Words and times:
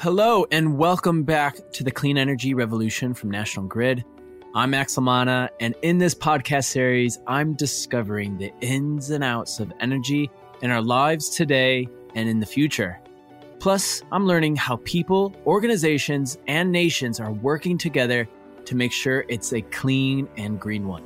Hello, 0.00 0.46
and 0.52 0.78
welcome 0.78 1.24
back 1.24 1.56
to 1.72 1.82
the 1.82 1.90
Clean 1.90 2.16
Energy 2.16 2.54
Revolution 2.54 3.14
from 3.14 3.32
National 3.32 3.66
Grid. 3.66 4.04
I'm 4.54 4.70
Max 4.70 4.96
La 4.96 5.02
Manna, 5.02 5.50
and 5.58 5.74
in 5.82 5.98
this 5.98 6.14
podcast 6.14 6.66
series, 6.66 7.18
I'm 7.26 7.54
discovering 7.54 8.38
the 8.38 8.52
ins 8.60 9.10
and 9.10 9.24
outs 9.24 9.58
of 9.58 9.72
energy 9.80 10.30
in 10.62 10.70
our 10.70 10.80
lives 10.80 11.30
today 11.30 11.88
and 12.14 12.28
in 12.28 12.38
the 12.38 12.46
future. 12.46 13.00
Plus, 13.58 14.04
I'm 14.12 14.24
learning 14.24 14.54
how 14.54 14.76
people, 14.84 15.34
organizations, 15.48 16.38
and 16.46 16.70
nations 16.70 17.18
are 17.18 17.32
working 17.32 17.76
together 17.76 18.28
to 18.66 18.76
make 18.76 18.92
sure 18.92 19.24
it's 19.28 19.52
a 19.52 19.62
clean 19.62 20.28
and 20.36 20.60
green 20.60 20.86
one. 20.86 21.02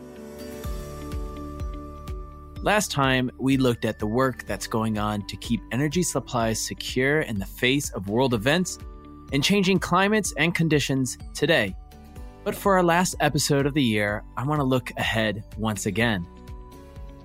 Last 2.62 2.92
time, 2.92 3.28
we 3.38 3.56
looked 3.56 3.84
at 3.84 3.98
the 3.98 4.06
work 4.06 4.44
that's 4.46 4.68
going 4.68 4.96
on 4.96 5.26
to 5.26 5.36
keep 5.36 5.60
energy 5.72 6.04
supplies 6.04 6.60
secure 6.60 7.22
in 7.22 7.40
the 7.40 7.44
face 7.44 7.90
of 7.90 8.08
world 8.08 8.34
events 8.34 8.78
and 9.32 9.42
changing 9.42 9.80
climates 9.80 10.32
and 10.36 10.54
conditions 10.54 11.18
today. 11.34 11.74
But 12.44 12.54
for 12.54 12.76
our 12.76 12.84
last 12.84 13.16
episode 13.18 13.66
of 13.66 13.74
the 13.74 13.82
year, 13.82 14.22
I 14.36 14.46
want 14.46 14.60
to 14.60 14.64
look 14.64 14.92
ahead 14.96 15.42
once 15.58 15.86
again. 15.86 16.24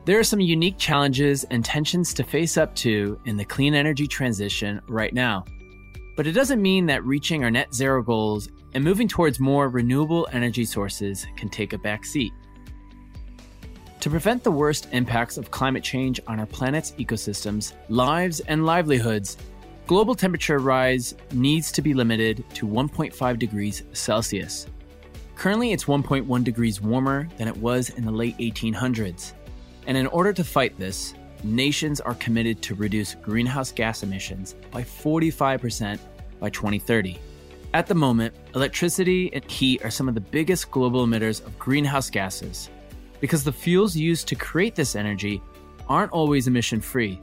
There 0.06 0.18
are 0.18 0.24
some 0.24 0.40
unique 0.40 0.80
challenges 0.80 1.44
and 1.52 1.64
tensions 1.64 2.16
to 2.16 2.24
face 2.24 2.58
up 2.58 2.74
to 2.78 3.20
in 3.26 3.38
the 3.38 3.46
clean 3.46 3.76
energy 3.76 4.08
transition 4.08 4.82
right 4.88 5.14
now. 5.14 5.46
But 6.16 6.26
it 6.26 6.32
doesn't 6.32 6.64
mean 6.64 6.88
that 6.88 7.06
reaching 7.06 7.44
our 7.44 7.52
net 7.52 7.76
zero 7.76 8.02
goals 8.02 8.50
and 8.74 8.84
moving 8.84 9.08
towards 9.08 9.40
more 9.40 9.70
renewable 9.70 10.28
energy 10.32 10.66
sources 10.66 11.28
can 11.36 11.50
take 11.50 11.74
a 11.74 11.78
back 11.78 12.06
seat. 12.06 12.34
To 14.02 14.12
prevent 14.12 14.44
the 14.44 14.52
worst 14.52 14.88
impacts 14.92 15.38
of 15.38 15.50
climate 15.50 15.84
change 15.84 16.20
on 16.28 16.40
our 16.40 16.46
planet's 16.46 16.92
ecosystems, 16.94 17.74
lives, 17.90 18.40
and 18.42 18.64
livelihoods, 18.64 19.38
global 19.88 20.14
temperature 20.14 20.60
rise 20.60 21.16
needs 21.32 21.72
to 21.72 21.82
be 21.82 21.96
limited 21.96 22.46
to 22.54 22.68
1.5 22.68 23.40
degrees 23.40 23.84
Celsius. 23.94 24.68
Currently, 25.36 25.72
it's 25.72 25.86
1.1 25.86 26.44
degrees 26.44 26.80
warmer 26.80 27.28
than 27.38 27.48
it 27.48 27.58
was 27.58 27.90
in 27.90 28.06
the 28.06 28.12
late 28.12 28.38
1800s. 28.38 29.34
And 29.88 29.98
in 29.98 30.08
order 30.08 30.32
to 30.32 30.44
fight 30.44 30.78
this, 30.78 31.16
nations 31.44 32.00
are 32.00 32.16
committed 32.16 32.62
to 32.64 32.76
reduce 32.76 33.16
greenhouse 33.16 33.72
gas 33.72 34.04
emissions 34.04 34.56
by 34.70 34.84
45% 34.84 36.00
by 36.40 36.50
2030. 36.52 37.20
At 37.74 37.88
the 37.88 37.96
moment, 37.96 38.36
electricity 38.54 39.34
and 39.34 39.50
heat 39.50 39.84
are 39.84 39.92
some 39.92 40.08
of 40.08 40.14
the 40.14 40.22
biggest 40.22 40.70
global 40.70 41.06
emitters 41.06 41.44
of 41.46 41.58
greenhouse 41.58 42.10
gases 42.10 42.70
because 43.20 43.44
the 43.44 43.52
fuels 43.52 43.96
used 43.96 44.28
to 44.28 44.36
create 44.36 44.76
this 44.76 44.96
energy 44.96 45.42
aren't 45.88 46.12
always 46.12 46.48
emission 46.48 46.82
free. 46.82 47.20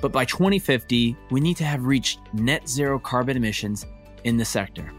But 0.00 0.12
by 0.12 0.24
2050, 0.24 1.16
we 1.30 1.40
need 1.40 1.56
to 1.56 1.64
have 1.64 1.86
reached 1.86 2.20
net 2.32 2.68
zero 2.68 2.98
carbon 2.98 3.36
emissions 3.36 3.86
in 4.24 4.36
the 4.36 4.44
sector. 4.44 4.92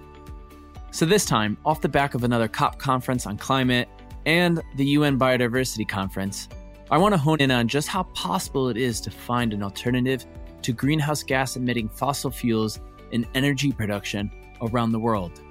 So, 0.92 1.06
this 1.06 1.26
time, 1.26 1.58
off 1.66 1.82
the 1.82 1.90
back 1.90 2.14
of 2.14 2.24
another 2.24 2.48
COP 2.48 2.80
conference 2.80 3.26
on 3.26 3.38
climate 3.38 3.90
and 4.26 4.62
the 4.76 4.86
UN 4.86 5.20
Biodiversity 5.20 5.88
Conference, 5.88 6.48
I 6.90 6.98
want 6.98 7.14
to 7.14 7.18
hone 7.18 7.42
in 7.42 7.52
on 7.52 7.68
just 7.68 7.88
how 7.88 8.04
possible 8.04 8.70
it 8.70 8.78
is 8.78 9.02
to 9.02 9.12
find 9.12 9.54
an 9.54 9.62
alternative 9.62 10.26
to 10.62 10.72
greenhouse 10.72 11.24
gas 11.24 11.58
emitting 11.58 11.90
fossil 11.90 12.32
fuels 12.32 12.80
in 13.12 13.28
energy 13.36 13.72
production 13.72 14.32
around 14.62 14.92
the 14.92 15.00
world. 15.00 15.42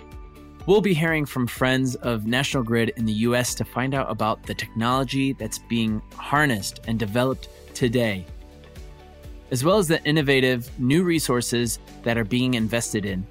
We'll 0.66 0.80
be 0.80 0.94
hearing 0.94 1.26
from 1.26 1.46
friends 1.46 1.94
of 1.96 2.26
National 2.26 2.62
Grid 2.62 2.94
in 2.96 3.04
the 3.04 3.12
US 3.12 3.54
to 3.56 3.66
find 3.66 3.94
out 3.94 4.10
about 4.10 4.42
the 4.44 4.54
technology 4.54 5.34
that's 5.34 5.58
being 5.58 6.00
harnessed 6.16 6.80
and 6.86 6.98
developed 6.98 7.50
today, 7.74 8.24
as 9.50 9.62
well 9.62 9.76
as 9.76 9.88
the 9.88 10.02
innovative 10.04 10.70
new 10.80 11.02
resources 11.02 11.78
that 12.02 12.16
are 12.16 12.24
being 12.24 12.54
invested 12.54 13.04
in 13.04 13.26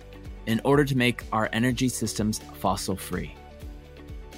in 0.45 0.61
order 0.63 0.85
to 0.85 0.95
make 0.95 1.23
our 1.31 1.49
energy 1.53 1.89
systems 1.89 2.38
fossil 2.59 2.95
free. 2.95 3.33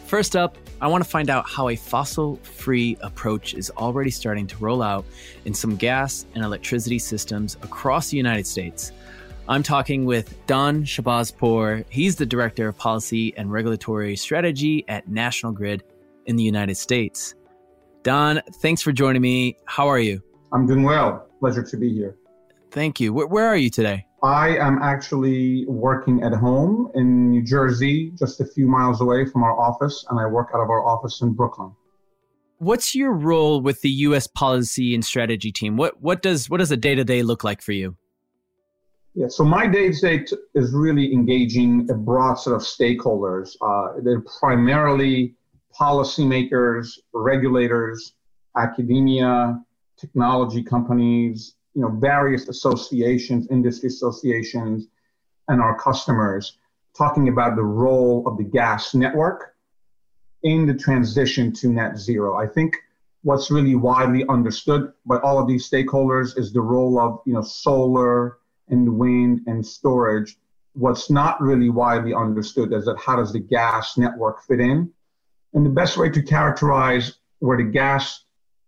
First 0.05 0.37
up, 0.37 0.57
I 0.79 0.87
want 0.87 1.03
to 1.03 1.09
find 1.09 1.29
out 1.29 1.49
how 1.49 1.67
a 1.67 1.75
fossil 1.75 2.37
free 2.43 2.95
approach 3.01 3.55
is 3.55 3.71
already 3.71 4.11
starting 4.11 4.47
to 4.47 4.57
roll 4.59 4.81
out 4.81 5.03
in 5.43 5.53
some 5.53 5.75
gas 5.75 6.25
and 6.33 6.45
electricity 6.45 6.99
systems 6.99 7.55
across 7.61 8.09
the 8.09 8.15
United 8.15 8.47
States. 8.47 8.93
I'm 9.47 9.61
talking 9.61 10.05
with 10.05 10.35
Don 10.47 10.83
Chahbazpour. 10.85 11.85
He's 11.89 12.15
the 12.15 12.25
Director 12.25 12.67
of 12.67 12.77
Policy 12.79 13.31
and 13.37 13.51
Regulatory 13.51 14.15
Strategy 14.15 14.83
at 14.87 15.07
National 15.07 15.51
Grid 15.51 15.83
in 16.25 16.35
the 16.35 16.43
United 16.43 16.77
States. 16.77 17.35
Don, 18.01 18.41
thanks 18.55 18.81
for 18.81 18.91
joining 18.91 19.21
me. 19.21 19.55
How 19.65 19.87
are 19.87 19.99
you? 19.99 20.23
I'm 20.51 20.65
doing 20.65 20.81
well. 20.81 21.27
Pleasure 21.39 21.61
to 21.61 21.77
be 21.77 21.93
here. 21.93 22.15
Thank 22.71 22.99
you. 22.99 23.13
Where, 23.13 23.27
where 23.27 23.47
are 23.47 23.55
you 23.55 23.69
today? 23.69 24.07
I 24.23 24.57
am 24.57 24.81
actually 24.81 25.65
working 25.67 26.23
at 26.23 26.33
home 26.33 26.89
in 26.95 27.29
New 27.29 27.43
Jersey, 27.43 28.13
just 28.17 28.41
a 28.41 28.45
few 28.45 28.65
miles 28.65 28.99
away 28.99 29.27
from 29.27 29.43
our 29.43 29.55
office, 29.59 30.03
and 30.09 30.19
I 30.19 30.25
work 30.25 30.49
out 30.55 30.61
of 30.61 30.71
our 30.71 30.83
office 30.83 31.21
in 31.21 31.33
Brooklyn. 31.33 31.71
What's 32.57 32.95
your 32.95 33.11
role 33.11 33.61
with 33.61 33.81
the 33.81 33.91
U.S. 33.91 34.25
policy 34.25 34.95
and 34.95 35.05
strategy 35.05 35.51
team? 35.51 35.77
What 35.77 36.01
what 36.01 36.23
does 36.23 36.49
what 36.49 36.57
does 36.57 36.71
a 36.71 36.77
day 36.77 36.95
to 36.95 37.03
day 37.03 37.21
look 37.21 37.43
like 37.43 37.61
for 37.61 37.73
you? 37.73 37.97
Yeah, 39.17 39.27
so 39.29 39.45
my 39.45 39.65
day 39.65 39.93
to 39.93 40.01
day 40.01 40.25
is 40.55 40.73
really 40.73 41.13
engaging 41.13 41.89
a 41.89 41.93
broad 41.93 42.33
set 42.33 42.51
of 42.51 42.61
stakeholders. 42.61 43.55
Uh, 43.61 44.01
they're 44.03 44.25
primarily 44.39 45.35
policymakers, 45.73 46.99
regulators, 47.13 48.13
academia, 48.57 49.57
technology 49.97 50.61
companies, 50.61 51.55
you 51.75 51.81
know, 51.81 51.91
various 51.91 52.49
associations, 52.49 53.47
industry 53.49 53.87
associations, 53.87 54.87
and 55.47 55.61
our 55.61 55.79
customers, 55.79 56.57
talking 56.97 57.29
about 57.29 57.55
the 57.55 57.63
role 57.63 58.27
of 58.27 58.37
the 58.37 58.43
gas 58.43 58.93
network 58.93 59.55
in 60.43 60.65
the 60.65 60.73
transition 60.73 61.53
to 61.53 61.69
net 61.69 61.97
zero. 61.97 62.35
I 62.35 62.47
think 62.47 62.75
what's 63.23 63.49
really 63.49 63.75
widely 63.75 64.25
understood 64.27 64.91
by 65.05 65.19
all 65.19 65.39
of 65.39 65.47
these 65.47 65.69
stakeholders 65.69 66.37
is 66.37 66.51
the 66.51 66.61
role 66.61 66.99
of, 66.99 67.21
you 67.25 67.33
know, 67.33 67.41
solar 67.41 68.39
and 68.69 68.97
wind 68.97 69.41
and 69.47 69.65
storage. 69.65 70.37
What's 70.73 71.09
not 71.09 71.41
really 71.41 71.69
widely 71.69 72.13
understood 72.13 72.73
is 72.73 72.85
that 72.85 72.97
how 72.97 73.15
does 73.15 73.31
the 73.31 73.39
gas 73.39 73.97
network 73.97 74.43
fit 74.43 74.59
in? 74.59 74.91
And 75.53 75.65
the 75.65 75.69
best 75.69 75.97
way 75.97 76.09
to 76.09 76.21
characterize 76.21 77.17
where 77.39 77.57
the 77.57 77.63
gas 77.63 78.25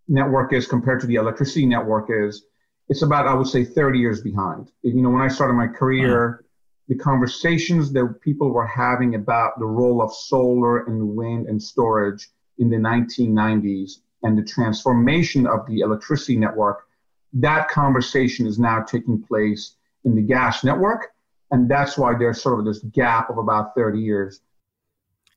network 0.08 0.54
is 0.54 0.68
compared 0.68 1.02
to 1.02 1.08
the 1.08 1.16
electricity 1.16 1.66
network 1.66 2.10
is 2.10 2.46
it's 2.90 3.02
about, 3.02 3.28
I 3.28 3.34
would 3.34 3.48
say, 3.48 3.66
30 3.66 4.00
years 4.00 4.22
behind. 4.22 4.72
You 4.82 5.02
know, 5.02 5.10
when 5.10 5.22
I 5.22 5.28
started 5.28 5.54
my 5.54 5.68
career, 5.68 6.46
the 6.88 6.96
conversations 6.96 7.92
that 7.92 8.22
people 8.22 8.52
were 8.52 8.66
having 8.66 9.16
about 9.16 9.60
the 9.60 9.66
role 9.66 10.02
of 10.02 10.14
solar 10.14 10.86
and 10.86 11.16
wind 11.16 11.48
and 11.48 11.62
storage 11.62 12.30
in 12.60 12.70
the 12.70 12.78
1990s 12.78 14.00
and 14.24 14.38
the 14.38 14.44
transformation 14.44 15.46
of 15.46 15.66
the 15.68 15.82
electricity 15.82 16.38
network, 16.38 16.88
that 17.34 17.68
conversation 17.68 18.48
is 18.48 18.58
now 18.58 18.82
taking 18.82 19.22
place 19.22 19.76
in 20.08 20.16
the 20.16 20.22
gas 20.22 20.64
network. 20.64 21.10
And 21.52 21.70
that's 21.70 21.98
why 21.98 22.14
there's 22.18 22.42
sort 22.42 22.60
of 22.60 22.66
this 22.66 22.80
gap 22.92 23.30
of 23.30 23.38
about 23.38 23.76
30 23.76 24.00
years. 24.00 24.42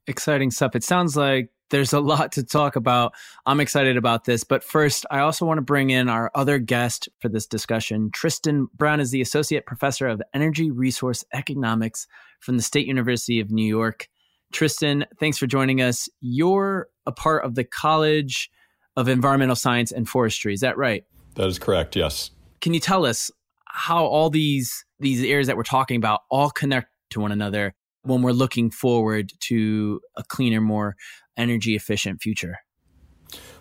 Exciting 0.07 0.51
stuff. 0.51 0.75
It 0.75 0.83
sounds 0.83 1.17
like 1.17 1.51
there's 1.71 1.93
a 1.93 2.01
lot 2.01 2.33
to 2.33 2.43
talk 2.43 2.77
about. 2.77 3.13
I'm 3.47 3.61
excited 3.61 3.97
about 3.97 4.25
this. 4.25 4.43
But 4.45 4.65
first, 4.65 5.07
I 5.11 5.21
also 5.21 5.45
want 5.45 5.59
to 5.59 5.63
bring 5.63 5.91
in 5.91 6.09
our 6.09 6.31
other 6.35 6.59
guest 6.59 7.09
for 7.21 7.29
this 7.29 7.47
discussion. 7.47 8.11
Tristan 8.13 8.69
Brown 8.75 9.01
is 9.01 9.11
the 9.11 9.21
Associate 9.21 9.65
Professor 9.67 10.09
of 10.09 10.23
Energy 10.35 10.71
Resource 10.71 11.25
Economics 11.33 12.07
from 12.41 12.57
the 12.57 12.63
State 12.63 12.87
University 12.87 13.41
of 13.41 13.51
New 13.51 13.67
York. 13.67 14.09
Tristan, 14.53 15.07
thanks 15.21 15.39
for 15.39 15.47
joining 15.47 15.81
us. 15.81 16.09
You're 16.21 16.89
a 17.07 17.13
part 17.13 17.45
of 17.45 17.55
the 17.55 17.65
College 17.65 18.51
of 18.97 19.09
Environmental 19.09 19.57
Science 19.57 19.93
and 19.93 20.09
Forestry. 20.09 20.55
Is 20.55 20.61
that 20.61 20.77
right? 20.77 21.05
That 21.37 21.47
is 21.47 21.59
correct, 21.59 21.95
yes. 21.95 22.33
Can 22.61 22.75
you 22.75 22.81
tell 22.81 23.07
us 23.07 23.31
how 23.73 24.05
all 24.05 24.31
these 24.31 24.85
these 24.99 25.23
areas 25.23 25.47
that 25.47 25.57
we're 25.57 25.63
talking 25.63 25.97
about 25.97 26.21
all 26.31 26.51
connect 26.51 26.89
to 27.11 27.21
one 27.21 27.33
another 27.33 27.75
when 28.03 28.23
we're 28.23 28.33
looking 28.33 28.71
forward 28.71 29.33
to 29.41 30.01
a 30.17 30.23
cleaner, 30.25 30.61
more 30.61 30.97
energy 31.37 31.75
efficient 31.75 32.21
future? 32.21 32.59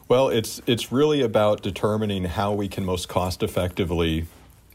Well, 0.08 0.30
it's 0.30 0.62
it's 0.66 0.92
really 0.92 1.22
about 1.22 1.62
determining 1.62 2.26
how 2.26 2.54
we 2.54 2.68
can 2.68 2.86
most 2.86 3.08
cost 3.08 3.44
effectively 3.44 4.26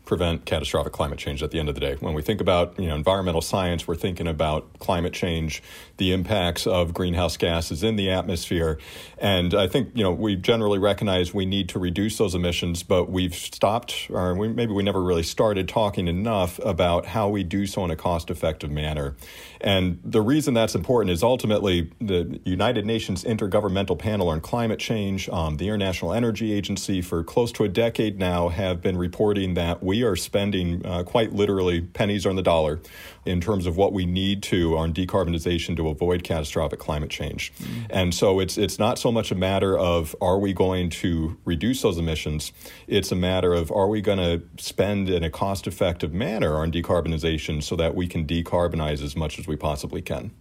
prevent 0.04 0.44
catastrophic 0.44 0.92
climate 0.92 1.18
change 1.18 1.42
at 1.42 1.50
the 1.50 1.58
end 1.58 1.68
of 1.68 1.74
the 1.74 1.80
day. 1.80 1.96
When 2.00 2.14
we 2.14 2.22
think 2.22 2.40
about 2.40 2.78
you 2.78 2.88
know 2.88 2.94
environmental 2.94 3.40
science, 3.40 3.86
we're 3.86 3.94
thinking 3.94 4.26
about 4.26 4.78
climate 4.78 5.12
change, 5.12 5.62
the 5.96 6.12
impacts 6.12 6.66
of 6.66 6.92
greenhouse 6.92 7.36
gases 7.36 7.82
in 7.82 7.96
the 7.96 8.10
atmosphere, 8.10 8.78
and 9.18 9.54
I 9.54 9.66
think 9.66 9.90
you 9.94 10.02
know 10.02 10.12
we 10.12 10.36
generally 10.36 10.78
recognize 10.78 11.32
we 11.32 11.46
need 11.46 11.68
to 11.70 11.78
reduce 11.78 12.18
those 12.18 12.34
emissions, 12.34 12.82
but 12.82 13.10
we've 13.10 13.34
stopped, 13.34 14.08
or 14.10 14.34
we, 14.34 14.48
maybe 14.48 14.72
we 14.72 14.82
never 14.82 15.02
really 15.02 15.22
started 15.22 15.68
talking 15.68 16.08
enough 16.08 16.58
about 16.60 17.06
how 17.06 17.28
we 17.28 17.42
do 17.42 17.66
so 17.66 17.84
in 17.84 17.90
a 17.90 17.96
cost-effective 17.96 18.70
manner. 18.70 19.16
And 19.60 19.98
the 20.04 20.20
reason 20.20 20.52
that's 20.52 20.74
important 20.74 21.10
is 21.10 21.22
ultimately 21.22 21.90
the 21.98 22.38
United 22.44 22.84
Nations 22.84 23.24
Intergovernmental 23.24 23.98
Panel 23.98 24.28
on 24.28 24.40
Climate 24.40 24.78
Change, 24.78 25.28
um, 25.30 25.56
the 25.56 25.68
International 25.68 26.12
Energy 26.12 26.52
Agency, 26.52 27.00
for 27.00 27.24
close 27.24 27.50
to 27.52 27.64
a 27.64 27.68
decade 27.68 28.18
now, 28.18 28.48
have 28.48 28.82
been 28.82 28.98
reporting 28.98 29.54
that 29.54 29.82
we 29.82 29.93
we 29.94 30.02
are 30.02 30.16
spending 30.16 30.84
uh, 30.84 31.04
quite 31.04 31.32
literally 31.32 31.80
pennies 31.80 32.26
on 32.26 32.34
the 32.34 32.42
dollar 32.42 32.80
in 33.24 33.40
terms 33.40 33.64
of 33.64 33.76
what 33.76 33.92
we 33.92 34.04
need 34.04 34.42
to 34.42 34.76
on 34.76 34.92
decarbonization 34.92 35.76
to 35.76 35.88
avoid 35.88 36.24
catastrophic 36.24 36.80
climate 36.80 37.10
change. 37.10 37.52
Mm-hmm. 37.58 37.82
And 37.90 38.12
so 38.12 38.40
it's 38.40 38.58
it's 38.58 38.76
not 38.76 38.98
so 38.98 39.12
much 39.12 39.30
a 39.30 39.36
matter 39.36 39.78
of 39.78 40.16
are 40.20 40.40
we 40.40 40.52
going 40.52 40.90
to 41.04 41.38
reduce 41.44 41.82
those 41.82 41.96
emissions, 41.96 42.52
it's 42.88 43.12
a 43.12 43.14
matter 43.14 43.54
of 43.54 43.70
are 43.70 43.86
we 43.86 44.00
going 44.00 44.18
to 44.18 44.42
spend 44.56 45.08
in 45.08 45.22
a 45.22 45.30
cost-effective 45.30 46.12
manner 46.12 46.56
on 46.56 46.72
decarbonization 46.72 47.62
so 47.62 47.76
that 47.76 47.94
we 47.94 48.08
can 48.08 48.26
decarbonize 48.26 49.00
as 49.00 49.14
much 49.14 49.38
as 49.38 49.46
we 49.46 49.54
possibly 49.54 50.02
can. 50.02 50.32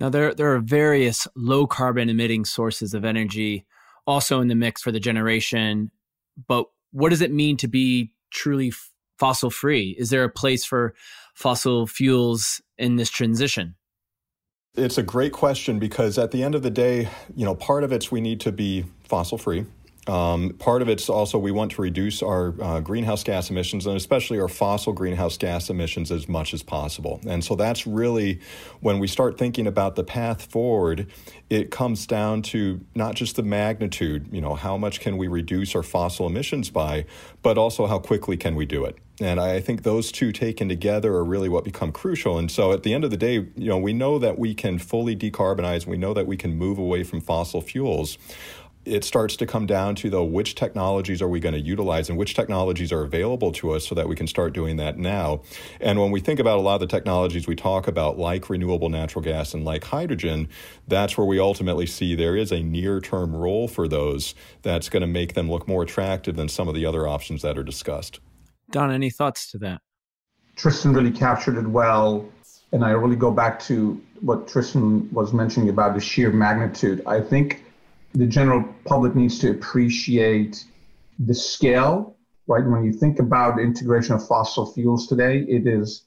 Now 0.00 0.08
there 0.08 0.32
there 0.32 0.54
are 0.54 0.60
various 0.60 1.28
low 1.36 1.66
carbon 1.66 2.08
emitting 2.08 2.46
sources 2.46 2.94
of 2.94 3.04
energy 3.04 3.66
also 4.06 4.40
in 4.40 4.48
the 4.48 4.54
mix 4.54 4.80
for 4.80 4.90
the 4.90 5.00
generation, 5.00 5.90
but 6.48 6.64
what 6.92 7.10
does 7.10 7.20
it 7.20 7.32
mean 7.32 7.56
to 7.58 7.68
be 7.68 8.13
truly 8.34 8.72
fossil 9.18 9.50
free? 9.50 9.96
Is 9.98 10.10
there 10.10 10.24
a 10.24 10.30
place 10.30 10.64
for 10.64 10.94
fossil 11.34 11.86
fuels 11.86 12.60
in 12.76 12.96
this 12.96 13.10
transition? 13.10 13.76
It's 14.76 14.98
a 14.98 15.02
great 15.02 15.32
question 15.32 15.78
because 15.78 16.18
at 16.18 16.32
the 16.32 16.42
end 16.42 16.54
of 16.54 16.62
the 16.62 16.70
day, 16.70 17.08
you 17.36 17.44
know, 17.44 17.54
part 17.54 17.84
of 17.84 17.92
it's 17.92 18.10
we 18.10 18.20
need 18.20 18.40
to 18.40 18.52
be 18.52 18.84
fossil 19.08 19.38
free. 19.38 19.66
Um, 20.06 20.50
part 20.58 20.82
of 20.82 20.88
it's 20.88 21.08
also 21.08 21.38
we 21.38 21.50
want 21.50 21.72
to 21.72 21.82
reduce 21.82 22.22
our 22.22 22.54
uh, 22.60 22.80
greenhouse 22.80 23.24
gas 23.24 23.48
emissions 23.48 23.86
and 23.86 23.96
especially 23.96 24.38
our 24.38 24.48
fossil 24.48 24.92
greenhouse 24.92 25.38
gas 25.38 25.70
emissions 25.70 26.12
as 26.12 26.28
much 26.28 26.52
as 26.52 26.62
possible. 26.62 27.20
And 27.26 27.42
so 27.42 27.54
that's 27.54 27.86
really 27.86 28.40
when 28.80 28.98
we 28.98 29.06
start 29.06 29.38
thinking 29.38 29.66
about 29.66 29.96
the 29.96 30.04
path 30.04 30.44
forward, 30.44 31.10
it 31.48 31.70
comes 31.70 32.06
down 32.06 32.42
to 32.42 32.84
not 32.94 33.14
just 33.14 33.36
the 33.36 33.42
magnitude, 33.42 34.28
you 34.30 34.42
know, 34.42 34.54
how 34.54 34.76
much 34.76 35.00
can 35.00 35.16
we 35.16 35.26
reduce 35.26 35.74
our 35.74 35.82
fossil 35.82 36.26
emissions 36.26 36.68
by, 36.68 37.06
but 37.42 37.56
also 37.56 37.86
how 37.86 37.98
quickly 37.98 38.36
can 38.36 38.54
we 38.56 38.66
do 38.66 38.84
it. 38.84 38.98
And 39.20 39.38
I 39.38 39.60
think 39.60 39.84
those 39.84 40.10
two 40.10 40.32
taken 40.32 40.68
together 40.68 41.14
are 41.14 41.24
really 41.24 41.48
what 41.48 41.62
become 41.62 41.92
crucial. 41.92 42.36
And 42.36 42.50
so 42.50 42.72
at 42.72 42.82
the 42.82 42.92
end 42.92 43.04
of 43.04 43.12
the 43.12 43.16
day, 43.16 43.34
you 43.34 43.68
know, 43.68 43.78
we 43.78 43.92
know 43.92 44.18
that 44.18 44.38
we 44.38 44.54
can 44.54 44.78
fully 44.78 45.14
decarbonize, 45.14 45.86
we 45.86 45.96
know 45.96 46.12
that 46.14 46.26
we 46.26 46.36
can 46.36 46.56
move 46.56 46.78
away 46.78 47.04
from 47.04 47.20
fossil 47.20 47.60
fuels 47.60 48.18
it 48.84 49.04
starts 49.04 49.36
to 49.36 49.46
come 49.46 49.66
down 49.66 49.94
to 49.96 50.10
though 50.10 50.24
which 50.24 50.54
technologies 50.54 51.22
are 51.22 51.28
we 51.28 51.40
going 51.40 51.54
to 51.54 51.60
utilize 51.60 52.08
and 52.08 52.18
which 52.18 52.34
technologies 52.34 52.92
are 52.92 53.02
available 53.02 53.52
to 53.52 53.70
us 53.70 53.86
so 53.86 53.94
that 53.94 54.08
we 54.08 54.16
can 54.16 54.26
start 54.26 54.52
doing 54.52 54.76
that 54.76 54.98
now. 54.98 55.42
And 55.80 56.00
when 56.00 56.10
we 56.10 56.20
think 56.20 56.40
about 56.40 56.58
a 56.58 56.62
lot 56.62 56.74
of 56.74 56.80
the 56.80 56.86
technologies 56.86 57.46
we 57.46 57.56
talk 57.56 57.86
about 57.86 58.18
like 58.18 58.48
renewable 58.48 58.88
natural 58.88 59.22
gas 59.22 59.54
and 59.54 59.64
like 59.64 59.84
hydrogen 59.84 60.48
that's 60.88 61.16
where 61.16 61.26
we 61.26 61.38
ultimately 61.38 61.86
see 61.86 62.14
there 62.14 62.36
is 62.36 62.52
a 62.52 62.60
near 62.60 63.00
term 63.00 63.34
role 63.34 63.68
for 63.68 63.88
those 63.88 64.34
that's 64.62 64.88
going 64.88 65.00
to 65.00 65.06
make 65.06 65.34
them 65.34 65.50
look 65.50 65.66
more 65.66 65.82
attractive 65.82 66.36
than 66.36 66.48
some 66.48 66.68
of 66.68 66.74
the 66.74 66.86
other 66.86 67.08
options 67.08 67.42
that 67.42 67.56
are 67.56 67.64
discussed. 67.64 68.20
Don 68.70 68.90
any 68.90 69.10
thoughts 69.10 69.50
to 69.50 69.58
that? 69.58 69.80
Tristan 70.56 70.92
really 70.92 71.10
captured 71.10 71.58
it 71.58 71.66
well 71.66 72.28
and 72.72 72.84
i 72.84 72.90
really 72.90 73.16
go 73.16 73.30
back 73.30 73.58
to 73.60 74.00
what 74.20 74.48
tristan 74.48 75.08
was 75.12 75.32
mentioning 75.32 75.68
about 75.68 75.94
the 75.94 76.00
sheer 76.00 76.30
magnitude. 76.30 77.02
I 77.06 77.20
think 77.20 77.63
the 78.14 78.26
general 78.26 78.64
public 78.84 79.14
needs 79.14 79.38
to 79.40 79.50
appreciate 79.50 80.64
the 81.18 81.34
scale, 81.34 82.16
right? 82.46 82.64
When 82.64 82.84
you 82.84 82.92
think 82.92 83.18
about 83.18 83.60
integration 83.60 84.14
of 84.14 84.26
fossil 84.26 84.72
fuels 84.72 85.06
today, 85.08 85.44
it 85.48 85.66
is 85.66 86.04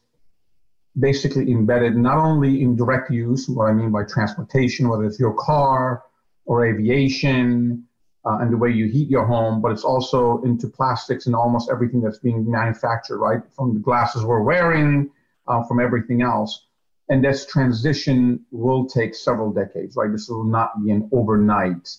basically 0.98 1.51
embedded 1.51 1.95
not 1.95 2.18
only 2.18 2.62
in 2.62 2.75
direct 2.75 3.12
use, 3.12 3.48
what 3.48 3.65
I 3.65 3.74
mean 3.74 3.92
by 3.92 4.04
transportation, 4.04 4.88
whether 4.88 5.04
it's 5.06 5.19
your 5.19 5.33
car 5.33 6.01
or 6.45 6.65
aviation, 6.65 7.83
uh, 8.25 8.38
and 8.39 8.51
the 8.51 8.57
way 8.57 8.69
you 8.69 8.86
heat 8.86 9.09
your 9.09 9.25
home, 9.25 9.62
but 9.62 9.71
it's 9.71 9.83
also 9.83 10.42
into 10.44 10.68
plastics 10.68 11.27
and 11.27 11.36
almost 11.36 11.69
everything 11.69 12.01
that's 12.01 12.18
being 12.19 12.50
manufactured, 12.50 13.19
right? 13.19 13.39
From 13.56 13.74
the 13.74 13.80
glasses 13.80 14.24
we're 14.24 14.42
wearing, 14.42 15.09
uh, 15.48 15.62
from 15.63 15.80
everything 15.80 16.21
else. 16.21 16.67
And 17.09 17.24
this 17.24 17.45
transition 17.45 18.45
will 18.51 18.86
take 18.86 19.15
several 19.15 19.51
decades, 19.51 19.95
right? 19.95 20.12
This 20.12 20.27
will 20.27 20.44
not 20.44 20.83
be 20.83 20.92
an 20.92 21.09
overnight. 21.13 21.89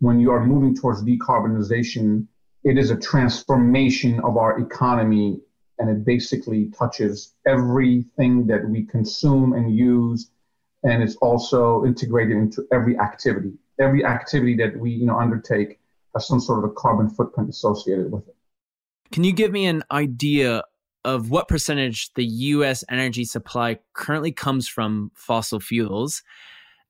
When 0.00 0.18
you 0.18 0.32
are 0.32 0.44
moving 0.44 0.74
towards 0.74 1.02
decarbonization, 1.02 2.26
it 2.64 2.76
is 2.76 2.90
a 2.90 2.96
transformation 2.96 4.20
of 4.20 4.36
our 4.36 4.58
economy 4.58 5.40
and 5.78 5.88
it 5.88 6.04
basically 6.04 6.70
touches 6.76 7.34
everything 7.46 8.46
that 8.46 8.68
we 8.68 8.84
consume 8.84 9.52
and 9.52 9.74
use 9.74 10.30
and 10.84 11.02
it's 11.02 11.16
also 11.16 11.84
integrated 11.84 12.36
into 12.36 12.66
every 12.72 12.98
activity 12.98 13.52
every 13.80 14.04
activity 14.04 14.56
that 14.56 14.76
we 14.78 14.90
you 14.90 15.06
know 15.06 15.18
undertake 15.18 15.78
has 16.14 16.26
some 16.26 16.40
sort 16.40 16.64
of 16.64 16.70
a 16.70 16.74
carbon 16.74 17.08
footprint 17.08 17.48
associated 17.48 18.10
with 18.10 18.26
it 18.28 18.36
can 19.12 19.24
you 19.24 19.32
give 19.32 19.52
me 19.52 19.66
an 19.66 19.82
idea 19.90 20.62
of 21.04 21.30
what 21.30 21.48
percentage 21.48 22.12
the 22.14 22.24
US 22.24 22.84
energy 22.88 23.24
supply 23.24 23.78
currently 23.94 24.32
comes 24.32 24.68
from 24.68 25.10
fossil 25.14 25.60
fuels? 25.60 26.22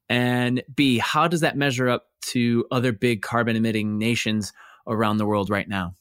And 0.08 0.62
B, 0.74 0.98
how 0.98 1.28
does 1.28 1.40
that 1.40 1.56
measure 1.56 1.88
up 1.88 2.06
to 2.22 2.66
other 2.70 2.92
big 2.92 3.22
carbon 3.22 3.56
emitting 3.56 3.98
nations 3.98 4.52
around 4.86 5.18
the 5.18 5.26
world 5.26 5.50
right 5.50 5.68
now? 5.68 5.94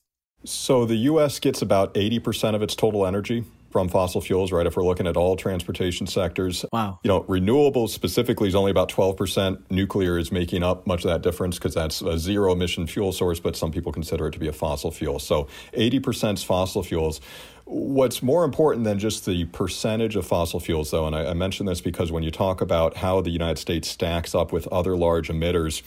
So 0.46 0.86
the 0.86 0.96
US 0.96 1.40
gets 1.40 1.62
about 1.62 1.94
80% 1.94 2.56
of 2.56 2.62
its 2.62 2.76
total 2.76 3.06
energy 3.06 3.44
from 3.78 3.90
fossil 3.90 4.22
fuels, 4.22 4.52
right? 4.52 4.66
If 4.66 4.76
we're 4.76 4.84
looking 4.84 5.06
at 5.06 5.16
all 5.16 5.36
transportation 5.36 6.08
sectors. 6.08 6.66
Wow. 6.74 6.98
You 7.04 7.10
know, 7.10 7.22
renewables 7.26 7.90
specifically 7.90 8.48
is 8.48 8.56
only 8.56 8.72
about 8.72 8.90
12%. 8.90 9.70
Nuclear 9.70 10.18
is 10.18 10.32
making 10.32 10.64
up 10.64 10.88
much 10.88 11.06
of 11.06 11.12
that 11.12 11.22
difference 11.22 11.60
because 11.60 11.76
that's 11.76 12.02
a 12.02 12.18
zero 12.18 12.54
emission 12.54 12.88
fuel 12.88 13.12
source, 13.12 13.40
but 13.40 13.56
some 13.56 13.72
people 13.72 13.92
consider 13.92 14.26
it 14.26 14.32
to 14.32 14.40
be 14.40 14.48
a 14.48 14.52
fossil 14.52 14.90
fuel. 14.90 15.20
So 15.20 15.48
80% 15.74 16.34
is 16.34 16.44
fossil 16.44 16.82
fuels. 16.82 17.22
What's 17.66 18.24
more 18.24 18.46
important 18.46 18.84
than 18.84 18.98
just 18.98 19.28
the 19.28 19.46
percentage 19.46 20.16
of 20.16 20.26
fossil 20.26 20.60
fuels, 20.60 20.90
though, 20.90 21.06
and 21.06 21.16
I, 21.16 21.28
I 21.28 21.34
mention 21.36 21.68
this 21.68 21.80
because 21.80 22.12
when 22.12 22.24
you 22.24 22.32
talk 22.32 22.62
about 22.62 22.98
how 22.98 23.22
the 23.22 23.30
United 23.30 23.60
States 23.60 23.88
stacks 23.88 24.34
up 24.34 24.52
with 24.52 24.66
other 24.70 24.98
large 24.98 25.28
emitters, 25.28 25.84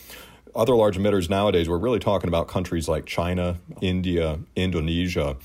other 0.54 0.74
large 0.74 0.98
emitters 0.98 1.28
nowadays, 1.28 1.68
we're 1.68 1.78
really 1.78 1.98
talking 1.98 2.28
about 2.28 2.48
countries 2.48 2.88
like 2.88 3.06
China, 3.06 3.58
India, 3.80 4.38
Indonesia. 4.56 5.36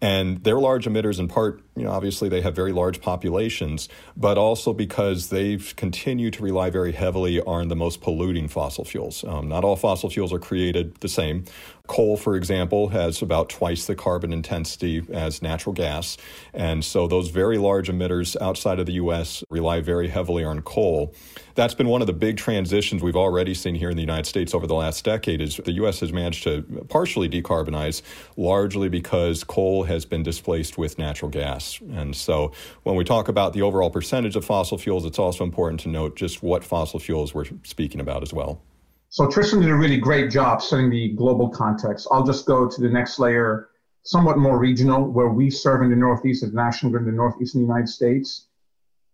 And 0.00 0.42
they're 0.42 0.58
large 0.58 0.86
emitters 0.86 1.18
in 1.18 1.28
part, 1.28 1.62
you 1.76 1.82
know, 1.82 1.90
obviously 1.90 2.28
they 2.28 2.40
have 2.40 2.54
very 2.54 2.72
large 2.72 3.00
populations, 3.00 3.88
but 4.16 4.38
also 4.38 4.72
because 4.72 5.28
they've 5.28 5.74
continued 5.76 6.34
to 6.34 6.42
rely 6.42 6.70
very 6.70 6.92
heavily 6.92 7.40
on 7.40 7.68
the 7.68 7.76
most 7.76 8.00
polluting 8.00 8.46
fossil 8.46 8.84
fuels. 8.84 9.24
Um, 9.24 9.48
not 9.48 9.64
all 9.64 9.74
fossil 9.74 10.08
fuels 10.08 10.32
are 10.32 10.38
created 10.38 10.94
the 11.00 11.08
same. 11.08 11.44
Coal, 11.86 12.16
for 12.16 12.34
example, 12.34 12.88
has 12.88 13.20
about 13.20 13.50
twice 13.50 13.86
the 13.86 13.94
carbon 13.94 14.32
intensity 14.32 15.02
as 15.12 15.42
natural 15.42 15.74
gas. 15.74 16.16
And 16.54 16.82
so 16.82 17.06
those 17.06 17.28
very 17.28 17.58
large 17.58 17.88
emitters 17.88 18.40
outside 18.40 18.78
of 18.78 18.86
the 18.86 18.94
U.S. 18.94 19.44
rely 19.50 19.80
very 19.80 20.08
heavily 20.08 20.44
on 20.44 20.62
coal. 20.62 21.12
That's 21.56 21.74
been 21.74 21.88
one 21.88 22.00
of 22.00 22.06
the 22.06 22.14
big 22.14 22.38
transitions 22.38 23.02
we've 23.02 23.16
already 23.16 23.52
seen 23.52 23.74
here 23.74 23.90
in 23.90 23.96
the 23.96 24.02
United 24.02 24.26
States 24.26 24.54
over 24.54 24.66
the 24.66 24.74
last 24.74 25.04
decade 25.04 25.42
is 25.42 25.58
the 25.58 25.72
U.S. 25.72 26.00
has 26.00 26.12
managed 26.12 26.44
to 26.44 26.62
partially 26.88 27.28
decarbonize, 27.28 28.00
largely 28.36 28.88
because 28.88 29.44
coal 29.44 29.84
has 29.84 30.06
been 30.06 30.22
displaced 30.22 30.78
with 30.78 30.98
natural 30.98 31.30
gas. 31.30 31.63
And 31.92 32.14
so 32.14 32.52
when 32.82 32.96
we 32.96 33.04
talk 33.04 33.28
about 33.28 33.52
the 33.52 33.62
overall 33.62 33.90
percentage 33.90 34.36
of 34.36 34.44
fossil 34.44 34.78
fuels, 34.78 35.04
it's 35.04 35.18
also 35.18 35.44
important 35.44 35.80
to 35.80 35.88
note 35.88 36.16
just 36.16 36.42
what 36.42 36.64
fossil 36.64 36.98
fuels 36.98 37.34
we're 37.34 37.46
speaking 37.62 38.00
about 38.00 38.22
as 38.22 38.32
well. 38.32 38.60
So 39.08 39.28
Tristan 39.28 39.60
did 39.60 39.70
a 39.70 39.76
really 39.76 39.98
great 39.98 40.30
job 40.30 40.60
setting 40.60 40.90
the 40.90 41.10
global 41.10 41.48
context. 41.48 42.08
I'll 42.10 42.26
just 42.26 42.46
go 42.46 42.68
to 42.68 42.80
the 42.80 42.88
next 42.88 43.18
layer, 43.18 43.68
somewhat 44.02 44.38
more 44.38 44.58
regional, 44.58 45.08
where 45.08 45.28
we 45.28 45.50
serve 45.50 45.82
in 45.82 45.90
the 45.90 45.96
Northeast 45.96 46.42
as 46.42 46.52
National 46.52 46.90
Grid 46.90 47.04
in 47.04 47.10
the 47.12 47.16
Northeast 47.16 47.54
in 47.54 47.60
the 47.60 47.66
United 47.66 47.88
States. 47.88 48.46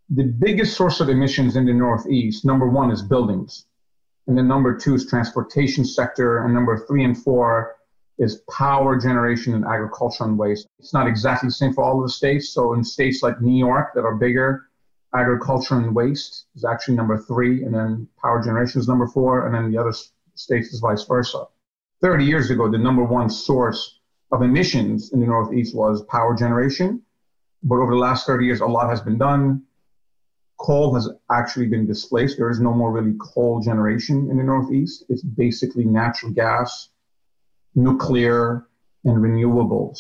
The 0.09 0.25
biggest 0.25 0.77
source 0.77 1.01
of 1.01 1.09
emissions 1.09 1.55
in 1.57 1.67
the 1.67 1.75
Northeast, 1.75 2.45
number 2.45 2.67
one, 2.67 2.91
is 2.91 3.03
buildings. 3.03 3.67
And 4.27 4.39
then 4.39 4.49
number 4.49 4.77
two 4.77 4.95
is 4.95 5.07
transportation 5.07 5.85
sector. 5.85 6.45
And 6.45 6.55
number 6.55 6.85
three 6.87 7.05
and 7.05 7.17
four 7.17 7.77
is 8.21 8.43
power 8.51 8.99
generation 8.99 9.55
and 9.55 9.65
agriculture 9.65 10.25
and 10.25 10.39
waste. 10.39 10.69
It's 10.79 10.93
not 10.93 11.09
exactly 11.09 11.49
the 11.49 11.55
same 11.55 11.73
for 11.73 11.83
all 11.83 11.99
of 11.99 12.07
the 12.07 12.13
states. 12.13 12.51
So 12.51 12.75
in 12.75 12.85
states 12.85 13.23
like 13.23 13.41
New 13.41 13.59
York 13.59 13.95
that 13.95 14.05
are 14.05 14.15
bigger, 14.15 14.67
agriculture 15.15 15.79
and 15.79 15.95
waste 15.95 16.47
is 16.55 16.65
actually 16.65 16.97
number 16.97 17.17
three, 17.17 17.65
and 17.65 17.75
then 17.75 18.07
power 18.23 18.43
generation 18.43 18.79
is 18.79 18.87
number 18.87 19.07
four, 19.07 19.47
and 19.47 19.55
then 19.55 19.73
the 19.73 19.79
other 19.79 19.95
states 20.35 20.69
is 20.69 20.81
vice 20.81 21.05
versa. 21.05 21.47
30 22.03 22.25
years 22.25 22.51
ago, 22.51 22.71
the 22.71 22.79
number 22.79 23.03
one 23.03 23.31
source 23.31 24.01
of 24.33 24.43
emissions 24.43 25.13
in 25.13 25.21
the 25.21 25.27
Northeast 25.27 25.75
was 25.75 26.03
power 26.03 26.35
generation. 26.35 27.03
But 27.63 27.77
over 27.77 27.93
the 27.93 27.99
last 27.99 28.27
30 28.27 28.45
years, 28.45 28.61
a 28.61 28.67
lot 28.67 28.89
has 28.91 29.01
been 29.01 29.19
done. 29.19 29.63
Coal 30.59 30.95
has 30.95 31.09
actually 31.31 31.67
been 31.67 31.87
displaced. 31.87 32.37
There 32.37 32.51
is 32.51 32.61
no 32.61 32.75
more 32.75 32.93
really 32.93 33.17
coal 33.19 33.61
generation 33.61 34.31
in 34.31 34.37
the 34.37 34.45
Northeast. 34.45 35.05
It's 35.09 35.23
basically 35.23 35.85
natural 35.85 36.33
gas, 36.33 36.91
nuclear, 37.75 38.67
and 39.05 39.17
renewables. 39.19 39.99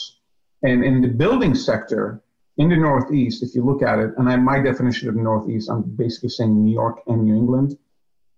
And 0.62 0.84
in 0.84 1.00
the 1.00 1.08
building 1.08 1.54
sector, 1.54 2.22
in 2.58 2.68
the 2.68 2.76
Northeast, 2.76 3.42
if 3.42 3.54
you 3.54 3.64
look 3.64 3.82
at 3.82 3.98
it, 3.98 4.12
and 4.18 4.28
I, 4.28 4.36
my 4.36 4.60
definition 4.60 5.08
of 5.08 5.16
Northeast, 5.16 5.70
I'm 5.70 5.82
basically 5.82 6.28
saying 6.28 6.64
New 6.64 6.72
York 6.72 7.00
and 7.06 7.24
New 7.24 7.34
England, 7.34 7.78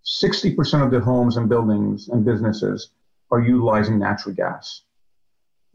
60% 0.05 0.85
of 0.85 0.91
the 0.91 1.01
homes 1.01 1.37
and 1.37 1.49
buildings 1.49 2.09
and 2.09 2.25
businesses 2.25 2.91
are 3.31 3.41
utilizing 3.41 3.99
natural 3.99 4.35
gas. 4.35 4.83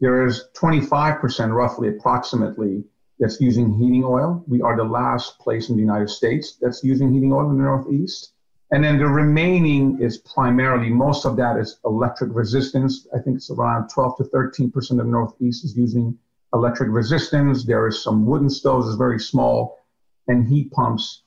There 0.00 0.24
is 0.26 0.44
25%, 0.54 1.52
roughly, 1.52 1.88
approximately, 1.88 2.84
that's 3.18 3.40
using 3.40 3.72
heating 3.72 4.04
oil. 4.04 4.44
We 4.46 4.62
are 4.62 4.76
the 4.76 4.84
last 4.84 5.38
place 5.40 5.70
in 5.70 5.76
the 5.76 5.82
United 5.82 6.08
States 6.08 6.56
that's 6.60 6.84
using 6.84 7.12
heating 7.12 7.32
oil 7.32 7.50
in 7.50 7.58
the 7.58 7.64
Northeast. 7.64 8.32
And 8.70 8.84
then 8.84 8.98
the 8.98 9.06
remaining 9.06 9.98
is 10.00 10.18
primarily, 10.18 10.90
most 10.90 11.24
of 11.24 11.36
that 11.36 11.56
is 11.56 11.78
electric 11.84 12.34
resistance. 12.34 13.06
I 13.14 13.18
think 13.18 13.36
it's 13.36 13.50
around 13.50 13.88
12 13.88 14.18
to 14.18 14.24
13% 14.24 15.00
of 15.00 15.06
Northeast 15.06 15.64
is 15.64 15.76
using 15.76 16.18
electric 16.52 16.90
resistance. 16.90 17.64
There 17.64 17.86
is 17.86 18.02
some 18.02 18.26
wooden 18.26 18.50
stoves, 18.50 18.86
it's 18.86 18.96
very 18.96 19.18
small, 19.18 19.78
and 20.26 20.46
heat 20.46 20.70
pumps. 20.72 21.22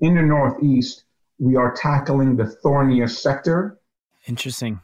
In 0.00 0.14
the 0.14 0.22
Northeast, 0.22 1.04
we 1.38 1.56
are 1.56 1.74
tackling 1.74 2.36
the 2.36 2.46
thorniest 2.46 3.20
sector. 3.20 3.80
Interesting. 4.26 4.80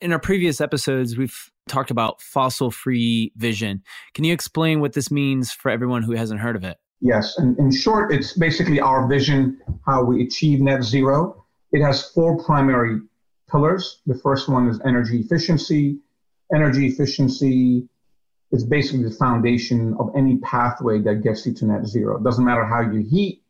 In 0.00 0.12
our 0.12 0.18
previous 0.18 0.60
episodes, 0.60 1.16
we've 1.16 1.50
talked 1.66 1.90
about 1.90 2.20
fossil 2.20 2.70
free 2.70 3.32
vision. 3.36 3.82
Can 4.14 4.24
you 4.24 4.32
explain 4.32 4.80
what 4.80 4.92
this 4.92 5.10
means 5.10 5.50
for 5.50 5.70
everyone 5.70 6.02
who 6.02 6.12
hasn't 6.12 6.40
heard 6.40 6.56
of 6.56 6.64
it? 6.64 6.76
Yes. 7.00 7.38
And 7.38 7.58
in 7.58 7.70
short, 7.70 8.12
it's 8.12 8.32
basically 8.36 8.80
our 8.80 9.06
vision, 9.06 9.60
how 9.86 10.04
we 10.04 10.24
achieve 10.24 10.60
net 10.60 10.82
zero. 10.82 11.44
It 11.72 11.82
has 11.82 12.10
four 12.10 12.42
primary 12.42 13.00
pillars. 13.50 14.00
The 14.06 14.16
first 14.16 14.48
one 14.48 14.68
is 14.68 14.80
energy 14.84 15.20
efficiency. 15.20 15.98
Energy 16.52 16.86
efficiency 16.86 17.88
is 18.50 18.64
basically 18.64 19.04
the 19.04 19.14
foundation 19.14 19.94
of 19.98 20.10
any 20.16 20.38
pathway 20.38 21.00
that 21.02 21.22
gets 21.22 21.46
you 21.46 21.52
to 21.54 21.66
net 21.66 21.86
zero. 21.86 22.16
It 22.16 22.24
doesn't 22.24 22.44
matter 22.44 22.64
how 22.64 22.80
you 22.80 23.00
heat 23.00 23.42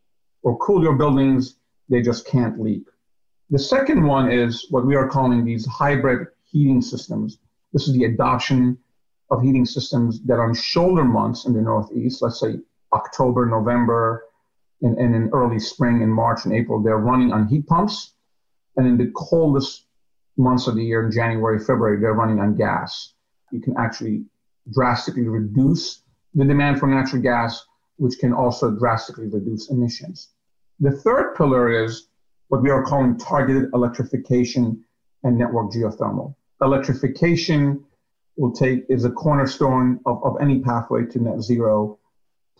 or 0.43 0.57
cool 0.59 0.83
your 0.83 0.97
buildings, 0.97 1.57
they 1.89 2.03
just 2.03 2.27
can't 2.27 2.61
leak. 2.61 2.85
The 3.51 3.59
second 3.59 4.05
one 4.05 4.31
is 4.31 4.67
what 4.71 4.87
we 4.87 4.95
are 4.95 5.09
calling 5.09 5.45
these 5.45 5.67
hybrid 5.67 6.29
heating 6.45 6.83
systems. 6.83 7.39
This 7.73 7.89
is 7.89 7.95
the 7.95 8.05
adoption 8.05 8.79
of 9.31 9.43
heating 9.43 9.65
systems 9.65 10.21
that 10.23 10.39
on 10.39 10.55
shoulder 10.55 11.05
months 11.05 11.47
in 11.47 11.53
the 11.53 11.61
Northeast, 11.61 12.23
let's 12.23 12.41
say 12.41 12.57
October, 12.93 13.47
November, 13.47 14.25
and, 14.83 14.97
and 14.99 15.15
in 15.15 15.31
early 15.33 15.59
spring 15.59 16.03
in 16.03 16.09
March 16.09 16.45
and 16.45 16.55
April, 16.55 16.83
they're 16.83 16.99
running 16.99 17.33
on 17.33 17.49
heat 17.49 17.67
pumps. 17.67 18.15
And 18.77 18.87
in 18.87 18.97
the 18.97 19.11
coldest 19.15 19.87
months 20.37 20.67
of 20.67 20.77
the 20.77 20.85
year, 20.85 21.05
in 21.05 21.11
January, 21.11 21.59
February, 21.59 22.01
they're 22.01 22.15
running 22.15 22.39
on 22.39 22.55
gas. 22.55 23.15
You 23.51 23.61
can 23.61 23.77
actually 23.77 24.25
drastically 24.73 25.27
reduce 25.27 26.03
the 26.35 26.45
demand 26.45 26.79
for 26.79 26.87
natural 26.87 27.23
gas, 27.23 27.65
which 27.97 28.19
can 28.19 28.33
also 28.33 28.71
drastically 28.71 29.27
reduce 29.27 29.71
emissions. 29.71 30.29
The 30.81 30.93
third 30.93 31.35
pillar 31.35 31.85
is 31.85 32.09
what 32.49 32.63
we 32.63 32.71
are 32.71 32.85
calling 32.85 33.19
targeted 33.19 33.71
electrification 33.75 34.85
and 35.25 35.37
network 35.37 35.73
geothermal. 35.73 36.35
Electrification 36.63 37.85
will 38.37 38.53
take 38.53 38.85
is 38.89 39.05
a 39.05 39.11
cornerstone 39.11 39.99
of, 40.07 40.23
of 40.25 40.37
any 40.41 40.61
pathway 40.61 41.05
to 41.07 41.19
net 41.19 41.41
zero, 41.43 41.99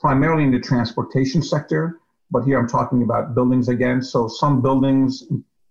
primarily 0.01 0.45
in 0.45 0.51
the 0.51 0.61
transportation 0.61 1.43
sector. 1.43 2.01
But 2.31 2.45
here 2.45 2.59
I'm 2.59 2.69
talking 2.69 3.03
about 3.03 3.35
buildings 3.35 3.69
again. 3.69 4.03
So 4.03 4.29
some 4.29 4.61
buildings, 4.61 5.25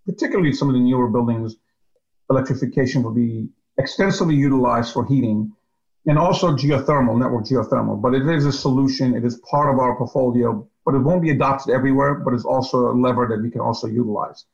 particularly 0.06 0.54
some 0.54 0.70
of 0.70 0.74
the 0.74 0.80
newer 0.80 1.08
buildings, 1.08 1.56
electrification 2.30 3.04
will 3.04 3.14
be 3.14 3.48
extensively 3.78 4.36
utilized 4.36 4.94
for 4.94 5.06
heating 5.06 5.54
and 6.08 6.18
also 6.18 6.56
geothermal, 6.56 7.18
network 7.18 7.46
geothermal. 7.46 8.02
But 8.02 8.16
it 8.16 8.28
is 8.28 8.46
a 8.46 8.52
solution. 8.52 9.16
It 9.16 9.24
is 9.24 9.38
part 9.50 9.74
of 9.74 9.80
our 9.80 9.96
portfolio, 9.96 10.68
but 10.86 10.96
it 10.96 11.00
won't 11.00 11.22
be 11.22 11.32
adopted 11.32 11.74
everywhere, 11.74 12.16
but 12.16 12.34
it's 12.34 12.46
also 12.46 12.92
a 12.92 12.94
lever 12.94 13.28
that 13.28 13.42
we 13.42 13.52
can 13.52 13.62
also 13.62 13.88
utilize. 13.88 14.46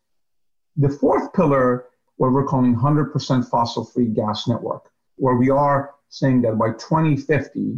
The 0.78 0.90
fourth 0.90 1.32
pillar, 1.34 1.86
what 2.18 2.32
we're 2.32 2.46
calling 2.46 2.76
100% 2.76 3.48
fossil 3.50 3.86
free 3.86 4.08
gas 4.08 4.48
network, 4.48 4.90
where 5.18 5.36
we 5.36 5.52
are 5.52 5.92
saying 6.10 6.42
that 6.42 6.58
by 6.58 6.72
2050, 6.72 7.78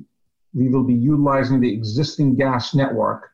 we 0.55 0.69
will 0.69 0.83
be 0.83 0.93
utilizing 0.93 1.59
the 1.59 1.71
existing 1.71 2.35
gas 2.35 2.73
network, 2.73 3.31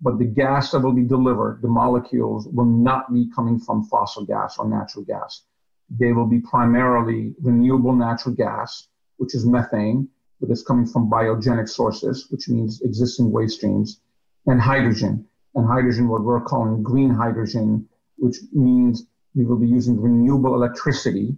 but 0.00 0.18
the 0.18 0.24
gas 0.24 0.72
that 0.72 0.80
will 0.80 0.92
be 0.92 1.04
delivered, 1.04 1.60
the 1.62 1.68
molecules, 1.68 2.48
will 2.48 2.64
not 2.64 3.14
be 3.14 3.30
coming 3.34 3.60
from 3.60 3.84
fossil 3.84 4.26
gas 4.26 4.58
or 4.58 4.68
natural 4.68 5.04
gas. 5.04 5.44
They 5.88 6.12
will 6.12 6.26
be 6.26 6.40
primarily 6.40 7.34
renewable 7.40 7.94
natural 7.94 8.34
gas, 8.34 8.88
which 9.18 9.36
is 9.36 9.46
methane, 9.46 10.08
but 10.40 10.50
it's 10.50 10.64
coming 10.64 10.86
from 10.86 11.08
biogenic 11.08 11.68
sources, 11.68 12.26
which 12.30 12.48
means 12.48 12.82
existing 12.82 13.30
waste 13.30 13.58
streams, 13.58 14.00
and 14.46 14.60
hydrogen. 14.60 15.26
And 15.54 15.66
hydrogen, 15.66 16.08
what 16.08 16.24
we're 16.24 16.40
calling 16.40 16.82
green 16.82 17.10
hydrogen, 17.10 17.88
which 18.16 18.36
means 18.52 19.06
we 19.36 19.44
will 19.44 19.58
be 19.58 19.68
using 19.68 20.00
renewable 20.00 20.54
electricity 20.54 21.36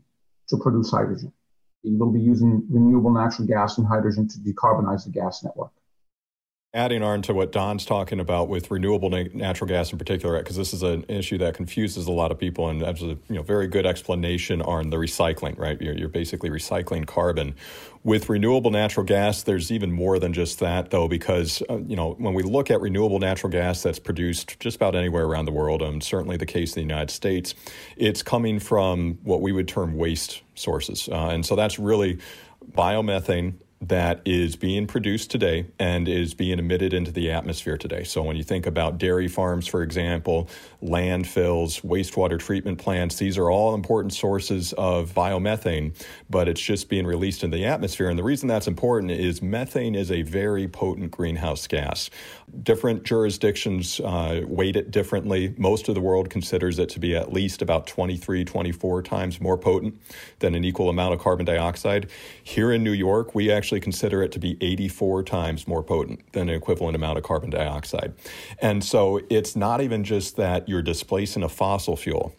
to 0.49 0.57
produce 0.57 0.91
hydrogen. 0.91 1.33
Will 1.87 2.11
be 2.11 2.21
using 2.21 2.67
renewable 2.69 3.13
natural 3.13 3.47
gas 3.47 3.79
and 3.79 3.87
hydrogen 3.87 4.27
to 4.29 4.39
decarbonize 4.39 5.05
the 5.05 5.11
gas 5.11 5.45
network 5.45 5.71
adding 6.77 7.03
on 7.03 7.23
to 7.23 7.35
what 7.35 7.51
Don's 7.51 7.87
talking 7.87 8.21
about 8.21 8.49
with 8.49 8.71
renewable 8.71 9.09
na- 9.09 9.25
natural 9.33 9.67
gas 9.67 9.91
in 9.91 9.99
particular, 9.99 10.39
because 10.39 10.57
this 10.57 10.75
is 10.75 10.83
an 10.83 11.05
issue 11.09 11.39
that 11.39 11.55
confuses 11.55 12.07
a 12.07 12.13
lot 12.13 12.31
of 12.31 12.39
people, 12.39 12.69
and 12.69 12.83
that's 12.83 13.01
a 13.01 13.07
you 13.07 13.21
know 13.31 13.43
very 13.43 13.67
good 13.67 13.87
explanation 13.87 14.61
on 14.63 14.91
the 14.91 14.97
recycling. 14.97 15.59
Right, 15.59 15.81
you're, 15.81 15.95
you're 15.95 16.09
basically 16.09 16.51
recycling 16.51 17.07
carbon. 17.07 17.55
With 18.05 18.29
renewable 18.29 18.71
natural 18.71 19.05
gas, 19.05 19.43
there's 19.43 19.73
even 19.73 19.91
more 19.91 20.21
than 20.21 20.33
just 20.33 20.61
that, 20.61 20.91
though, 20.91 21.09
because 21.09 21.63
uh, 21.69 21.79
you 21.79 21.97
know 21.97 22.13
when 22.19 22.35
we 22.35 22.43
look 22.43 22.71
at 22.71 22.81
renewable 22.81 23.19
natural 23.19 23.51
gas 23.51 23.83
that's 23.83 23.99
produced 23.99 24.61
just 24.61 24.77
about 24.77 24.95
anywhere 24.95 25.25
around 25.25 25.47
the 25.47 25.53
world, 25.53 25.83
and 25.83 26.05
certainly 26.05 26.37
the 26.37 26.47
case 26.47 26.77
in 26.77 26.87
the 26.87 26.95
United 26.95 27.11
States, 27.11 27.55
it's 27.97 28.23
coming 28.23 28.61
from 28.61 29.19
what 29.25 29.41
we 29.41 29.51
would 29.51 29.67
term 29.67 29.97
waste 29.97 30.43
sources, 30.55 31.09
uh, 31.11 31.29
and 31.29 31.45
so 31.45 31.57
that's 31.57 31.79
really 31.79 32.19
biomethane 32.73 33.55
that 33.83 34.23
is 34.25 34.57
being 34.57 34.87
produced 34.87 35.31
today 35.31 35.67
and 35.79 36.09
is 36.09 36.33
being 36.33 36.59
emitted 36.59 36.95
into 36.95 37.13
the 37.13 37.31
atmosphere 37.31 37.77
today. 37.77 38.05
So, 38.05 38.23
when 38.23 38.37
you 38.37 38.43
think 38.43 38.67
about 38.67 38.99
dairy 38.99 39.29
farms, 39.29 39.67
for 39.67 39.83
example, 39.83 40.49
landfills, 40.83 41.83
wastewater 41.83 42.39
treatment 42.39 42.79
plants, 42.79 43.17
these 43.17 43.37
are 43.37 43.51
all 43.51 43.75
important 43.75 44.15
sources 44.15 44.73
of 44.75 45.13
biomethane, 45.13 45.95
but 46.31 46.49
it's 46.49 46.61
just 46.61 46.89
being 46.89 47.07
released 47.07 47.45
into 47.45 47.57
the 47.57 47.67
atmosphere. 47.67 48.09
And 48.09 48.19
the 48.19 48.25
reason 48.25 48.49
that's 48.49 48.67
important 48.67 49.13
is 49.13 49.43
methane 49.43 49.95
is 49.95 50.11
a 50.11 50.23
very 50.23 50.69
potent 50.69 51.11
greenhouse 51.11 51.67
gas. 51.67 52.09
Different 52.63 53.03
jurisdictions 53.03 54.01
uh, 54.01 54.43
weight 54.47 54.77
it 54.77 54.91
differently. 54.91 55.55
Most 55.59 55.89
of 55.89 55.95
the 55.95 56.01
world 56.01 56.31
considers 56.31 56.79
it 56.79 56.89
to 56.91 57.01
be 57.01 57.17
at 57.17 57.33
least 57.33 57.61
about 57.61 57.87
23, 57.87 58.45
24 58.45 59.03
times 59.03 59.41
more 59.41 59.59
potent 59.59 60.01
than 60.39 60.55
an 60.55 60.65
equal 60.65 60.89
amount 60.89 61.15
of 61.15 61.21
carbon 61.21 61.45
dioxide. 61.45 62.09
Here 62.43 62.71
in 62.73 62.85
New 62.85 62.93
York, 62.93 63.35
we 63.35 63.51
actually 63.51 63.81
consider 63.81 64.23
it 64.23 64.31
to 64.33 64.39
be 64.39 64.57
84 64.61 65.25
times 65.25 65.67
more 65.67 65.83
potent 65.83 66.33
than 66.33 66.49
an 66.49 66.55
equivalent 66.55 66.95
amount 66.95 67.19
of 67.19 67.25
carbon 67.25 67.51
dioxide. 67.51 68.15
And 68.61 68.83
so 68.85 69.21
it's 69.29 69.57
not 69.57 69.81
even 69.81 70.05
just 70.05 70.37
that 70.37 70.69
you're 70.69 70.83
displacing 70.83 71.43
a 71.43 71.49
fossil 71.49 71.97
fuel 71.97 72.35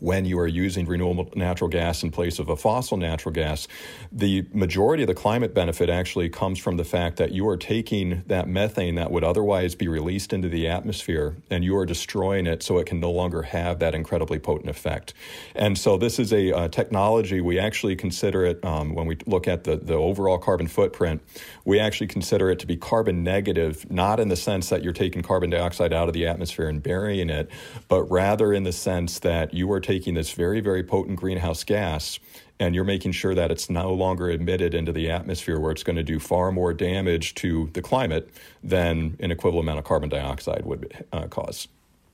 when 0.00 0.24
you 0.24 0.38
are 0.38 0.48
using 0.48 0.86
renewable 0.86 1.30
natural 1.36 1.68
gas 1.68 2.02
in 2.02 2.10
place 2.10 2.38
of 2.38 2.48
a 2.48 2.56
fossil 2.56 2.96
natural 2.96 3.32
gas, 3.32 3.68
the 4.10 4.46
majority 4.52 5.02
of 5.02 5.06
the 5.06 5.14
climate 5.14 5.54
benefit 5.54 5.88
actually 5.88 6.28
comes 6.28 6.58
from 6.58 6.76
the 6.76 6.84
fact 6.84 7.18
that 7.18 7.32
you 7.32 7.46
are 7.48 7.56
taking 7.56 8.22
that 8.26 8.48
methane 8.48 8.96
that 8.96 9.10
would 9.10 9.24
otherwise 9.24 9.74
be 9.74 9.88
released 9.88 10.32
into 10.32 10.48
the 10.48 10.66
atmosphere 10.66 11.36
and 11.50 11.62
you 11.62 11.76
are 11.76 11.86
destroying 11.86 12.46
it 12.46 12.62
so 12.62 12.78
it 12.78 12.86
can 12.86 12.98
no 12.98 13.10
longer 13.10 13.42
have 13.42 13.78
that 13.78 13.94
incredibly 13.94 14.38
potent 14.38 14.70
effect. 14.70 15.12
And 15.54 15.76
so 15.76 15.98
this 15.98 16.18
is 16.18 16.32
a, 16.32 16.50
a 16.50 16.68
technology 16.68 17.40
we 17.40 17.58
actually 17.58 17.96
consider 17.96 18.44
it 18.44 18.64
um, 18.64 18.94
when 18.94 19.06
we 19.06 19.16
look 19.26 19.46
at 19.46 19.64
the, 19.64 19.76
the 19.76 19.94
overall 19.94 20.38
carbon 20.38 20.66
footprint, 20.66 21.22
we 21.64 21.78
actually 21.78 22.06
consider 22.06 22.50
it 22.50 22.58
to 22.60 22.66
be 22.66 22.76
carbon 22.76 23.22
negative, 23.22 23.90
not 23.90 24.18
in 24.18 24.28
the 24.28 24.36
sense 24.36 24.70
that 24.70 24.82
you're 24.82 24.92
taking 24.92 25.22
carbon 25.22 25.50
dioxide 25.50 25.92
out 25.92 26.08
of 26.08 26.14
the 26.14 26.26
atmosphere 26.26 26.68
and 26.68 26.82
burying 26.82 27.28
it, 27.28 27.50
but 27.88 28.02
rather 28.04 28.52
in 28.52 28.62
the 28.62 28.72
sense 28.72 29.18
that 29.20 29.52
you 29.52 29.70
are 29.70 29.80
taking 29.80 29.89
this 29.98 30.32
very, 30.32 30.60
very 30.60 30.82
potent 30.82 31.18
greenhouse 31.18 31.64
gas 31.64 32.18
and 32.60 32.74
you're 32.74 32.84
making 32.84 33.12
sure 33.12 33.34
that 33.34 33.50
it's 33.50 33.70
no 33.70 33.92
longer 33.92 34.30
emitted 34.30 34.74
into 34.74 34.92
the 34.92 35.10
atmosphere 35.10 35.58
where 35.58 35.72
it's 35.72 35.82
going 35.82 35.96
to 35.96 36.02
do 36.02 36.20
far 36.20 36.52
more 36.52 36.74
damage 36.74 37.34
to 37.36 37.70
the 37.72 37.80
climate 37.80 38.30
than 38.62 39.16
an 39.18 39.30
equivalent 39.32 39.64
amount 39.64 39.78
of 39.78 39.84
carbon 39.86 40.10
dioxide 40.10 40.66
would 40.66 41.06
uh, 41.12 41.26
cause. 41.26 41.66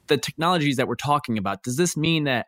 The 0.07 0.17
technologies 0.17 0.77
that 0.77 0.87
we're 0.87 0.95
talking 0.95 1.37
about, 1.37 1.65
does 1.65 1.77
this 1.77 1.97
mean 1.97 2.25
that 2.25 2.47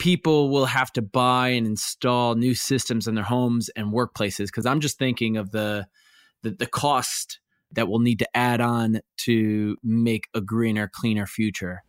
people 0.00 0.50
will 0.50 0.66
have 0.66 0.92
to 0.94 1.02
buy 1.02 1.50
and 1.50 1.64
install 1.64 2.34
new 2.34 2.56
systems 2.56 3.06
in 3.06 3.14
their 3.14 3.24
homes 3.24 3.68
and 3.76 3.92
workplaces? 3.92 4.46
Because 4.46 4.66
I'm 4.66 4.80
just 4.80 4.98
thinking 4.98 5.36
of 5.36 5.52
the, 5.52 5.86
the, 6.42 6.50
the 6.50 6.66
cost 6.66 7.38
that 7.70 7.88
we'll 7.88 8.00
need 8.00 8.18
to 8.18 8.36
add 8.36 8.60
on 8.60 9.00
to 9.18 9.76
make 9.84 10.28
a 10.34 10.40
greener, 10.40 10.90
cleaner 10.92 11.26
future. 11.26 11.84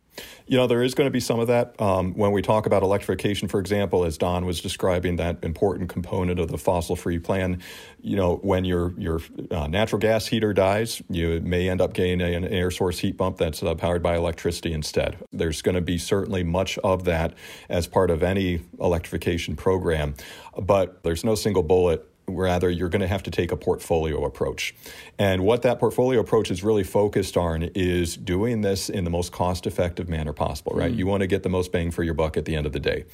You 0.46 0.56
know, 0.56 0.66
there 0.66 0.82
is 0.82 0.94
going 0.94 1.06
to 1.06 1.10
be 1.10 1.20
some 1.20 1.40
of 1.40 1.48
that 1.48 1.80
um, 1.80 2.14
when 2.14 2.32
we 2.32 2.42
talk 2.42 2.66
about 2.66 2.82
electrification, 2.82 3.48
for 3.48 3.60
example, 3.60 4.04
as 4.04 4.18
Don 4.18 4.44
was 4.44 4.60
describing 4.60 5.16
that 5.16 5.42
important 5.42 5.88
component 5.88 6.38
of 6.38 6.50
the 6.50 6.58
fossil-free 6.58 7.20
plan. 7.20 7.62
You 8.00 8.16
know, 8.16 8.36
when 8.36 8.64
your 8.64 8.92
your 8.98 9.20
uh, 9.50 9.66
natural 9.66 9.98
gas 9.98 10.26
heater 10.26 10.52
dies, 10.52 11.02
you 11.08 11.40
may 11.40 11.68
end 11.68 11.80
up 11.80 11.94
getting 11.94 12.20
an 12.20 12.44
air 12.44 12.70
source 12.70 12.98
heat 12.98 13.18
pump 13.18 13.38
that's 13.38 13.62
uh, 13.62 13.74
powered 13.74 14.02
by 14.02 14.16
electricity 14.16 14.72
instead. 14.72 15.16
There's 15.32 15.62
going 15.62 15.76
to 15.76 15.80
be 15.80 15.98
certainly 15.98 16.44
much 16.44 16.78
of 16.78 17.04
that 17.04 17.34
as 17.68 17.86
part 17.86 18.10
of 18.10 18.22
any 18.22 18.62
electrification 18.78 19.56
program, 19.56 20.14
but 20.60 21.02
there's 21.02 21.24
no 21.24 21.34
single 21.34 21.62
bullet 21.62 22.06
Rather, 22.26 22.70
you're 22.70 22.88
going 22.88 23.02
to 23.02 23.08
have 23.08 23.22
to 23.24 23.30
take 23.30 23.52
a 23.52 23.56
portfolio 23.56 24.24
approach. 24.24 24.74
And 25.18 25.44
what 25.44 25.62
that 25.62 25.78
portfolio 25.78 26.20
approach 26.20 26.50
is 26.50 26.64
really 26.64 26.82
focused 26.82 27.36
on 27.36 27.64
is 27.74 28.16
doing 28.16 28.62
this 28.62 28.88
in 28.88 29.04
the 29.04 29.10
most 29.10 29.30
cost 29.30 29.66
effective 29.66 30.08
manner 30.08 30.32
possible, 30.32 30.72
right? 30.74 30.92
Mm. 30.92 30.96
You 30.96 31.06
want 31.06 31.20
to 31.20 31.26
get 31.26 31.42
the 31.42 31.48
most 31.50 31.70
bang 31.70 31.90
for 31.90 32.02
your 32.02 32.14
buck 32.14 32.36
at 32.36 32.46
the 32.46 32.56
end 32.56 32.66
of 32.66 32.72
the 32.72 32.80
day. 32.80 33.04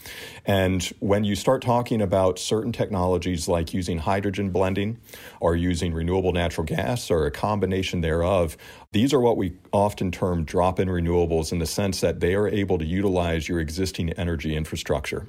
And 0.47 0.83
when 1.01 1.25
you 1.25 1.35
start 1.35 1.61
talking 1.61 2.01
about 2.01 2.39
certain 2.39 2.73
technologies 2.73 3.49
like 3.49 3.75
using 3.75 3.99
hydrogen 3.99 4.51
blending 4.51 4.99
or 5.41 5.57
using 5.57 5.93
renewable 5.93 6.33
natural 6.33 6.65
gas 6.65 7.11
or 7.11 7.27
a 7.27 7.31
combination 7.31 8.01
thereof, 8.03 8.57
these 8.93 9.13
are 9.13 9.21
what 9.21 9.37
we 9.37 9.55
often 9.73 10.11
term 10.11 10.45
drop 10.45 10.79
in 10.79 10.89
renewables 10.89 11.53
in 11.53 11.59
the 11.59 11.67
sense 11.67 12.01
that 12.01 12.21
they 12.21 12.35
are 12.35 12.49
able 12.49 12.79
to 12.79 12.85
utilize 12.85 13.49
your 13.49 13.61
existing 13.61 14.11
energy 14.13 14.55
infrastructure. 14.55 15.27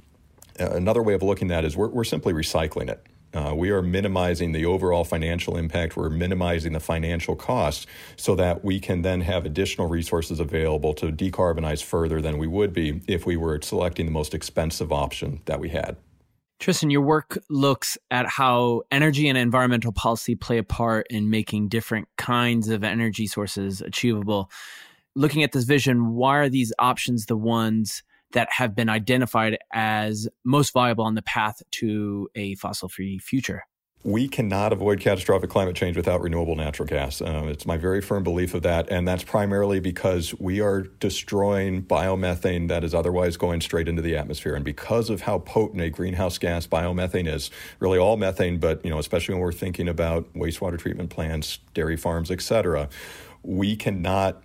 Another 0.58 1.02
way 1.02 1.14
of 1.14 1.22
looking 1.22 1.50
at 1.50 1.62
that 1.62 1.64
is 1.64 1.76
we're, 1.76 1.88
we're 1.88 2.04
simply 2.04 2.32
recycling 2.32 2.88
it. 2.88 3.04
Uh, 3.34 3.54
we 3.56 3.70
are 3.70 3.82
minimizing 3.82 4.52
the 4.52 4.66
overall 4.66 5.04
financial 5.04 5.56
impact. 5.56 5.96
We're 5.96 6.10
minimizing 6.10 6.72
the 6.72 6.80
financial 6.80 7.34
costs 7.34 7.86
so 8.16 8.34
that 8.36 8.64
we 8.64 8.78
can 8.78 9.02
then 9.02 9.22
have 9.22 9.46
additional 9.46 9.88
resources 9.88 10.38
available 10.38 10.92
to 10.94 11.06
decarbonize 11.06 11.82
further 11.82 12.20
than 12.20 12.38
we 12.38 12.46
would 12.46 12.72
be 12.72 13.00
if 13.08 13.24
we 13.24 13.36
were 13.36 13.60
selecting 13.62 14.06
the 14.06 14.12
most 14.12 14.34
expensive 14.34 14.92
option 14.92 15.40
that 15.46 15.60
we 15.60 15.70
had. 15.70 15.96
Tristan, 16.60 16.90
your 16.90 17.00
work 17.00 17.38
looks 17.50 17.98
at 18.10 18.26
how 18.26 18.82
energy 18.92 19.28
and 19.28 19.36
environmental 19.36 19.92
policy 19.92 20.36
play 20.36 20.58
a 20.58 20.62
part 20.62 21.06
in 21.10 21.28
making 21.28 21.68
different 21.68 22.06
kinds 22.18 22.68
of 22.68 22.84
energy 22.84 23.26
sources 23.26 23.80
achievable. 23.80 24.48
Looking 25.16 25.42
at 25.42 25.50
this 25.52 25.64
vision, 25.64 26.14
why 26.14 26.36
are 26.36 26.48
these 26.48 26.72
options 26.78 27.26
the 27.26 27.36
ones 27.36 28.04
that 28.32 28.48
have 28.50 28.74
been 28.74 28.88
identified 28.88 29.58
as 29.72 30.28
most 30.44 30.72
viable 30.72 31.04
on 31.04 31.14
the 31.14 31.22
path 31.22 31.62
to 31.72 32.28
a 32.34 32.54
fossil 32.56 32.88
free 32.88 33.18
future? 33.18 33.64
We 34.04 34.26
cannot 34.26 34.72
avoid 34.72 34.98
catastrophic 34.98 35.48
climate 35.48 35.76
change 35.76 35.96
without 35.96 36.20
renewable 36.20 36.56
natural 36.56 36.88
gas. 36.88 37.22
Um, 37.22 37.46
it's 37.46 37.66
my 37.66 37.76
very 37.76 38.00
firm 38.00 38.24
belief 38.24 38.52
of 38.52 38.62
that. 38.62 38.90
And 38.90 39.06
that's 39.06 39.22
primarily 39.22 39.78
because 39.78 40.34
we 40.40 40.60
are 40.60 40.82
destroying 40.82 41.84
biomethane 41.84 42.66
that 42.66 42.82
is 42.82 42.94
otherwise 42.94 43.36
going 43.36 43.60
straight 43.60 43.86
into 43.86 44.02
the 44.02 44.16
atmosphere. 44.16 44.56
And 44.56 44.64
because 44.64 45.08
of 45.08 45.20
how 45.20 45.38
potent 45.38 45.82
a 45.82 45.88
greenhouse 45.88 46.36
gas 46.36 46.66
biomethane 46.66 47.32
is, 47.32 47.52
really 47.78 47.98
all 47.98 48.16
methane, 48.16 48.58
but 48.58 48.84
you 48.84 48.90
know, 48.90 48.98
especially 48.98 49.36
when 49.36 49.42
we're 49.42 49.52
thinking 49.52 49.86
about 49.86 50.32
wastewater 50.34 50.80
treatment 50.80 51.10
plants, 51.10 51.60
dairy 51.72 51.96
farms, 51.96 52.32
et 52.32 52.40
cetera, 52.42 52.88
we 53.44 53.76
cannot 53.76 54.42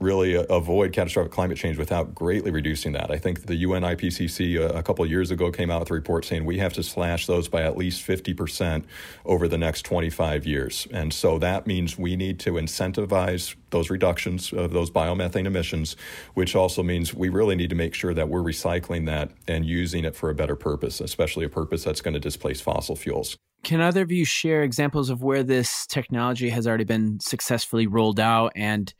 really 0.00 0.34
avoid 0.48 0.92
catastrophic 0.92 1.32
climate 1.32 1.56
change 1.56 1.76
without 1.76 2.14
greatly 2.14 2.50
reducing 2.50 2.92
that. 2.92 3.10
I 3.10 3.18
think 3.18 3.46
the 3.46 3.56
UN 3.56 3.82
IPCC 3.82 4.60
a, 4.60 4.74
uh, 4.74 4.78
a 4.78 4.82
couple 4.82 5.04
years 5.06 5.30
ago 5.30 5.50
came 5.50 5.70
out 5.70 5.80
with 5.80 5.90
a 5.90 5.94
report 5.94 6.24
saying 6.24 6.44
we 6.44 6.58
have 6.58 6.72
to 6.74 6.82
slash 6.82 7.26
those 7.26 7.48
by 7.48 7.62
at 7.62 7.76
least 7.76 8.06
50% 8.06 8.84
over 9.24 9.48
the 9.48 9.58
next 9.58 9.82
25 9.82 10.46
years. 10.46 10.86
And 10.92 11.12
so 11.12 11.38
that 11.40 11.66
means 11.66 11.98
we 11.98 12.14
need 12.14 12.38
to 12.40 12.52
incentivize 12.52 13.56
those 13.70 13.90
reductions 13.90 14.52
of 14.52 14.72
those 14.72 14.90
biomethane 14.90 15.46
emissions, 15.46 15.96
which 16.34 16.54
also 16.54 16.82
means 16.82 17.12
we 17.12 17.28
really 17.28 17.56
need 17.56 17.70
to 17.70 17.76
make 17.76 17.94
sure 17.94 18.14
that 18.14 18.28
we're 18.28 18.42
recycling 18.42 19.06
that 19.06 19.30
and 19.48 19.66
using 19.66 20.04
it 20.04 20.14
for 20.14 20.30
a 20.30 20.34
better 20.34 20.56
purpose, 20.56 21.00
especially 21.00 21.44
a 21.44 21.48
purpose 21.48 21.84
that's 21.84 22.00
going 22.00 22.14
to 22.14 22.20
displace 22.20 22.60
fossil 22.60 22.94
fuels. 22.94 23.36
Can 23.64 23.80
either 23.80 24.02
of 24.02 24.12
you 24.12 24.24
share 24.24 24.62
examples 24.62 25.10
of 25.10 25.22
where 25.22 25.42
this 25.42 25.86
technology 25.86 26.50
has 26.50 26.66
already 26.66 26.84
been 26.84 27.18
successfully 27.18 27.88
rolled 27.88 28.20
out 28.20 28.52
and 28.54 28.94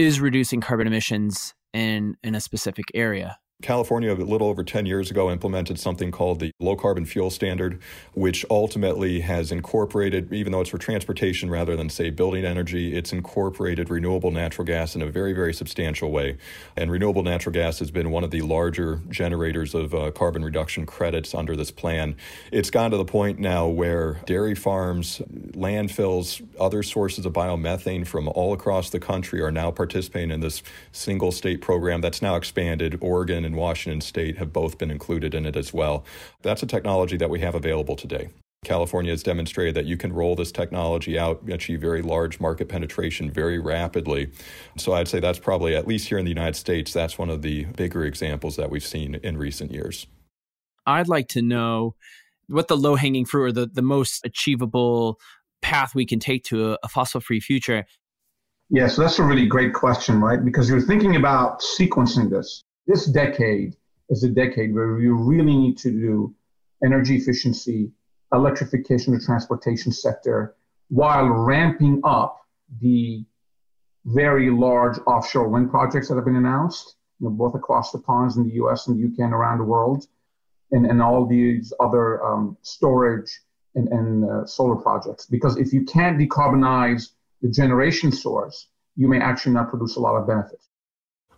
is 0.00 0.20
reducing 0.20 0.60
carbon 0.60 0.86
emissions 0.86 1.54
in 1.72 2.16
in 2.22 2.34
a 2.34 2.40
specific 2.40 2.86
area. 2.94 3.38
California, 3.62 4.12
a 4.12 4.16
little 4.16 4.48
over 4.48 4.64
10 4.64 4.86
years 4.86 5.10
ago, 5.10 5.30
implemented 5.30 5.78
something 5.78 6.10
called 6.10 6.40
the 6.40 6.50
Low 6.60 6.76
Carbon 6.76 7.04
Fuel 7.04 7.30
Standard, 7.30 7.80
which 8.14 8.44
ultimately 8.50 9.20
has 9.20 9.52
incorporated, 9.52 10.32
even 10.32 10.52
though 10.52 10.60
it's 10.60 10.70
for 10.70 10.78
transportation 10.78 11.50
rather 11.50 11.76
than, 11.76 11.90
say, 11.90 12.10
building 12.10 12.44
energy, 12.44 12.96
it's 12.96 13.12
incorporated 13.12 13.90
renewable 13.90 14.30
natural 14.30 14.64
gas 14.64 14.94
in 14.94 15.02
a 15.02 15.06
very, 15.06 15.32
very 15.32 15.52
substantial 15.52 16.10
way. 16.10 16.38
And 16.76 16.90
renewable 16.90 17.22
natural 17.22 17.52
gas 17.52 17.78
has 17.80 17.90
been 17.90 18.10
one 18.10 18.24
of 18.24 18.30
the 18.30 18.42
larger 18.42 19.02
generators 19.10 19.74
of 19.74 19.94
uh, 19.94 20.10
carbon 20.12 20.44
reduction 20.44 20.86
credits 20.86 21.34
under 21.34 21.54
this 21.54 21.70
plan. 21.70 22.16
It's 22.50 22.70
gone 22.70 22.90
to 22.92 22.96
the 22.96 23.04
point 23.04 23.38
now 23.38 23.68
where 23.68 24.20
dairy 24.24 24.54
farms, 24.54 25.20
landfills, 25.52 26.46
other 26.58 26.82
sources 26.82 27.26
of 27.26 27.32
biomethane 27.32 28.06
from 28.06 28.28
all 28.28 28.52
across 28.52 28.90
the 28.90 29.00
country 29.00 29.42
are 29.42 29.52
now 29.52 29.70
participating 29.70 30.30
in 30.30 30.40
this 30.40 30.62
single 30.92 31.32
state 31.32 31.60
program 31.60 32.00
that's 32.00 32.22
now 32.22 32.36
expanded. 32.36 32.98
Oregon 33.00 33.49
and 33.50 33.58
Washington 33.58 34.00
State 34.00 34.38
have 34.38 34.52
both 34.52 34.78
been 34.78 34.90
included 34.90 35.34
in 35.34 35.44
it 35.44 35.56
as 35.56 35.74
well. 35.74 36.04
That's 36.42 36.62
a 36.62 36.66
technology 36.66 37.16
that 37.16 37.30
we 37.30 37.40
have 37.40 37.54
available 37.54 37.96
today. 37.96 38.30
California 38.64 39.10
has 39.10 39.22
demonstrated 39.22 39.74
that 39.74 39.86
you 39.86 39.96
can 39.96 40.12
roll 40.12 40.36
this 40.36 40.52
technology 40.52 41.18
out, 41.18 41.40
achieve 41.50 41.80
very 41.80 42.02
large 42.02 42.40
market 42.40 42.68
penetration 42.68 43.30
very 43.30 43.58
rapidly. 43.58 44.30
So 44.76 44.92
I'd 44.92 45.08
say 45.08 45.18
that's 45.18 45.38
probably, 45.38 45.74
at 45.74 45.88
least 45.88 46.08
here 46.08 46.18
in 46.18 46.26
the 46.26 46.30
United 46.30 46.56
States, 46.56 46.92
that's 46.92 47.18
one 47.18 47.30
of 47.30 47.42
the 47.42 47.64
bigger 47.64 48.04
examples 48.04 48.56
that 48.56 48.70
we've 48.70 48.84
seen 48.84 49.14
in 49.16 49.38
recent 49.38 49.72
years. 49.72 50.06
I'd 50.86 51.08
like 51.08 51.28
to 51.28 51.42
know 51.42 51.94
what 52.48 52.68
the 52.68 52.76
low 52.76 52.96
hanging 52.96 53.24
fruit 53.24 53.44
or 53.44 53.52
the, 53.52 53.66
the 53.66 53.82
most 53.82 54.24
achievable 54.24 55.18
path 55.62 55.94
we 55.94 56.04
can 56.04 56.18
take 56.18 56.44
to 56.44 56.72
a, 56.72 56.78
a 56.82 56.88
fossil 56.88 57.20
free 57.20 57.40
future. 57.40 57.86
Yeah, 58.68 58.88
so 58.88 59.02
that's 59.02 59.18
a 59.18 59.24
really 59.24 59.46
great 59.46 59.72
question, 59.72 60.20
right? 60.20 60.44
Because 60.44 60.68
you're 60.68 60.82
thinking 60.82 61.16
about 61.16 61.60
sequencing 61.60 62.30
this 62.30 62.62
this 62.90 63.06
decade 63.06 63.76
is 64.08 64.24
a 64.24 64.28
decade 64.28 64.74
where 64.74 64.94
we 64.94 65.06
really 65.06 65.56
need 65.56 65.78
to 65.78 65.92
do 65.92 66.34
energy 66.84 67.14
efficiency, 67.14 67.92
electrification 68.32 69.14
of 69.14 69.20
the 69.20 69.26
transportation 69.26 69.92
sector, 69.92 70.56
while 70.88 71.26
ramping 71.26 72.00
up 72.02 72.44
the 72.80 73.24
very 74.06 74.50
large 74.50 74.98
offshore 75.06 75.48
wind 75.48 75.70
projects 75.70 76.08
that 76.08 76.16
have 76.16 76.24
been 76.24 76.34
announced, 76.34 76.96
you 77.20 77.28
know, 77.28 77.30
both 77.30 77.54
across 77.54 77.92
the 77.92 77.98
ponds 77.98 78.36
in 78.36 78.42
the 78.42 78.54
US 78.54 78.88
and 78.88 78.98
the 78.98 79.06
UK 79.06 79.20
and 79.20 79.34
around 79.34 79.58
the 79.58 79.64
world, 79.64 80.08
and, 80.72 80.84
and 80.84 81.00
all 81.00 81.26
these 81.26 81.72
other 81.78 82.24
um, 82.24 82.56
storage 82.62 83.40
and, 83.76 83.86
and 83.88 84.28
uh, 84.28 84.44
solar 84.46 84.74
projects. 84.74 85.26
Because 85.26 85.56
if 85.58 85.72
you 85.72 85.84
can't 85.84 86.18
decarbonize 86.18 87.10
the 87.40 87.50
generation 87.50 88.10
source, 88.10 88.66
you 88.96 89.06
may 89.06 89.20
actually 89.20 89.52
not 89.52 89.70
produce 89.70 89.94
a 89.94 90.00
lot 90.00 90.16
of 90.16 90.26
benefits. 90.26 90.69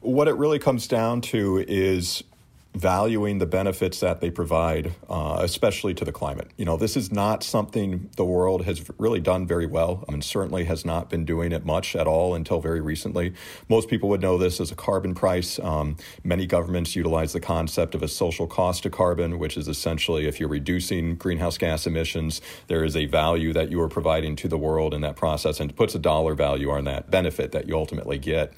What 0.03 0.29
it 0.29 0.35
really 0.35 0.59
comes 0.59 0.89
down 0.89 1.21
to 1.23 1.65
is 1.67 2.25
valuing 2.75 3.39
the 3.39 3.47
benefits 3.47 4.01
that 4.01 4.21
they 4.21 4.31
provide, 4.31 4.95
uh, 5.09 5.39
especially 5.41 5.93
to 5.93 6.05
the 6.05 6.13
climate. 6.13 6.51
You 6.57 6.65
know, 6.65 6.77
this 6.79 6.97
is 6.97 7.13
not 7.13 7.43
something 7.43 8.09
the 8.17 8.25
world 8.25 8.65
has 8.65 8.89
really 8.99 9.21
done 9.21 9.47
very 9.47 9.67
well. 9.67 10.05
I 10.09 10.13
mean, 10.13 10.23
certainly 10.23 10.65
has 10.65 10.85
not 10.85 11.11
been 11.11 11.27
doing 11.27 11.53
it 11.53 11.67
much 11.67 11.95
at 11.95 12.07
all 12.07 12.35
until 12.35 12.61
very 12.61 12.81
recently. 12.81 13.35
Most 13.69 13.89
people 13.89 14.09
would 14.09 14.23
know 14.23 14.39
this 14.39 14.59
as 14.59 14.71
a 14.71 14.75
carbon 14.75 15.15
price. 15.15 15.59
Um, 15.59 15.97
many 16.25 16.47
governments 16.47 16.97
utilize 16.97 17.35
the 17.35 17.41
concept 17.41 17.95
of 17.95 18.03
a 18.03 18.09
social 18.09 18.47
cost 18.47 18.87
of 18.87 18.93
carbon, 18.93 19.39
which 19.39 19.59
is 19.59 19.69
essentially 19.69 20.27
if 20.27 20.41
you're 20.41 20.49
reducing 20.49 21.17
greenhouse 21.17 21.59
gas 21.59 21.87
emissions, 21.87 22.41
there 22.69 22.85
is 22.85 22.97
a 22.97 23.05
value 23.05 23.53
that 23.53 23.71
you 23.71 23.81
are 23.83 23.89
providing 23.89 24.35
to 24.37 24.49
the 24.49 24.59
world 24.59 24.95
in 24.95 25.03
that 25.03 25.17
process 25.17 25.61
and 25.61 25.77
puts 25.77 25.95
a 25.95 25.99
dollar 25.99 26.35
value 26.35 26.71
on 26.71 26.85
that 26.85 27.11
benefit 27.11 27.53
that 27.53 27.69
you 27.69 27.77
ultimately 27.77 28.19
get. 28.19 28.55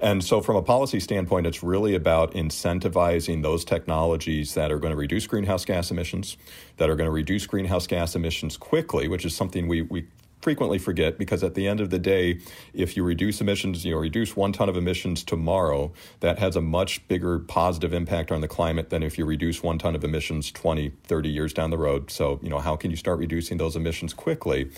And 0.00 0.22
so, 0.22 0.40
from 0.40 0.56
a 0.56 0.62
policy 0.62 1.00
standpoint, 1.00 1.46
it's 1.46 1.62
really 1.62 1.94
about 1.94 2.32
incentivizing 2.32 3.42
those 3.42 3.57
technologies 3.64 4.54
that 4.54 4.70
are 4.70 4.78
going 4.78 4.92
to 4.92 4.96
reduce 4.96 5.26
greenhouse 5.26 5.64
gas 5.64 5.90
emissions, 5.90 6.36
that 6.76 6.88
are 6.88 6.96
going 6.96 7.06
to 7.06 7.12
reduce 7.12 7.46
greenhouse 7.46 7.86
gas 7.86 8.14
emissions 8.14 8.56
quickly, 8.56 9.08
which 9.08 9.24
is 9.24 9.34
something 9.34 9.68
we, 9.68 9.82
we 9.82 10.06
frequently 10.40 10.78
forget 10.78 11.18
because 11.18 11.42
at 11.42 11.54
the 11.54 11.66
end 11.66 11.80
of 11.80 11.90
the 11.90 11.98
day, 11.98 12.40
if 12.72 12.96
you 12.96 13.02
reduce 13.02 13.40
emissions, 13.40 13.84
you 13.84 13.92
know, 13.92 13.98
reduce 13.98 14.36
one 14.36 14.52
ton 14.52 14.68
of 14.68 14.76
emissions 14.76 15.24
tomorrow, 15.24 15.92
that 16.20 16.38
has 16.38 16.56
a 16.56 16.60
much 16.60 17.06
bigger 17.08 17.38
positive 17.38 17.92
impact 17.92 18.30
on 18.30 18.40
the 18.40 18.48
climate 18.48 18.90
than 18.90 19.02
if 19.02 19.18
you 19.18 19.24
reduce 19.24 19.62
one 19.62 19.78
ton 19.78 19.94
of 19.94 20.04
emissions 20.04 20.50
20, 20.52 20.90
30 21.04 21.28
years 21.28 21.52
down 21.52 21.70
the 21.70 21.78
road. 21.78 22.10
So, 22.10 22.38
you 22.42 22.48
know, 22.48 22.58
how 22.58 22.76
can 22.76 22.90
you 22.90 22.96
start 22.96 23.18
reducing 23.18 23.58
those 23.58 23.76
emissions 23.76 24.14
quickly? 24.14 24.70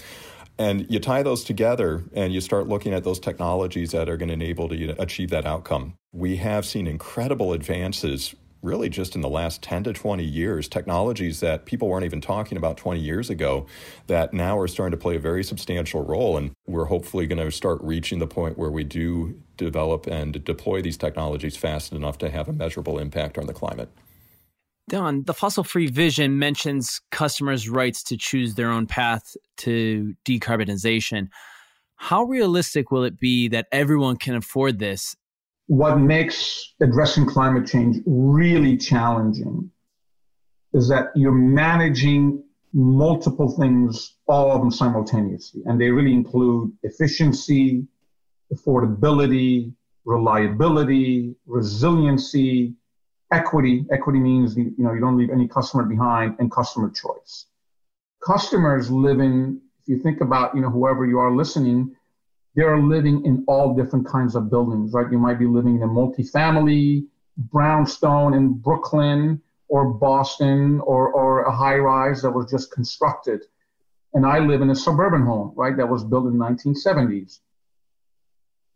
And 0.59 0.91
you 0.91 1.01
tie 1.01 1.23
those 1.23 1.43
together 1.43 2.05
and 2.13 2.35
you 2.35 2.41
start 2.43 2.69
looking 2.69 2.93
at 2.93 3.03
those 3.03 3.19
technologies 3.19 3.93
that 3.93 4.11
are 4.11 4.19
going 4.19 4.29
to 4.29 4.35
enable 4.35 4.75
you 4.75 4.89
to 4.89 5.01
achieve 5.01 5.31
that 5.31 5.47
outcome. 5.47 5.95
We 6.13 6.37
have 6.37 6.67
seen 6.67 6.87
incredible 6.87 7.55
advances 7.55 8.35
really 8.63 8.89
just 8.89 9.15
in 9.15 9.21
the 9.21 9.29
last 9.29 9.63
10 9.63 9.85
to 9.85 9.93
20 9.93 10.23
years, 10.25 10.69
technologies 10.69 11.41
that 11.41 11.65
people 11.65 11.89
weren't 11.89 12.05
even 12.05 12.21
talking 12.21 12.59
about 12.59 12.77
20 12.77 13.01
years 13.01 13.31
ago 13.31 13.67
that 14.07 14.33
now 14.33 14.59
are 14.59 14.69
starting 14.69 14.91
to 14.91 15.03
play 15.03 15.17
a 15.17 15.21
very 15.21 15.43
substantial 15.43 16.05
role. 16.05 16.37
And 16.37 16.53
we're 16.67 16.87
hopefully 16.87 17.27
going 17.27 17.45
to 17.45 17.51
start 17.51 17.81
reaching 17.83 18.19
the 18.19 18.27
point 18.27 18.59
where 18.59 18.71
we 18.71 18.85
do 18.85 19.41
develop 19.57 20.07
and 20.07 20.45
deploy 20.45 20.83
these 20.83 20.97
technologies 20.97 21.57
fast 21.57 21.93
enough 21.93 22.19
to 22.19 22.31
have 22.31 22.49
a 22.49 22.53
measurable 22.53 22.99
impact 22.99 23.39
on 23.39 23.47
the 23.47 23.55
climate. 23.55 23.91
Don, 24.89 25.23
the 25.23 25.35
fossil 25.35 25.63
free 25.63 25.87
vision 25.87 26.39
mentions 26.39 27.01
customers' 27.13 27.69
rights 27.69 28.03
to 28.03 28.17
choose 28.17 28.55
their 28.57 28.71
own 28.71 28.87
path 28.87 29.37
to 29.59 30.15
decarbonization. 30.25 31.29
How 31.95 32.25
realistic 32.25 32.91
will 32.91 33.05
it 33.05 33.21
be 33.21 33.47
that 33.49 33.69
everyone 33.71 34.17
can 34.17 34.35
afford 34.35 34.79
this? 34.79 35.15
What 35.71 36.01
makes 36.01 36.75
addressing 36.81 37.27
climate 37.27 37.65
change 37.65 38.03
really 38.05 38.77
challenging 38.77 39.71
is 40.73 40.89
that 40.89 41.13
you're 41.15 41.31
managing 41.31 42.43
multiple 42.73 43.57
things, 43.57 44.17
all 44.27 44.51
of 44.51 44.63
them 44.63 44.73
simultaneously. 44.73 45.63
And 45.67 45.81
they 45.81 45.91
really 45.91 46.13
include 46.13 46.73
efficiency, 46.83 47.87
affordability, 48.53 49.73
reliability, 50.05 51.37
resiliency, 51.47 52.75
equity. 53.31 53.87
Equity 53.93 54.19
means 54.19 54.57
you 54.57 54.75
know 54.77 54.93
you 54.93 54.99
don't 54.99 55.17
leave 55.17 55.31
any 55.31 55.47
customer 55.47 55.85
behind, 55.85 56.35
and 56.41 56.51
customer 56.51 56.91
choice. 56.91 57.47
Customers 58.27 58.91
living, 58.91 59.61
if 59.81 59.87
you 59.87 60.03
think 60.03 60.21
about 60.21 60.53
you 60.53 60.63
know 60.63 60.71
whoever 60.71 61.07
you 61.07 61.21
are 61.21 61.31
listening, 61.31 61.95
they 62.57 62.63
are 62.63 62.81
living 62.81 63.25
in 63.25 63.45
all 63.47 63.75
different 63.75 64.07
kinds 64.07 64.35
of 64.35 64.51
buildings, 64.51 64.93
right? 64.93 65.11
You 65.11 65.19
might 65.19 65.39
be 65.39 65.47
living 65.47 65.77
in 65.77 65.83
a 65.83 65.89
multifamily 65.89 67.07
brownstone 67.37 68.35
in 68.35 68.55
Brooklyn 68.55 69.41
or 69.69 69.95
Boston 69.95 70.81
or, 70.81 71.13
or 71.13 71.43
a 71.43 71.53
high 71.55 71.77
rise 71.77 72.23
that 72.23 72.31
was 72.31 72.51
just 72.51 72.73
constructed. 72.73 73.45
And 74.15 74.27
I 74.27 74.41
live 74.41 74.63
in 74.63 74.71
a 74.71 74.75
suburban 74.75 75.23
home, 75.25 75.53
right, 75.55 75.77
that 75.77 75.89
was 75.89 76.03
built 76.03 76.27
in 76.27 76.37
the 76.37 76.45
1970s. 76.45 77.39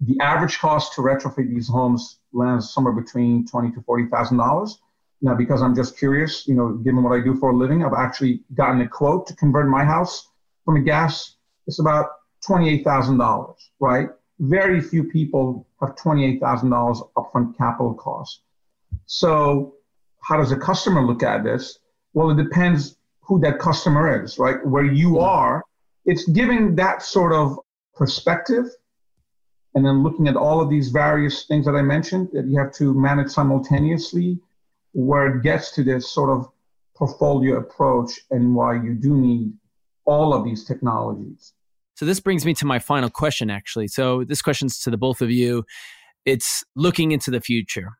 The 0.01 0.19
average 0.21 0.59
cost 0.59 0.95
to 0.95 1.01
retrofit 1.01 1.49
these 1.49 1.69
homes 1.69 2.19
lands 2.33 2.73
somewhere 2.73 2.93
between 2.93 3.47
twenty 3.47 3.71
to 3.73 3.81
forty 3.83 4.07
thousand 4.07 4.39
dollars. 4.39 4.79
Now, 5.23 5.35
because 5.35 5.63
I'm 5.63 5.75
just 5.75 5.97
curious, 5.97 6.47
you 6.47 6.55
know, 6.55 6.75
given 6.75 7.03
what 7.03 7.19
I 7.19 7.23
do 7.23 7.35
for 7.37 7.51
a 7.51 7.57
living, 7.57 7.85
I've 7.85 7.95
actually 7.95 8.43
gotten 8.55 8.81
a 8.81 8.89
quote 8.89 9.27
to 9.29 9.37
convert 9.37 9.69
my 9.69 9.85
house 9.85 10.29
from 10.65 10.77
a 10.77 10.81
gas. 10.81 11.37
It's 11.67 11.79
about 11.79 12.07
twenty-eight 12.47 12.85
thousand 12.85 13.19
dollars, 13.19 13.71
right? 13.81 14.09
Very 14.41 14.81
few 14.81 15.05
people 15.05 15.67
have 15.81 15.97
twenty-eight 15.97 16.41
thousand 16.41 16.71
dollars 16.71 17.01
upfront 17.17 17.57
capital 17.57 17.95
cost. 17.95 18.41
So, 19.07 19.75
how 20.23 20.37
does 20.37 20.53
a 20.53 20.57
customer 20.57 21.05
look 21.05 21.23
at 21.23 21.45
this? 21.45 21.79
Well, 22.13 22.31
it 22.31 22.43
depends 22.43 22.97
who 23.21 23.41
that 23.41 23.59
customer 23.59 24.23
is, 24.23 24.39
right? 24.39 24.65
Where 24.67 24.85
you 24.85 25.19
are, 25.19 25.65
it's 26.05 26.29
giving 26.29 26.77
that 26.77 27.03
sort 27.03 27.33
of 27.33 27.59
perspective 27.95 28.67
and 29.75 29.85
then 29.85 30.03
looking 30.03 30.29
at 30.29 30.37
all 30.37 30.61
of 30.61 30.71
these 30.71 30.91
various 30.91 31.47
things 31.47 31.67
that 31.67 31.75
I 31.75 31.83
mentioned 31.83 32.29
that 32.33 32.47
you 32.47 32.59
have 32.59 32.73
to 32.75 32.95
manage 32.95 33.31
simultaneously, 33.31 34.39
where 34.93 35.37
it 35.37 35.43
gets 35.43 35.73
to 35.73 35.83
this 35.83 36.09
sort 36.11 36.31
of 36.31 36.49
portfolio 36.95 37.57
approach 37.57 38.21
and 38.31 38.55
why 38.55 38.75
you 38.75 38.95
do 38.95 39.17
need 39.17 39.53
all 40.05 40.33
of 40.33 40.45
these 40.45 40.65
technologies. 40.65 41.54
So 41.95 42.05
this 42.05 42.21
brings 42.21 42.45
me 42.45 42.55
to 42.55 42.67
my 42.67 42.79
final 42.79 43.09
question, 43.09 43.51
actually. 43.51 43.89
So 43.89 44.25
this 44.25 44.43
question's 44.43 44.79
to 44.81 44.91
the 44.91 44.97
both 44.97 45.23
of 45.23 45.31
you. 45.31 45.65
It's 46.25 46.65
looking 46.75 47.13
into 47.13 47.31
the 47.31 47.41
future. 47.41 47.93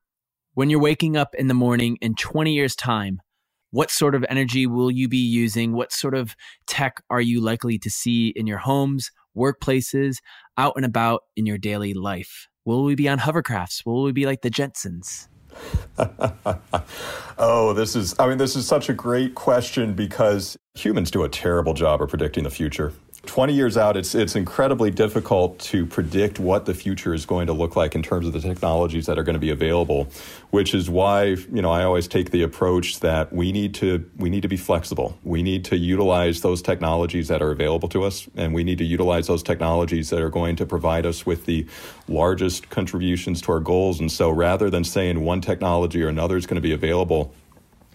When 0.55 0.71
you're 0.71 0.81
waking 0.81 1.17
up 1.17 1.35
in 1.35 1.49
the 1.49 1.55
morning 1.55 1.99
in 2.01 2.15
20 2.15 2.53
years' 2.53 2.77
time, 2.77 3.21
what 3.71 3.91
sort 3.91 4.15
of 4.15 4.25
energy 4.29 4.67
will 4.67 4.91
you 4.91 5.09
be 5.09 5.19
using? 5.19 5.73
What 5.73 5.93
sort 5.93 6.15
of 6.15 6.37
tech 6.67 7.03
are 7.11 7.21
you 7.21 7.41
likely 7.41 7.77
to 7.79 7.91
see 7.91 8.29
in 8.29 8.47
your 8.47 8.59
homes, 8.59 9.11
workplaces, 9.37 10.19
out 10.57 10.75
and 10.77 10.85
about 10.85 11.23
in 11.37 11.45
your 11.45 11.59
daily 11.59 11.93
life? 11.93 12.49
Will 12.65 12.85
we 12.85 12.95
be 12.95 13.09
on 13.09 13.19
hovercrafts? 13.19 13.85
Will 13.85 14.05
we 14.05 14.13
be 14.13 14.27
like 14.27 14.43
the 14.43 14.51
Jetsons? 14.51 15.29
oh, 17.39 17.73
this 17.75 17.95
is, 17.95 18.15
I 18.19 18.29
mean, 18.29 18.39
this 18.39 18.57
is 18.57 18.67
such 18.67 18.89
a 18.89 18.93
great 18.93 19.35
question 19.35 19.93
because 19.93 20.57
humans 20.75 21.11
do 21.11 21.25
a 21.25 21.29
terrible 21.29 21.75
job 21.75 22.01
of 22.01 22.09
predicting 22.09 22.45
the 22.45 22.51
future. 22.51 22.93
20 23.27 23.53
years 23.53 23.77
out, 23.77 23.97
it's 23.97 24.15
it's 24.15 24.37
incredibly 24.37 24.91
difficult 24.91 25.59
to 25.59 25.87
predict 25.87 26.39
what 26.39 26.67
the 26.67 26.75
future 26.75 27.15
is 27.15 27.27
going 27.27 27.47
to 27.47 27.53
look 27.53 27.77
like 27.77 27.95
in 27.95 28.03
terms 28.03 28.27
of 28.27 28.33
the 28.33 28.41
technologies 28.41 29.07
that 29.07 29.19
are 29.19 29.23
going 29.23 29.35
to 29.35 29.41
be 29.41 29.51
available, 29.51 30.09
which 30.51 30.75
is 30.75 30.89
why 30.89 31.25
you 31.25 31.63
know 31.63 31.71
I 31.71 31.85
always 31.85 32.09
take 32.09 32.31
the 32.31 32.43
approach 32.43 33.01
that 33.01 33.33
we 33.33 33.53
need 33.53 33.75
to 33.77 34.09
we 34.17 34.31
need 34.31 34.43
to 34.43 34.49
be 34.49 34.57
flexible. 34.57 35.19
We 35.25 35.43
need 35.43 35.65
to 35.67 35.77
utilize 35.77 36.41
those 36.41 36.63
technologies 36.63 37.29
that 37.29 37.43
are 37.43 37.51
available 37.51 37.89
to 37.91 38.05
us, 38.05 38.29
and 38.37 38.55
we 38.55 38.65
need 38.65 38.79
to 38.79 38.85
utilize 38.85 39.27
those 39.27 39.43
technologies 39.43 40.11
that 40.11 40.21
are 40.21 40.31
going 40.31 40.57
to 40.57 40.67
provide 40.67 41.07
us 41.07 41.25
with 41.25 41.47
the 41.47 41.67
largest 42.09 42.71
contributions 42.71 43.41
to 43.43 43.53
our 43.53 43.61
goals. 43.61 44.01
And 44.01 44.11
so, 44.11 44.31
rather 44.31 44.71
than 44.71 44.85
saying 44.85 45.21
one 45.21 45.41
technology 45.41 46.03
or 46.03 46.09
another 46.09 46.37
is 46.37 46.47
going 46.47 46.57
to 46.57 46.61
be 46.61 46.73
available 46.73 47.35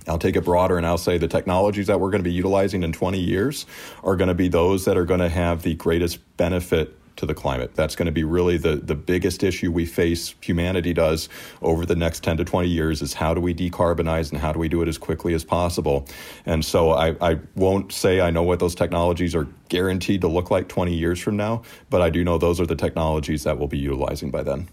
I'll 0.10 0.20
take 0.20 0.36
it 0.36 0.44
broader 0.44 0.78
and 0.78 0.86
I'll 0.86 0.98
say 0.98 1.18
the 1.18 1.28
technologies 1.28 1.88
that 1.88 2.00
we're 2.00 2.10
going 2.10 2.24
to 2.24 2.30
be 2.30 2.34
utilizing 2.34 2.84
in 2.84 2.92
20 2.92 3.20
years 3.20 3.66
are 4.04 4.16
going 4.16 4.28
to 4.28 4.34
be 4.34 4.48
those 4.48 4.86
that 4.86 4.98
are 4.98 5.06
going 5.06 5.20
to 5.20 5.30
have 5.30 5.62
the 5.62 5.76
greatest 5.76 6.20
benefit 6.38 6.96
to 7.20 7.26
the 7.26 7.34
climate. 7.34 7.76
That's 7.76 7.96
going 7.96 8.06
to 8.08 8.12
be 8.12 8.24
really 8.24 8.58
the, 8.58 8.78
the 8.78 8.96
biggest 8.96 9.44
issue 9.44 9.72
we 9.72 9.86
face, 9.86 10.36
humanity 10.42 10.94
does, 10.94 11.28
over 11.62 11.86
the 11.86 11.96
next 11.96 12.24
10 12.24 12.38
to 12.38 12.46
20 12.46 12.68
years 12.68 13.02
is 13.02 13.14
how 13.14 13.34
do 13.34 13.42
we 13.42 13.54
decarbonize 13.54 14.32
and 14.32 14.40
how 14.40 14.54
do 14.54 14.60
we 14.60 14.70
do 14.70 14.82
it 14.82 14.88
as 14.88 14.98
quickly 14.98 15.34
as 15.34 15.44
possible. 15.44 16.08
And 16.46 16.64
so 16.64 16.92
I, 16.92 17.16
I 17.22 17.40
won't 17.56 17.92
say 17.92 18.22
I 18.22 18.32
know 18.32 18.44
what 18.44 18.60
those 18.60 18.74
technologies 18.74 19.36
are 19.36 19.48
guaranteed 19.68 20.22
to 20.22 20.28
look 20.28 20.50
like 20.50 20.70
20 20.70 20.94
years 20.94 21.20
from 21.20 21.36
now, 21.36 21.62
but 21.90 22.02
I 22.02 22.10
do 22.10 22.24
know 22.24 22.38
those 22.38 22.60
are 22.60 22.66
the 22.66 22.76
technologies 22.76 23.44
that 23.44 23.60
we'll 23.60 23.68
be 23.68 23.78
utilizing 23.78 24.32
by 24.32 24.44
then. 24.44 24.70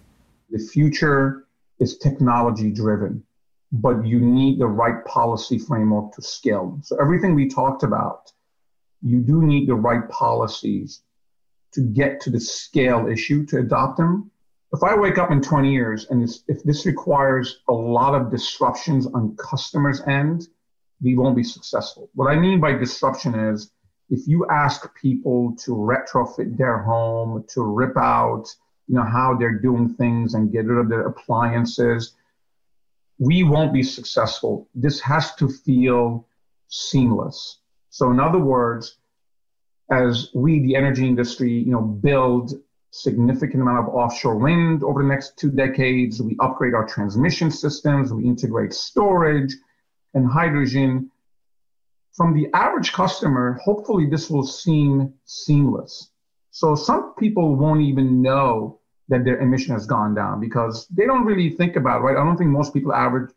The 0.51 0.59
future 0.59 1.47
is 1.81 1.99
technology 1.99 2.71
driven 2.71 3.25
but 3.73 4.07
you 4.07 4.21
need 4.21 4.59
the 4.59 4.67
right 4.67 5.05
policy 5.05 5.59
framework 5.59 6.13
to 6.15 6.23
scale 6.23 6.71
them. 6.71 6.83
So 6.83 6.97
everything 7.01 7.35
we 7.35 7.49
talked 7.49 7.83
about, 7.83 8.33
you 9.03 9.21
do 9.21 9.43
need 9.43 9.69
the 9.69 9.75
right 9.75 10.09
policies 10.09 11.03
to 11.73 11.81
get 11.83 12.21
to 12.23 12.31
the 12.31 12.41
scale 12.41 13.09
issue 13.09 13.45
to 13.47 13.59
adopt 13.59 13.99
them. 13.99 14.31
If 14.73 14.83
I 14.83 14.97
wake 14.97 15.19
up 15.19 15.31
in 15.31 15.41
20 15.41 15.73
years 15.73 16.07
and 16.11 16.29
if 16.49 16.63
this 16.65 16.87
requires 16.87 17.61
a 17.69 17.73
lot 17.73 18.15
of 18.15 18.31
disruptions 18.31 19.07
on 19.07 19.37
customers' 19.37 20.01
end, 20.07 20.49
we 21.03 21.17
won't 21.17 21.37
be 21.37 21.45
successful. 21.45 22.09
What 22.15 22.31
I 22.31 22.39
mean 22.39 22.61
by 22.61 22.73
disruption 22.73 23.35
is 23.35 23.71
if 24.09 24.27
you 24.27 24.47
ask 24.49 24.95
people 24.95 25.55
to 25.65 25.73
retrofit 25.73 26.57
their 26.57 26.79
home, 26.79 27.45
to 27.49 27.63
rip 27.63 27.97
out, 27.97 28.45
you 28.87 28.95
know, 28.95 29.05
how 29.05 29.37
they're 29.37 29.59
doing 29.59 29.95
things 29.95 30.35
and 30.35 30.53
get 30.53 30.67
rid 30.67 30.79
of 30.79 30.89
their 30.89 31.07
appliances, 31.07 32.15
we 33.19 33.43
won't 33.43 33.73
be 33.73 33.83
successful. 33.83 34.69
This 34.75 35.01
has 35.01 35.35
to 35.37 35.49
feel 35.49 36.27
seamless. 36.69 37.59
So 37.91 38.11
in 38.11 38.21
other 38.21 38.39
words, 38.39 38.99
as 39.91 40.31
we, 40.35 40.61
the 40.61 40.77
energy 40.77 41.07
industry, 41.07 41.53
you 41.53 41.73
know, 41.73 41.81
build 41.81 42.53
significant 42.91 43.63
amount 43.63 43.87
of 43.87 43.95
offshore 43.95 44.37
wind 44.37 44.83
over 44.83 45.03
the 45.03 45.09
next 45.09 45.37
two 45.37 45.51
decades, 45.51 46.21
we 46.21 46.37
upgrade 46.41 46.75
our 46.75 46.87
transmission 46.87 47.51
systems, 47.51 48.13
we 48.13 48.25
integrate 48.25 48.73
storage 48.73 49.55
and 50.15 50.27
hydrogen. 50.27 51.11
From 52.15 52.35
the 52.35 52.49
average 52.55 52.93
customer, 52.93 53.59
hopefully 53.63 54.07
this 54.07 54.31
will 54.31 54.47
seem 54.47 55.13
seamless. 55.27 56.11
So 56.51 56.75
some 56.75 57.15
people 57.19 57.55
won't 57.55 57.83
even 57.83 58.23
know 58.23 58.81
that 59.09 59.25
their 59.25 59.39
emission 59.39 59.73
has 59.73 59.87
gone 59.87 60.15
down 60.15 60.41
because 60.41 60.87
they 60.89 61.07
don't 61.07 61.25
really 61.25 61.51
think 61.51 61.77
about 61.77 62.03
right. 62.03 62.17
I 62.17 62.25
don't 62.25 62.37
think 62.37 62.51
most 62.51 62.73
people 62.73 62.93
average 62.93 63.31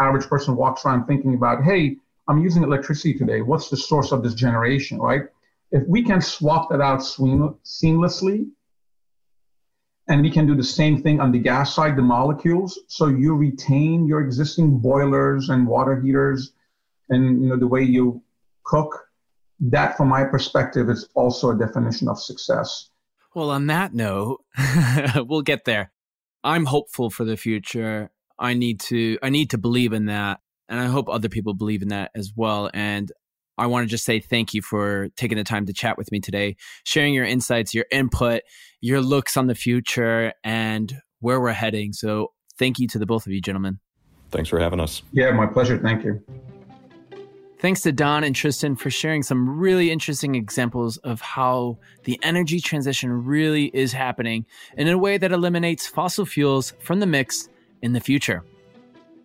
average 0.00 0.26
person 0.26 0.56
walks 0.56 0.84
around 0.84 1.06
thinking 1.06 1.34
about, 1.34 1.62
hey, 1.62 1.96
I'm 2.28 2.38
using 2.38 2.62
electricity 2.62 3.14
today. 3.14 3.40
What's 3.40 3.68
the 3.68 3.76
source 3.76 4.10
of 4.10 4.22
this 4.22 4.34
generation, 4.34 4.98
right? 4.98 5.22
If 5.70 5.86
we 5.86 6.02
can 6.02 6.20
swap 6.20 6.70
that 6.70 6.80
out 6.80 7.00
seamlessly, 7.00 8.48
and 10.08 10.20
we 10.20 10.30
can 10.30 10.46
do 10.46 10.56
the 10.56 10.64
same 10.64 11.00
thing 11.00 11.20
on 11.20 11.30
the 11.30 11.38
gas 11.38 11.74
side, 11.74 11.96
the 11.96 12.02
molecules, 12.02 12.78
so 12.88 13.06
you 13.06 13.34
retain 13.34 14.06
your 14.06 14.20
existing 14.20 14.78
boilers 14.78 15.48
and 15.48 15.66
water 15.66 16.00
heaters, 16.00 16.52
and 17.08 17.42
you 17.42 17.48
know 17.48 17.56
the 17.56 17.66
way 17.66 17.82
you 17.82 18.20
cook. 18.64 19.08
That, 19.60 19.96
from 19.96 20.08
my 20.08 20.24
perspective, 20.24 20.90
is 20.90 21.08
also 21.14 21.50
a 21.50 21.56
definition 21.56 22.08
of 22.08 22.18
success. 22.18 22.90
Well, 23.34 23.50
on 23.50 23.66
that 23.68 23.94
note, 23.94 24.44
we'll 25.16 25.42
get 25.42 25.64
there. 25.64 25.92
I'm 26.44 26.66
hopeful 26.66 27.10
for 27.10 27.24
the 27.24 27.36
future. 27.36 28.10
I 28.38 28.54
need 28.54 28.80
to 28.80 29.18
I 29.22 29.30
need 29.30 29.50
to 29.50 29.58
believe 29.58 29.92
in 29.92 30.06
that 30.06 30.40
and 30.68 30.80
I 30.80 30.86
hope 30.86 31.08
other 31.08 31.28
people 31.28 31.54
believe 31.54 31.82
in 31.82 31.88
that 31.88 32.10
as 32.14 32.32
well 32.34 32.70
and 32.74 33.10
I 33.58 33.66
want 33.66 33.86
to 33.86 33.90
just 33.90 34.04
say 34.04 34.18
thank 34.18 34.54
you 34.54 34.62
for 34.62 35.08
taking 35.16 35.36
the 35.36 35.44
time 35.44 35.66
to 35.66 35.72
chat 35.72 35.98
with 35.98 36.10
me 36.10 36.20
today, 36.20 36.56
sharing 36.84 37.14
your 37.14 37.26
insights, 37.26 37.74
your 37.74 37.84
input, 37.90 38.42
your 38.80 39.00
looks 39.00 39.36
on 39.36 39.46
the 39.46 39.54
future 39.54 40.32
and 40.42 40.94
where 41.20 41.40
we're 41.40 41.52
heading. 41.52 41.92
So, 41.92 42.32
thank 42.58 42.78
you 42.78 42.88
to 42.88 42.98
the 42.98 43.06
both 43.06 43.26
of 43.26 43.32
you 43.32 43.40
gentlemen. 43.40 43.78
Thanks 44.30 44.48
for 44.48 44.58
having 44.58 44.80
us. 44.80 45.02
Yeah, 45.12 45.30
my 45.32 45.46
pleasure. 45.46 45.78
Thank 45.78 46.04
you. 46.04 46.24
Thanks 47.62 47.82
to 47.82 47.92
Don 47.92 48.24
and 48.24 48.34
Tristan 48.34 48.74
for 48.74 48.90
sharing 48.90 49.22
some 49.22 49.48
really 49.48 49.92
interesting 49.92 50.34
examples 50.34 50.96
of 50.96 51.20
how 51.20 51.78
the 52.02 52.18
energy 52.24 52.58
transition 52.58 53.24
really 53.24 53.66
is 53.66 53.92
happening 53.92 54.46
in 54.76 54.88
a 54.88 54.98
way 54.98 55.16
that 55.16 55.30
eliminates 55.30 55.86
fossil 55.86 56.26
fuels 56.26 56.72
from 56.80 56.98
the 56.98 57.06
mix 57.06 57.48
in 57.80 57.92
the 57.92 58.00
future. 58.00 58.42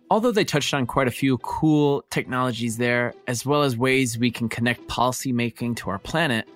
Although 0.08 0.30
they 0.30 0.44
touched 0.44 0.72
on 0.72 0.86
quite 0.86 1.08
a 1.08 1.10
few 1.10 1.38
cool 1.38 2.04
technologies 2.10 2.76
there, 2.76 3.12
as 3.26 3.44
well 3.44 3.64
as 3.64 3.76
ways 3.76 4.16
we 4.16 4.30
can 4.30 4.48
connect 4.48 4.86
policymaking 4.86 5.74
to 5.78 5.90
our 5.90 5.98
planet, 5.98 6.48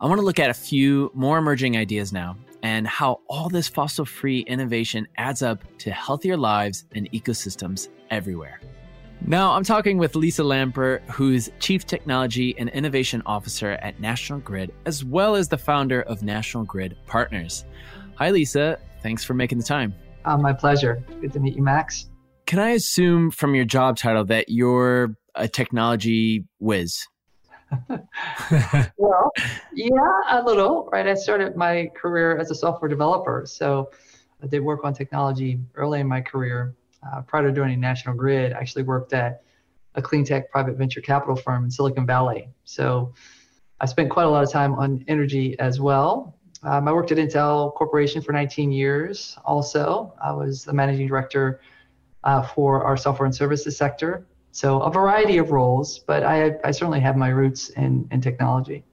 I 0.00 0.06
want 0.06 0.18
to 0.18 0.26
look 0.26 0.40
at 0.40 0.50
a 0.50 0.54
few 0.54 1.12
more 1.14 1.38
emerging 1.38 1.76
ideas 1.76 2.12
now 2.12 2.36
and 2.64 2.84
how 2.84 3.20
all 3.28 3.48
this 3.48 3.68
fossil 3.68 4.04
free 4.04 4.40
innovation 4.40 5.06
adds 5.16 5.40
up 5.40 5.62
to 5.78 5.92
healthier 5.92 6.36
lives 6.36 6.84
and 6.96 7.08
ecosystems 7.12 7.90
everywhere. 8.10 8.60
Now, 9.24 9.52
I'm 9.52 9.62
talking 9.62 9.98
with 9.98 10.16
Lisa 10.16 10.42
Lambert, 10.42 11.02
who's 11.08 11.48
Chief 11.60 11.86
Technology 11.86 12.56
and 12.58 12.68
Innovation 12.70 13.22
Officer 13.24 13.72
at 13.80 14.00
National 14.00 14.40
Grid, 14.40 14.74
as 14.84 15.04
well 15.04 15.36
as 15.36 15.48
the 15.48 15.56
founder 15.56 16.02
of 16.02 16.24
National 16.24 16.64
Grid 16.64 16.96
Partners. 17.06 17.64
Hi, 18.16 18.30
Lisa. 18.30 18.80
Thanks 19.00 19.24
for 19.24 19.34
making 19.34 19.58
the 19.58 19.64
time. 19.64 19.94
Uh, 20.24 20.36
my 20.36 20.52
pleasure. 20.52 21.04
Good 21.20 21.32
to 21.34 21.40
meet 21.40 21.54
you, 21.54 21.62
Max. 21.62 22.10
Can 22.46 22.58
I 22.58 22.70
assume 22.70 23.30
from 23.30 23.54
your 23.54 23.64
job 23.64 23.96
title 23.96 24.24
that 24.24 24.48
you're 24.48 25.16
a 25.36 25.46
technology 25.46 26.44
whiz? 26.58 27.06
well, 27.88 29.30
yeah, 29.72 30.20
a 30.30 30.42
little, 30.44 30.88
right? 30.92 31.06
I 31.06 31.14
started 31.14 31.56
my 31.56 31.90
career 31.94 32.38
as 32.38 32.50
a 32.50 32.56
software 32.56 32.88
developer. 32.88 33.44
So 33.46 33.90
I 34.42 34.48
did 34.48 34.60
work 34.60 34.84
on 34.84 34.92
technology 34.92 35.60
early 35.76 36.00
in 36.00 36.08
my 36.08 36.20
career. 36.20 36.74
Uh, 37.02 37.22
prior 37.22 37.48
to 37.48 37.52
joining 37.52 37.80
National 37.80 38.14
Grid, 38.14 38.52
I 38.52 38.58
actually 38.58 38.84
worked 38.84 39.12
at 39.12 39.42
a 39.94 40.02
clean 40.02 40.24
tech 40.24 40.50
private 40.50 40.76
venture 40.76 41.00
capital 41.00 41.36
firm 41.36 41.64
in 41.64 41.70
Silicon 41.70 42.06
Valley. 42.06 42.48
So 42.64 43.12
I 43.80 43.86
spent 43.86 44.10
quite 44.10 44.24
a 44.24 44.28
lot 44.28 44.44
of 44.44 44.50
time 44.50 44.74
on 44.74 45.04
energy 45.08 45.58
as 45.58 45.80
well. 45.80 46.38
Um, 46.62 46.86
I 46.86 46.92
worked 46.92 47.10
at 47.10 47.18
Intel 47.18 47.74
Corporation 47.74 48.22
for 48.22 48.32
19 48.32 48.70
years. 48.70 49.36
Also, 49.44 50.14
I 50.22 50.32
was 50.32 50.64
the 50.64 50.72
managing 50.72 51.08
director 51.08 51.60
uh, 52.24 52.42
for 52.42 52.84
our 52.84 52.96
software 52.96 53.26
and 53.26 53.34
services 53.34 53.76
sector. 53.76 54.26
So 54.52 54.80
a 54.80 54.90
variety 54.90 55.38
of 55.38 55.50
roles, 55.50 55.98
but 55.98 56.22
I, 56.22 56.52
I 56.62 56.70
certainly 56.70 57.00
have 57.00 57.16
my 57.16 57.28
roots 57.28 57.70
in, 57.70 58.06
in 58.12 58.20
technology. 58.20 58.84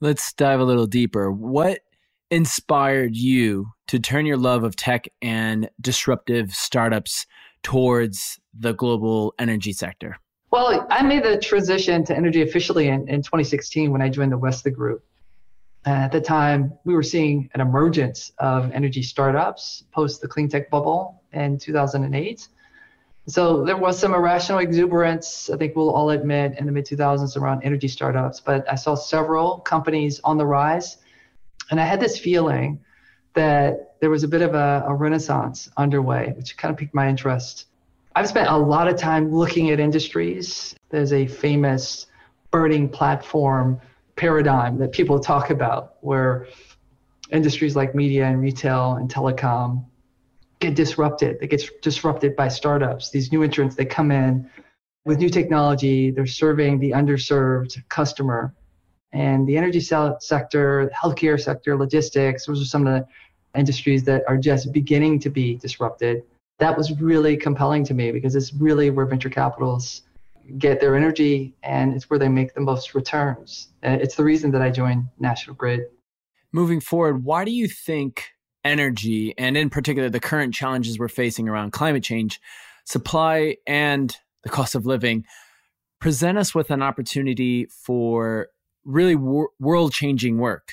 Let's 0.00 0.32
dive 0.32 0.60
a 0.60 0.64
little 0.64 0.86
deeper. 0.86 1.30
What 1.30 1.80
inspired 2.30 3.16
you 3.16 3.68
to 3.88 3.98
turn 3.98 4.26
your 4.26 4.36
love 4.36 4.64
of 4.64 4.76
tech 4.76 5.08
and 5.22 5.70
disruptive 5.80 6.52
startups 6.52 7.26
towards 7.62 8.38
the 8.58 8.72
global 8.72 9.34
energy 9.38 9.72
sector? 9.72 10.18
Well, 10.50 10.86
I 10.90 11.02
made 11.02 11.24
the 11.24 11.38
transition 11.38 12.04
to 12.06 12.16
energy 12.16 12.42
officially 12.42 12.88
in, 12.88 13.08
in 13.08 13.22
2016 13.22 13.90
when 13.90 14.00
I 14.00 14.08
joined 14.08 14.32
the 14.32 14.38
Westly 14.38 14.72
Group. 14.72 15.04
at 15.84 16.12
the 16.12 16.20
time, 16.20 16.72
we 16.84 16.94
were 16.94 17.02
seeing 17.02 17.50
an 17.54 17.60
emergence 17.60 18.32
of 18.38 18.70
energy 18.72 19.02
startups 19.02 19.84
post 19.92 20.20
the 20.20 20.28
clean 20.28 20.48
tech 20.48 20.70
bubble 20.70 21.22
in 21.32 21.58
2008. 21.58 22.48
So 23.26 23.62
there 23.62 23.76
was 23.76 23.98
some 23.98 24.14
irrational 24.14 24.60
exuberance, 24.60 25.50
I 25.50 25.58
think 25.58 25.76
we'll 25.76 25.90
all 25.90 26.10
admit, 26.10 26.58
in 26.58 26.64
the 26.64 26.72
mid 26.72 26.86
2000s 26.86 27.36
around 27.36 27.62
energy 27.62 27.88
startups. 27.88 28.40
But 28.40 28.70
I 28.72 28.74
saw 28.74 28.94
several 28.94 29.58
companies 29.58 30.18
on 30.24 30.38
the 30.38 30.46
rise. 30.46 30.96
And 31.70 31.80
I 31.80 31.84
had 31.84 32.00
this 32.00 32.18
feeling 32.18 32.80
that 33.34 33.94
there 34.00 34.10
was 34.10 34.24
a 34.24 34.28
bit 34.28 34.42
of 34.42 34.54
a, 34.54 34.84
a 34.86 34.94
renaissance 34.94 35.68
underway, 35.76 36.32
which 36.36 36.56
kind 36.56 36.72
of 36.72 36.78
piqued 36.78 36.94
my 36.94 37.08
interest. 37.08 37.66
I've 38.16 38.28
spent 38.28 38.48
a 38.48 38.56
lot 38.56 38.88
of 38.88 38.96
time 38.96 39.30
looking 39.32 39.70
at 39.70 39.80
industries. 39.80 40.74
There's 40.90 41.12
a 41.12 41.26
famous 41.26 42.06
burning 42.50 42.88
platform 42.88 43.80
paradigm 44.16 44.78
that 44.78 44.92
people 44.92 45.20
talk 45.20 45.50
about 45.50 45.94
where 46.00 46.48
industries 47.30 47.76
like 47.76 47.94
media 47.94 48.26
and 48.26 48.40
retail 48.40 48.94
and 48.94 49.12
telecom 49.12 49.84
get 50.60 50.74
disrupted. 50.74 51.38
They 51.40 51.46
get 51.46 51.62
disrupted 51.82 52.34
by 52.34 52.48
startups. 52.48 53.10
These 53.10 53.30
new 53.30 53.42
entrants, 53.42 53.76
they 53.76 53.84
come 53.84 54.10
in 54.10 54.50
with 55.04 55.18
new 55.18 55.28
technology. 55.28 56.10
They're 56.10 56.26
serving 56.26 56.80
the 56.80 56.90
underserved 56.90 57.76
customer. 57.88 58.54
And 59.12 59.46
the 59.46 59.56
energy 59.56 59.80
sector, 59.80 60.90
healthcare 60.94 61.40
sector, 61.40 61.76
logistics, 61.76 62.46
those 62.46 62.60
are 62.60 62.66
some 62.66 62.86
of 62.86 62.92
the 62.92 63.06
industries 63.58 64.04
that 64.04 64.22
are 64.28 64.36
just 64.36 64.72
beginning 64.72 65.18
to 65.20 65.30
be 65.30 65.56
disrupted. 65.56 66.22
That 66.58 66.76
was 66.76 66.92
really 67.00 67.36
compelling 67.36 67.84
to 67.84 67.94
me 67.94 68.12
because 68.12 68.34
it's 68.34 68.52
really 68.52 68.90
where 68.90 69.06
venture 69.06 69.30
capitalists 69.30 70.02
get 70.58 70.80
their 70.80 70.96
energy 70.96 71.54
and 71.62 71.94
it's 71.94 72.08
where 72.08 72.18
they 72.18 72.28
make 72.28 72.54
the 72.54 72.60
most 72.60 72.94
returns. 72.94 73.68
Uh, 73.84 73.98
it's 74.00 74.16
the 74.16 74.24
reason 74.24 74.50
that 74.52 74.62
I 74.62 74.70
joined 74.70 75.04
National 75.18 75.54
Grid. 75.54 75.82
Moving 76.52 76.80
forward, 76.80 77.24
why 77.24 77.44
do 77.44 77.50
you 77.50 77.68
think 77.68 78.30
energy, 78.64 79.34
and 79.38 79.56
in 79.56 79.70
particular 79.70 80.10
the 80.10 80.20
current 80.20 80.54
challenges 80.54 80.98
we're 80.98 81.08
facing 81.08 81.48
around 81.48 81.72
climate 81.72 82.02
change, 82.02 82.40
supply, 82.84 83.56
and 83.66 84.16
the 84.42 84.48
cost 84.48 84.74
of 84.74 84.86
living, 84.86 85.24
present 86.00 86.38
us 86.38 86.54
with 86.54 86.70
an 86.70 86.82
opportunity 86.82 87.66
for 87.66 88.48
really 88.84 89.16
wor- 89.16 89.50
world 89.58 89.92
changing 89.92 90.38
work? 90.38 90.72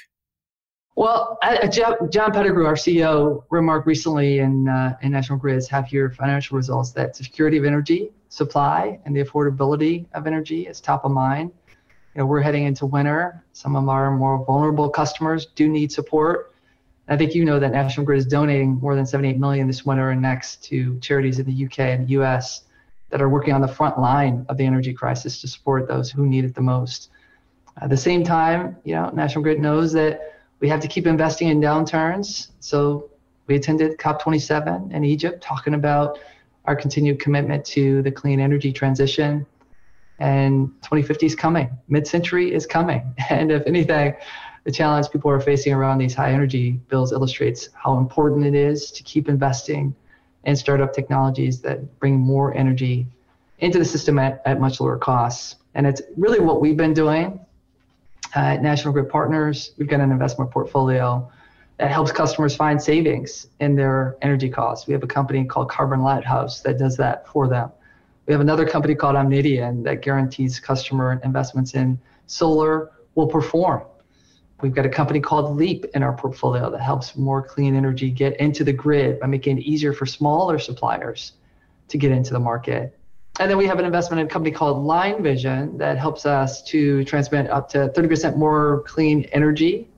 Well, 0.97 1.37
uh, 1.41 1.67
John 1.67 2.31
Pettigrew, 2.31 2.65
our 2.65 2.75
CEO, 2.75 3.43
remarked 3.49 3.85
recently 3.85 4.39
in, 4.39 4.69
uh, 4.69 4.95
in 5.01 5.11
National 5.11 5.37
Grid's 5.37 5.67
half 5.67 5.91
year 5.91 6.09
financial 6.09 6.55
results 6.55 6.91
that 6.91 7.17
security 7.17 7.57
of 7.57 7.65
energy 7.65 8.11
supply 8.29 8.99
and 9.05 9.13
the 9.15 9.21
affordability 9.21 10.05
of 10.13 10.25
energy 10.25 10.67
is 10.67 10.79
top 10.79 11.03
of 11.03 11.11
mind. 11.11 11.51
You 12.13 12.19
know, 12.19 12.27
we're 12.27 12.41
heading 12.41 12.63
into 12.63 12.85
winter. 12.85 13.43
Some 13.51 13.75
of 13.75 13.89
our 13.89 14.09
more 14.09 14.45
vulnerable 14.45 14.89
customers 14.89 15.47
do 15.47 15.67
need 15.67 15.91
support. 15.91 16.53
I 17.09 17.17
think 17.17 17.35
you 17.35 17.43
know 17.43 17.59
that 17.59 17.71
National 17.71 18.05
Grid 18.05 18.19
is 18.19 18.25
donating 18.25 18.79
more 18.79 18.95
than 18.95 19.05
78 19.05 19.37
million 19.37 19.67
this 19.67 19.85
winter 19.85 20.11
and 20.11 20.21
next 20.21 20.63
to 20.65 20.97
charities 21.01 21.39
in 21.39 21.45
the 21.45 21.65
UK 21.65 21.79
and 21.79 22.09
US 22.09 22.63
that 23.09 23.21
are 23.21 23.29
working 23.29 23.53
on 23.53 23.61
the 23.61 23.67
front 23.67 23.99
line 23.99 24.45
of 24.49 24.57
the 24.57 24.65
energy 24.65 24.93
crisis 24.93 25.39
to 25.41 25.47
support 25.47 25.87
those 25.87 26.09
who 26.09 26.25
need 26.25 26.45
it 26.45 26.55
the 26.55 26.61
most. 26.61 27.09
At 27.81 27.89
the 27.89 27.97
same 27.97 28.23
time, 28.23 28.77
you 28.83 28.95
know, 28.95 29.09
National 29.09 29.43
Grid 29.43 29.59
knows 29.59 29.91
that 29.93 30.35
we 30.59 30.69
have 30.69 30.79
to 30.79 30.87
keep 30.87 31.05
investing 31.05 31.49
in 31.49 31.59
downturns. 31.59 32.51
So 32.59 33.09
we 33.47 33.55
attended 33.55 33.97
COP27 33.97 34.93
in 34.93 35.03
Egypt 35.03 35.43
talking 35.43 35.73
about 35.73 36.17
our 36.65 36.75
continued 36.75 37.19
commitment 37.19 37.65
to 37.65 38.01
the 38.01 38.11
clean 38.11 38.39
energy 38.39 38.71
transition. 38.71 39.45
And 40.19 40.69
2050 40.83 41.25
is 41.25 41.35
coming, 41.35 41.69
mid 41.89 42.07
century 42.07 42.53
is 42.53 42.65
coming. 42.65 43.13
And 43.29 43.51
if 43.51 43.67
anything, 43.67 44.15
the 44.63 44.71
challenge 44.71 45.09
people 45.11 45.29
are 45.29 45.41
facing 45.41 45.73
around 45.73 45.99
these 45.99 46.15
high 46.15 46.31
energy 46.31 46.79
bills 46.89 47.11
illustrates 47.11 47.69
how 47.73 47.97
important 47.97 48.45
it 48.45 48.55
is 48.55 48.89
to 48.91 49.03
keep 49.03 49.29
investing 49.29 49.93
in 50.45 50.55
startup 50.55 50.93
technologies 50.93 51.61
that 51.61 51.99
bring 51.99 52.17
more 52.17 52.55
energy 52.55 53.05
into 53.59 53.77
the 53.77 53.85
system 53.85 54.17
at, 54.17 54.41
at 54.45 54.59
much 54.59 54.79
lower 54.79 54.97
costs. 54.97 55.57
And 55.75 55.85
it's 55.85 56.01
really 56.17 56.39
what 56.39 56.61
we've 56.61 56.77
been 56.77 56.93
doing 56.93 57.44
at 58.35 58.61
National 58.61 58.93
Grid 58.93 59.09
Partners. 59.09 59.71
We've 59.77 59.87
got 59.87 59.99
an 60.01 60.11
investment 60.11 60.51
portfolio 60.51 61.31
that 61.77 61.91
helps 61.91 62.11
customers 62.11 62.55
find 62.55 62.81
savings 62.81 63.47
in 63.59 63.75
their 63.75 64.17
energy 64.21 64.49
costs. 64.49 64.87
We 64.87 64.93
have 64.93 65.03
a 65.03 65.07
company 65.07 65.45
called 65.45 65.69
Carbon 65.69 66.01
Lighthouse 66.01 66.61
that 66.61 66.77
does 66.77 66.95
that 66.97 67.27
for 67.27 67.47
them. 67.47 67.71
We 68.27 68.33
have 68.33 68.41
another 68.41 68.67
company 68.67 68.95
called 68.95 69.15
Omnidian 69.15 69.83
that 69.83 70.01
guarantees 70.01 70.59
customer 70.59 71.19
investments 71.23 71.73
in 71.73 71.99
solar 72.27 72.91
will 73.15 73.27
perform 73.27 73.83
We've 74.61 74.73
got 74.73 74.85
a 74.85 74.89
company 74.89 75.19
called 75.19 75.57
Leap 75.57 75.85
in 75.93 76.01
our 76.01 76.15
portfolio 76.15 76.69
that 76.71 76.79
helps 76.79 77.17
more 77.17 77.41
clean 77.41 77.75
energy 77.75 78.09
get 78.09 78.39
into 78.39 78.63
the 78.63 78.71
grid 78.71 79.19
by 79.19 79.27
making 79.27 79.57
it 79.57 79.61
easier 79.61 79.91
for 79.91 80.05
smaller 80.05 80.59
suppliers 80.59 81.33
to 81.89 81.97
get 81.97 82.11
into 82.11 82.31
the 82.31 82.39
market. 82.39 82.97
And 83.39 83.51
then 83.51 83.57
we 83.57 83.67
have 83.67 83.79
an 83.79 83.85
investment 83.85 84.21
in 84.21 84.27
a 84.27 84.29
company 84.29 84.55
called 84.55 84.85
LineVision 84.85 85.77
that 85.77 85.97
helps 85.97 86.25
us 86.25 86.63
to 86.63 87.03
transmit 87.03 87.49
up 87.49 87.67
to 87.69 87.89
30% 87.89 88.37
more 88.37 88.83
clean 88.87 89.25
energy 89.33 89.89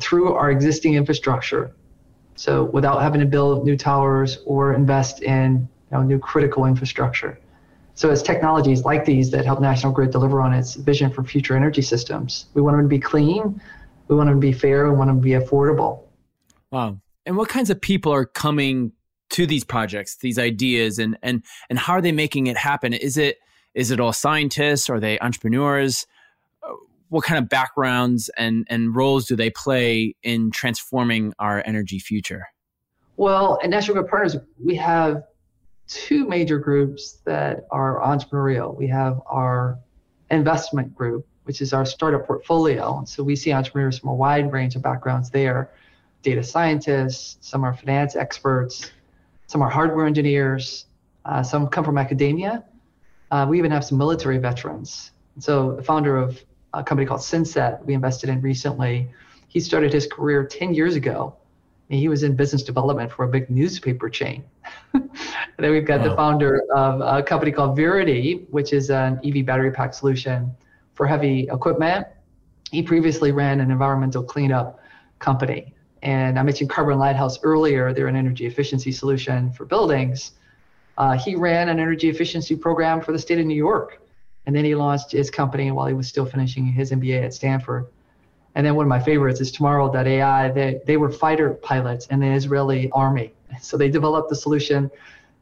through 0.00 0.34
our 0.34 0.50
existing 0.50 0.94
infrastructure. 0.94 1.74
So 2.36 2.64
without 2.64 3.00
having 3.00 3.20
to 3.20 3.26
build 3.26 3.64
new 3.64 3.76
towers 3.76 4.38
or 4.44 4.74
invest 4.74 5.22
in 5.22 5.68
you 5.90 5.96
know, 5.96 6.02
new 6.02 6.18
critical 6.18 6.66
infrastructure. 6.66 7.38
So 7.94 8.10
it's 8.10 8.22
technologies 8.22 8.84
like 8.84 9.04
these 9.04 9.30
that 9.30 9.46
help 9.46 9.60
National 9.60 9.92
Grid 9.92 10.10
deliver 10.10 10.40
on 10.40 10.52
its 10.52 10.74
vision 10.74 11.10
for 11.10 11.22
future 11.22 11.56
energy 11.56 11.82
systems. 11.82 12.46
We 12.52 12.60
want 12.60 12.76
them 12.76 12.84
to 12.84 12.88
be 12.88 12.98
clean, 12.98 13.60
we 14.08 14.16
want 14.16 14.28
them 14.28 14.40
to 14.40 14.46
be 14.46 14.52
fair. 14.52 14.90
We 14.90 14.96
want 14.96 15.08
them 15.08 15.18
to 15.18 15.22
be 15.22 15.30
affordable. 15.30 16.02
Wow. 16.70 16.98
And 17.26 17.36
what 17.36 17.48
kinds 17.48 17.70
of 17.70 17.80
people 17.80 18.12
are 18.12 18.26
coming 18.26 18.92
to 19.34 19.46
these 19.46 19.64
projects, 19.64 20.16
these 20.18 20.38
ideas, 20.38 21.00
and 21.00 21.18
and 21.22 21.42
and 21.68 21.78
how 21.78 21.94
are 21.94 22.00
they 22.00 22.12
making 22.12 22.46
it 22.46 22.56
happen? 22.56 22.92
Is 22.92 23.16
it 23.16 23.38
is 23.74 23.90
it 23.90 23.98
all 23.98 24.12
scientists? 24.12 24.88
Are 24.88 25.00
they 25.00 25.18
entrepreneurs? 25.18 26.06
Uh, 26.62 26.72
what 27.08 27.24
kind 27.24 27.42
of 27.42 27.48
backgrounds 27.48 28.30
and 28.36 28.64
and 28.70 28.94
roles 28.94 29.26
do 29.26 29.34
they 29.34 29.50
play 29.50 30.14
in 30.22 30.52
transforming 30.52 31.32
our 31.40 31.64
energy 31.66 31.98
future? 31.98 32.46
Well, 33.16 33.58
at 33.62 33.70
National 33.70 33.94
Grid 33.94 34.08
Partners, 34.08 34.36
we 34.64 34.76
have 34.76 35.24
two 35.88 36.28
major 36.28 36.58
groups 36.58 37.18
that 37.24 37.66
are 37.72 38.00
entrepreneurial. 38.00 38.76
We 38.76 38.86
have 38.88 39.20
our 39.26 39.78
investment 40.30 40.94
group, 40.94 41.26
which 41.42 41.60
is 41.60 41.72
our 41.72 41.84
startup 41.84 42.26
portfolio. 42.26 43.02
So 43.04 43.24
we 43.24 43.34
see 43.34 43.52
entrepreneurs 43.52 43.98
from 43.98 44.10
a 44.10 44.14
wide 44.14 44.52
range 44.52 44.76
of 44.76 44.82
backgrounds 44.82 45.30
there 45.30 45.72
data 46.22 46.42
scientists, 46.42 47.36
some 47.42 47.64
are 47.64 47.74
finance 47.74 48.16
experts, 48.16 48.90
some 49.46 49.62
are 49.62 49.70
hardware 49.70 50.06
engineers, 50.06 50.86
uh, 51.24 51.42
some 51.42 51.68
come 51.68 51.84
from 51.84 51.98
academia. 51.98 52.64
Uh, 53.30 53.46
we 53.48 53.58
even 53.58 53.70
have 53.70 53.84
some 53.84 53.98
military 53.98 54.38
veterans. 54.38 55.12
So 55.38 55.76
the 55.76 55.82
founder 55.82 56.16
of 56.16 56.40
a 56.72 56.82
company 56.82 57.06
called 57.06 57.20
Synset 57.20 57.84
we 57.84 57.94
invested 57.94 58.30
in 58.30 58.40
recently, 58.40 59.08
he 59.48 59.60
started 59.60 59.92
his 59.92 60.06
career 60.06 60.44
10 60.44 60.74
years 60.74 60.96
ago 60.96 61.36
and 61.90 61.98
he 61.98 62.08
was 62.08 62.22
in 62.22 62.34
business 62.34 62.62
development 62.62 63.12
for 63.12 63.24
a 63.24 63.28
big 63.28 63.50
newspaper 63.50 64.08
chain. 64.08 64.44
then 64.92 65.70
we've 65.70 65.84
got 65.84 66.00
wow. 66.00 66.08
the 66.08 66.16
founder 66.16 66.62
of 66.74 67.00
a 67.00 67.22
company 67.22 67.52
called 67.52 67.76
Verity, 67.76 68.46
which 68.50 68.72
is 68.72 68.90
an 68.90 69.20
EV 69.24 69.44
battery 69.44 69.70
pack 69.70 69.92
solution 69.92 70.50
for 70.94 71.06
heavy 71.06 71.46
equipment. 71.52 72.06
He 72.70 72.82
previously 72.82 73.32
ran 73.32 73.60
an 73.60 73.70
environmental 73.70 74.22
cleanup 74.22 74.80
company. 75.18 75.73
And 76.04 76.38
I 76.38 76.42
mentioned 76.42 76.68
Carbon 76.68 76.98
Lighthouse 76.98 77.38
earlier. 77.42 77.94
They're 77.94 78.08
an 78.08 78.16
energy 78.16 78.44
efficiency 78.44 78.92
solution 78.92 79.50
for 79.50 79.64
buildings. 79.64 80.32
Uh, 80.98 81.16
he 81.16 81.34
ran 81.34 81.70
an 81.70 81.80
energy 81.80 82.10
efficiency 82.10 82.54
program 82.54 83.00
for 83.00 83.12
the 83.12 83.18
state 83.18 83.38
of 83.38 83.46
New 83.46 83.56
York. 83.56 84.02
And 84.46 84.54
then 84.54 84.66
he 84.66 84.74
launched 84.74 85.12
his 85.12 85.30
company 85.30 85.70
while 85.70 85.86
he 85.86 85.94
was 85.94 86.06
still 86.06 86.26
finishing 86.26 86.66
his 86.66 86.92
MBA 86.92 87.24
at 87.24 87.32
Stanford. 87.32 87.86
And 88.54 88.64
then 88.64 88.74
one 88.74 88.84
of 88.84 88.90
my 88.90 89.00
favorites 89.00 89.40
is 89.40 89.50
Tomorrow.ai. 89.50 90.50
They, 90.50 90.80
they 90.86 90.98
were 90.98 91.10
fighter 91.10 91.54
pilots 91.54 92.06
in 92.08 92.20
the 92.20 92.28
Israeli 92.28 92.90
army. 92.92 93.32
So 93.60 93.76
they 93.76 93.88
developed 93.88 94.30
the 94.30 94.34
solution 94.34 94.90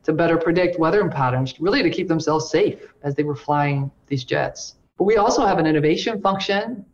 to 0.05 0.12
better 0.12 0.37
predict 0.37 0.79
weather 0.79 1.09
patterns, 1.09 1.59
really 1.61 1.83
to 1.83 1.88
keep 1.88 2.07
themselves 2.07 2.51
safe 2.51 2.92
as 3.03 3.14
they 3.14 3.22
were 3.22 3.35
flying 3.35 3.90
these 4.07 4.22
jets. 4.22 4.75
But 4.98 5.05
we 5.05 5.16
also 5.16 5.46
have 5.46 5.59
an 5.59 5.66
innovation 5.66 6.20
function. 6.20 6.85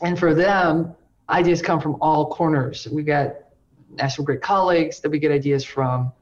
And 0.00 0.16
for 0.16 0.32
them, 0.32 0.94
ideas 1.30 1.62
come 1.62 1.80
from 1.80 1.96
all 2.00 2.30
corners. 2.30 2.86
We 2.90 3.02
got 3.02 3.36
National 3.90 4.24
Grid 4.24 4.42
colleagues 4.42 5.00
that 5.00 5.10
we 5.10 5.18
get 5.18 5.30
ideas 5.30 5.64
from 5.64 6.12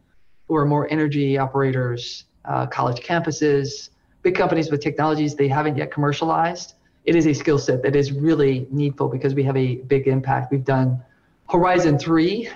who 0.46 0.56
are 0.56 0.64
more 0.64 0.90
energy 0.90 1.36
operators, 1.36 2.24
uh, 2.44 2.66
college 2.66 3.00
campuses, 3.02 3.90
big 4.22 4.34
companies 4.34 4.70
with 4.70 4.80
technologies 4.80 5.34
they 5.34 5.48
haven't 5.48 5.76
yet 5.76 5.90
commercialized 5.90 6.74
it 7.08 7.16
is 7.16 7.26
a 7.26 7.32
skill 7.32 7.58
set 7.58 7.82
that 7.82 7.96
is 7.96 8.12
really 8.12 8.66
needful 8.70 9.08
because 9.08 9.34
we 9.34 9.42
have 9.42 9.56
a 9.56 9.76
big 9.76 10.06
impact. 10.06 10.52
We've 10.52 10.62
done 10.62 11.02
Horizon 11.48 11.98
3 11.98 12.50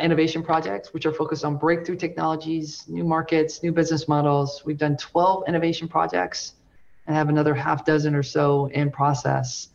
innovation 0.00 0.42
projects, 0.42 0.92
which 0.92 1.06
are 1.06 1.12
focused 1.12 1.44
on 1.44 1.56
breakthrough 1.56 1.94
technologies, 1.94 2.82
new 2.88 3.04
markets, 3.04 3.62
new 3.62 3.70
business 3.70 4.08
models. 4.08 4.62
We've 4.64 4.76
done 4.76 4.96
12 4.96 5.44
innovation 5.46 5.86
projects 5.86 6.54
and 7.06 7.14
have 7.14 7.28
another 7.28 7.54
half 7.54 7.84
dozen 7.84 8.16
or 8.16 8.24
so 8.24 8.66
in 8.72 8.90
process. 8.90 9.68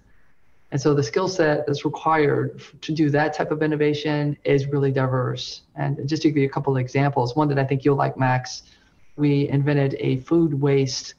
And 0.71 0.81
so 0.81 0.93
the 0.93 1.03
skill 1.03 1.29
set 1.29 1.65
that's 1.65 1.85
required 1.85 2.61
to 2.81 2.91
do 2.91 3.09
that 3.11 3.33
type 3.33 3.51
of 3.51 3.63
innovation 3.63 4.37
is 4.43 4.67
really 4.67 4.91
diverse. 4.91 5.61
And 5.75 6.07
just 6.07 6.23
to 6.23 6.29
give 6.29 6.37
you 6.37 6.45
a 6.45 6.51
couple 6.51 6.75
of 6.75 6.81
examples, 6.81 7.35
one 7.35 7.47
that 7.49 7.57
I 7.57 7.63
think 7.63 7.85
you'll 7.85 7.95
like, 7.95 8.17
Max, 8.17 8.63
we 9.15 9.47
invented 9.47 9.95
a 9.99 10.17
food 10.17 10.53
waste 10.53 11.13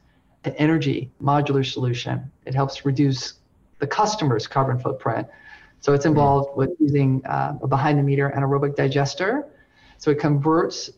energy 0.56 1.10
modular 1.22 1.64
solution. 1.64 2.30
It 2.46 2.54
helps 2.54 2.84
reduce 2.84 3.34
the 3.78 3.86
customer's 3.86 4.46
carbon 4.46 4.78
footprint. 4.78 5.26
So 5.80 5.92
it's 5.92 6.06
involved 6.06 6.56
with 6.56 6.70
using 6.80 7.24
uh, 7.26 7.58
a 7.62 7.66
behind 7.66 7.98
the 7.98 8.02
meter 8.02 8.32
anaerobic 8.36 8.74
digester. 8.76 9.46
So 9.98 10.10
it 10.10 10.18
converts 10.18 10.90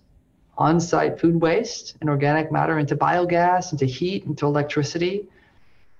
on 0.56 0.80
site 0.80 1.20
food 1.20 1.40
waste 1.40 1.96
and 2.00 2.10
organic 2.10 2.52
matter 2.52 2.78
into 2.78 2.96
biogas, 2.96 3.72
into 3.72 3.86
heat, 3.86 4.24
into 4.24 4.46
electricity. 4.46 5.28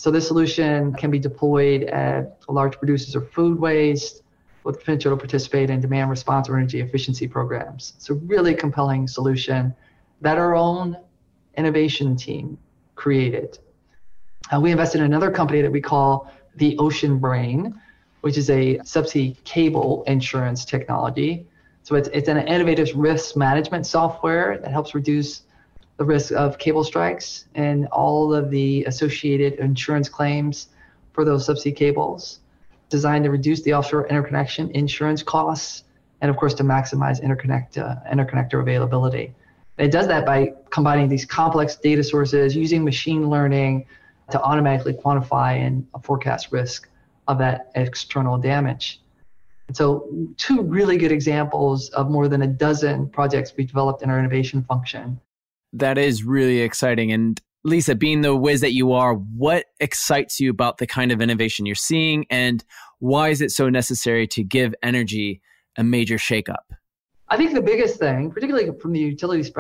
So 0.01 0.11
this 0.11 0.27
solution 0.27 0.95
can 0.95 1.11
be 1.11 1.19
deployed 1.19 1.83
at 1.83 2.41
large 2.49 2.79
producers 2.79 3.15
of 3.15 3.31
food 3.33 3.61
waste 3.61 4.23
with 4.65 4.79
potential 4.79 5.11
to 5.11 5.17
participate 5.19 5.69
in 5.69 5.83
demand 5.83 6.09
response 6.09 6.49
or 6.49 6.57
energy 6.57 6.81
efficiency 6.81 7.29
programs. 7.29 7.93
It's 7.97 8.09
a 8.09 8.15
really 8.15 8.55
compelling 8.55 9.07
solution 9.07 9.75
that 10.23 10.39
our 10.39 10.57
own 10.57 10.97
innovation 11.59 12.17
team 12.17 12.57
created. 12.95 13.59
Uh, 14.51 14.59
we 14.59 14.71
invested 14.71 15.01
in 15.01 15.05
another 15.05 15.31
company 15.31 15.61
that 15.61 15.71
we 15.71 15.83
call 15.83 16.33
the 16.57 16.79
Ocean 16.79 17.19
Brain, 17.19 17.79
which 18.23 18.39
is 18.39 18.49
a 18.49 18.79
subsea 18.79 19.37
cable 19.45 20.03
insurance 20.07 20.65
technology. 20.65 21.47
So 21.83 21.95
it's, 21.95 22.09
it's 22.15 22.31
an 22.31 22.39
innovative 22.39 22.89
risk 22.97 23.37
management 23.37 23.85
software 23.85 24.57
that 24.63 24.73
helps 24.73 24.95
reduce 24.95 25.43
the 26.01 26.07
risk 26.07 26.33
of 26.33 26.57
cable 26.57 26.83
strikes 26.83 27.45
and 27.55 27.87
all 27.89 28.33
of 28.33 28.49
the 28.49 28.83
associated 28.85 29.53
insurance 29.59 30.09
claims 30.09 30.69
for 31.13 31.27
those 31.27 31.47
subsea 31.47 31.77
cables, 31.77 32.41
designed 32.89 33.23
to 33.25 33.31
reduce 33.31 33.61
the 33.61 33.75
offshore 33.75 34.07
interconnection 34.07 34.71
insurance 34.71 35.23
costs, 35.23 35.85
and 36.23 36.31
of 36.31 36.39
course 36.39 36.55
to 36.55 36.63
maximize 36.63 37.23
interconnect, 37.23 37.77
uh, 37.77 37.97
interconnector 38.11 38.63
availability. 38.63 39.35
It 39.77 39.91
does 39.91 40.07
that 40.07 40.25
by 40.25 40.55
combining 40.71 41.07
these 41.07 41.27
complex 41.27 41.77
data 41.77 42.03
sources 42.03 42.57
using 42.57 42.83
machine 42.83 43.29
learning 43.29 43.85
to 44.31 44.41
automatically 44.41 44.95
quantify 44.95 45.59
and 45.59 45.87
forecast 46.03 46.51
risk 46.51 46.89
of 47.29 47.37
that 47.41 47.73
external 47.75 48.39
damage. 48.39 49.03
And 49.69 49.77
so, 49.77 50.09
two 50.39 50.63
really 50.63 50.97
good 50.97 51.13
examples 51.13 51.91
of 51.91 52.09
more 52.09 52.27
than 52.27 52.41
a 52.41 52.47
dozen 52.47 53.11
projects 53.11 53.53
we 53.55 53.67
developed 53.67 54.03
in 54.03 54.09
our 54.09 54.19
innovation 54.19 54.65
function. 54.65 55.21
That 55.73 55.99
is 55.99 56.25
really 56.25 56.61
exciting. 56.61 57.13
And 57.13 57.41
Lisa, 57.63 57.95
being 57.95 58.23
the 58.23 58.35
whiz 58.35 58.61
that 58.63 58.73
you 58.73 58.93
are, 58.93 59.15
what 59.15 59.67
excites 59.81 60.41
you 60.41 60.51
about 60.51 60.79
the 60.79 60.87
kind 60.87 61.13
of 61.13 61.21
innovation 61.21 61.67
you're 61.67 61.75
seeing, 61.75 62.27
and 62.31 62.65
why 62.99 63.29
is 63.29 63.41
it 63.41 63.51
so 63.51 63.69
necessary 63.69 64.27
to 64.29 64.43
give 64.43 64.75
energy 64.83 65.41
a 65.77 65.85
major 65.85 66.17
shakeup? 66.17 66.65
I 67.29 67.37
think 67.37 67.53
the 67.53 67.63
biggest 67.63 67.99
thing, 67.99 68.31
particularly 68.31 68.77
from 68.79 68.93
the 68.93 69.01
utility 69.01 69.53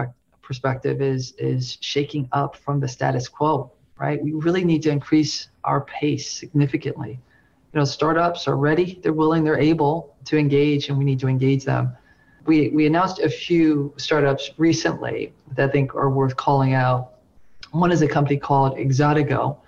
perspective, 0.43 1.01
is 1.01 1.33
is 1.39 1.79
shaking 1.81 2.29
up 2.33 2.57
from 2.57 2.81
the 2.81 2.89
status 2.89 3.29
quo. 3.29 3.73
Right, 3.99 4.23
we 4.23 4.33
really 4.33 4.65
need 4.65 4.83
to 4.85 4.91
increase 4.91 5.49
our 5.63 5.83
pace 5.83 6.31
significantly. 6.31 7.21
You 7.73 7.81
know, 7.81 7.85
startups 7.85 8.49
are 8.49 8.57
ready, 8.57 8.99
they're 9.03 9.13
willing, 9.13 9.45
they're 9.45 9.61
able 9.61 10.17
to 10.25 10.39
engage, 10.39 10.89
and 10.89 10.97
we 10.97 11.05
need 11.05 11.21
to 11.21 11.29
engage 11.29 11.65
them. 11.65 11.95
We 12.47 12.69
we 12.69 12.87
announced 12.87 13.21
a 13.21 13.29
few 13.29 13.93
startups 13.97 14.51
recently 14.57 15.33
that 15.57 15.69
I 15.69 15.73
think 15.73 15.95
are 15.95 16.11
worth 16.11 16.37
calling 16.37 16.75
out. 16.75 17.15
One 17.73 17.93
is 17.93 18.03
a 18.03 18.09
company 18.09 18.39
called 18.39 18.77
Exodigo 18.77 19.59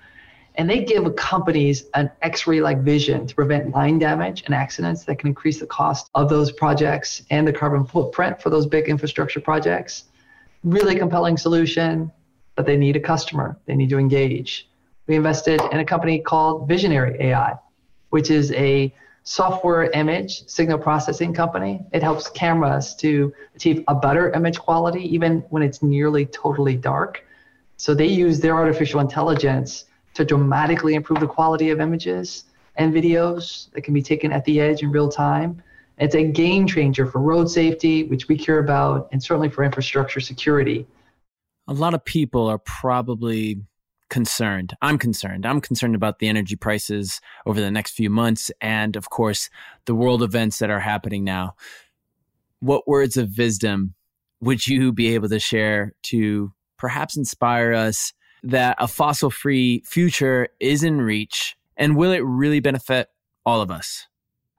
and 0.57 0.69
they 0.69 0.85
give 0.85 1.17
companies 1.17 1.87
an 1.95 2.11
x-ray 2.21 2.61
like 2.61 2.83
vision 2.83 3.27
to 3.27 3.35
prevent 3.35 3.71
line 3.71 3.99
damage 3.99 4.43
and 4.45 4.55
accidents 4.55 5.05
that 5.05 5.17
can 5.17 5.29
increase 5.29 5.59
the 5.59 5.67
cost 5.67 6.11
of 6.15 6.29
those 6.29 6.53
projects 6.53 7.23
and 7.31 7.47
the 7.47 7.53
carbon 7.53 7.85
footprint 7.85 8.41
for 8.41 8.51
those 8.51 8.67
big 8.67 8.89
infrastructure 8.89 9.41
projects. 9.41 10.05
Really 10.63 10.97
compelling 10.97 11.37
solution 11.37 12.13
but 12.55 12.67
they 12.67 12.77
need 12.77 12.97
a 12.97 13.01
customer. 13.01 13.57
They 13.65 13.75
need 13.75 13.89
to 13.89 13.99
engage. 13.99 14.69
We 15.07 15.17
invested 15.17 15.61
in 15.73 15.79
a 15.79 15.85
company 15.85 16.21
called 16.21 16.69
Visionary.ai 16.69 17.55
which 18.11 18.31
is 18.31 18.53
a 18.53 18.95
software 19.25 19.91
image 19.93 20.47
signal 20.49 20.79
processing 20.79 21.33
company 21.33 21.81
it 21.93 22.03
helps 22.03 22.29
cameras 22.31 22.95
to 22.95 23.33
achieve 23.55 23.85
a 23.89 23.95
better 23.95 24.31
image 24.33 24.59
quality 24.59 25.03
even 25.15 25.39
when 25.51 25.63
it's 25.63 25.83
nearly 25.83 26.27
totally 26.27 26.75
dark 26.75 27.25
so 27.77 27.95
they 27.95 28.07
use 28.07 28.41
their 28.41 28.55
artificial 28.55 29.01
intelligence 29.01 29.87
to 30.15 30.25
dramatically 30.25 30.95
improve 30.95 31.21
the 31.21 31.27
quality 31.27 31.71
of 31.71 31.81
images 31.81 32.45
and 32.77 32.93
videos 32.93 33.71
that 33.73 33.83
can 33.83 33.95
be 33.95 34.03
taken 34.03 34.33
at 34.33 34.45
the 34.45 34.61
edge 34.61 34.83
in 34.83 34.91
real 34.91 35.09
time. 35.09 35.63
It's 35.99 36.15
a 36.15 36.25
game 36.25 36.67
changer 36.67 37.07
for 37.07 37.21
road 37.21 37.51
safety, 37.51 38.05
which 38.05 38.29
we 38.29 38.37
care 38.37 38.59
about, 38.59 39.09
and 39.13 39.23
certainly 39.23 39.49
for 39.49 39.63
infrastructure 39.63 40.21
security. 40.21 40.87
A 41.69 41.73
lot 41.73 41.95
of 41.95 42.05
people 42.05 42.47
are 42.49 42.59
probably 42.59 43.61
concerned. 44.13 44.77
I'm 44.83 44.99
concerned. 44.99 45.47
I'm 45.47 45.63
concerned 45.63 45.95
about 45.95 46.19
the 46.19 46.29
energy 46.29 46.55
prices 46.55 47.23
over 47.47 47.63
the 47.63 47.71
next 47.71 47.93
few 47.93 48.11
months 48.11 48.53
and, 48.61 48.95
of 48.95 49.09
course, 49.09 49.49
the 49.87 49.95
world 49.95 50.23
events 50.23 50.59
that 50.59 50.69
are 50.69 50.81
happening 50.81 51.25
now. 51.25 51.55
What 52.61 52.87
words 52.87 53.17
of 53.17 53.39
wisdom 53.39 53.95
would 54.43 54.67
you 54.67 54.93
be 54.93 55.15
able 55.15 55.31
to 55.31 55.39
share 55.39 55.95
to 56.03 56.53
perhaps 56.77 57.17
inspire 57.17 57.73
us 57.73 58.13
that 58.43 58.77
a 58.79 58.87
fossil 58.87 59.31
free 59.31 59.83
future 59.87 60.49
is 60.61 60.85
in 60.85 61.01
reach? 61.01 61.57
And 61.79 61.97
will 61.97 62.13
it 62.13 62.23
really 62.23 62.61
benefit 62.61 63.09
all 63.47 63.63
of 63.63 63.71
us? 63.71 64.07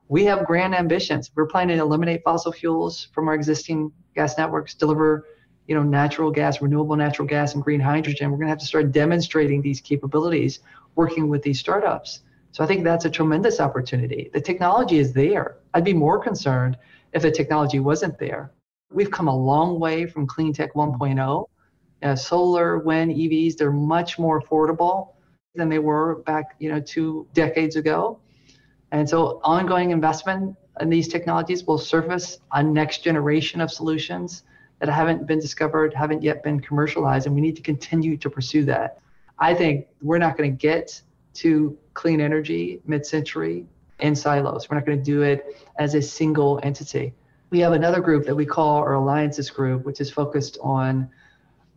We 0.10 0.26
have 0.26 0.48
grand 0.48 0.74
ambitions. 0.74 1.30
We're 1.36 1.46
planning 1.46 1.78
to 1.78 1.84
eliminate 1.84 2.22
fossil 2.26 2.52
fuels 2.52 3.08
from 3.14 3.28
our 3.28 3.36
existing 3.36 3.92
gas 4.16 4.36
networks, 4.36 4.74
deliver 4.74 5.26
you 5.68 5.76
know, 5.76 5.84
natural 5.84 6.32
gas, 6.32 6.62
renewable 6.62 6.96
natural 6.96 7.28
gas, 7.28 7.54
and 7.56 7.64
green 7.64 7.80
hydrogen. 7.80 8.32
We're 8.32 8.38
going 8.38 8.48
to 8.48 8.52
have 8.52 8.60
to 8.60 8.66
start 8.66 8.92
demonstrating 8.92 9.62
these 9.62 9.80
capabilities 9.80 10.60
working 10.96 11.30
with 11.30 11.42
these 11.42 11.60
startups. 11.60 12.22
So 12.52 12.64
I 12.64 12.68
think 12.68 12.84
that's 12.84 13.06
a 13.06 13.10
tremendous 13.10 13.60
opportunity. 13.60 14.30
The 14.34 14.42
technology 14.42 15.00
is 15.00 15.14
there. 15.14 15.58
I'd 15.74 15.84
be 15.84 15.94
more 15.94 16.20
concerned 16.20 16.78
if 17.14 17.22
the 17.22 17.32
technology 17.32 17.80
wasn't 17.80 18.20
there. 18.20 18.52
We've 18.92 19.10
come 19.10 19.28
a 19.28 19.36
long 19.36 19.80
way 19.80 20.06
from 20.06 20.28
clean 20.28 20.54
tech 20.54 20.74
1.0 20.74 21.48
uh, 22.04 22.16
solar, 22.16 22.80
wind, 22.80 23.12
EVs, 23.12 23.58
they're 23.58 23.72
much 23.72 24.20
more 24.20 24.42
affordable 24.42 25.14
than 25.56 25.70
they 25.70 25.80
were 25.80 26.16
back, 26.24 26.56
you 26.60 26.70
know, 26.70 26.80
two 26.80 27.28
decades 27.34 27.76
ago. 27.76 28.20
And 28.92 29.10
so 29.10 29.40
ongoing 29.44 29.92
investment 29.92 30.56
in 30.80 30.90
these 30.90 31.08
technologies 31.08 31.64
will 31.66 31.78
surface 31.78 32.40
a 32.52 32.62
next 32.62 33.04
generation 33.04 33.62
of 33.62 33.72
solutions 33.72 34.44
that 34.84 34.92
haven't 34.92 35.26
been 35.26 35.40
discovered, 35.40 35.94
haven't 35.94 36.22
yet 36.22 36.44
been 36.44 36.60
commercialized, 36.60 37.26
and 37.26 37.34
we 37.34 37.40
need 37.40 37.56
to 37.56 37.62
continue 37.62 38.18
to 38.18 38.30
pursue 38.30 38.66
that. 38.66 39.00
I 39.40 39.54
think 39.54 39.88
we're 40.02 40.18
not 40.18 40.36
going 40.36 40.52
to 40.52 40.58
get 40.58 41.02
to 41.36 41.78
clean 41.94 42.20
energy 42.20 42.82
mid-century 42.86 43.66
in 44.00 44.14
silos. 44.14 44.70
We're 44.70 44.76
not 44.76 44.86
going 44.86 44.98
to 44.98 45.04
do 45.04 45.22
it 45.22 45.58
as 45.80 45.96
a 45.96 46.02
single 46.02 46.60
entity. 46.64 47.14
we 47.50 47.60
have 47.60 47.74
another 47.74 48.02
group 48.02 48.26
that 48.26 48.36
we 48.36 48.46
call 48.46 48.78
our 48.78 48.96
alliances 48.96 49.50
group, 49.50 49.86
which 49.86 50.02
is 50.02 50.12
focused 50.12 50.58
on 50.62 51.08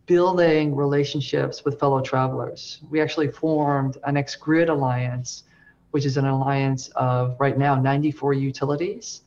building 0.07 0.75
relationships 0.75 1.63
with 1.63 1.79
fellow 1.79 2.01
travelers. 2.01 2.81
We 2.89 2.99
actually 2.99 3.27
formed 3.29 3.99
a 4.03 4.11
Next 4.11 4.37
Grid 4.37 4.67
Alliance, 4.69 5.43
which 5.91 6.03
is 6.03 6.17
an 6.17 6.25
alliance 6.25 6.89
of 6.95 7.37
right 7.39 7.57
now 7.57 7.75
94 7.75 8.33
utilities. 8.33 9.21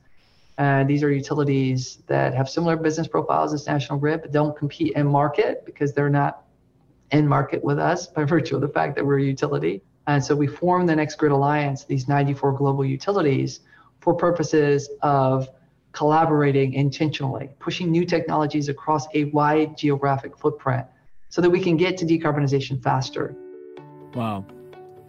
And 0.59 0.89
these 0.89 1.03
are 1.03 1.11
utilities 1.11 2.03
that 2.07 2.35
have 2.35 2.49
similar 2.49 2.77
business 2.77 3.09
profiles 3.09 3.55
as 3.55 3.67
National 3.67 3.99
Grid, 3.99 4.23
but 4.23 4.33
don't 4.33 4.57
compete 4.57 4.95
in 4.95 5.07
market 5.07 5.65
because 5.65 5.95
they're 5.95 6.11
not 6.11 6.45
in 7.11 7.27
market 7.27 7.65
with 7.65 7.79
us 7.79 8.07
by 8.07 8.25
virtue 8.37 8.57
of 8.57 8.61
the 8.61 8.69
fact 8.69 8.95
that 8.97 9.07
we're 9.07 9.19
a 9.19 9.23
utility. 9.23 9.83
And 10.07 10.25
so 10.25 10.35
we 10.35 10.47
formed 10.47 10.89
the 10.89 10.97
Next 10.97 11.17
Grid 11.17 11.33
Alliance, 11.33 11.85
these 11.85 12.09
94 12.09 12.53
global 12.53 12.85
utilities, 12.85 13.61
for 14.01 14.15
purposes 14.15 14.89
of 15.03 15.49
collaborating 15.93 16.75
intentionally, 16.75 17.51
pushing 17.59 17.91
new 17.91 18.05
technologies 18.05 18.69
across 18.69 19.07
a 19.15 19.25
wide 19.25 19.77
geographic 19.77 20.37
footprint 20.39 20.87
so 21.29 21.41
that 21.41 21.51
we 21.51 21.61
can 21.61 21.77
get 21.77 21.97
to 21.99 22.05
decarbonization 22.05 22.83
faster. 22.83 23.35
Wow. 24.15 24.45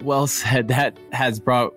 Well 0.02 0.28
said. 0.28 0.68
That 0.68 0.98
has 1.12 1.40
brought 1.40 1.74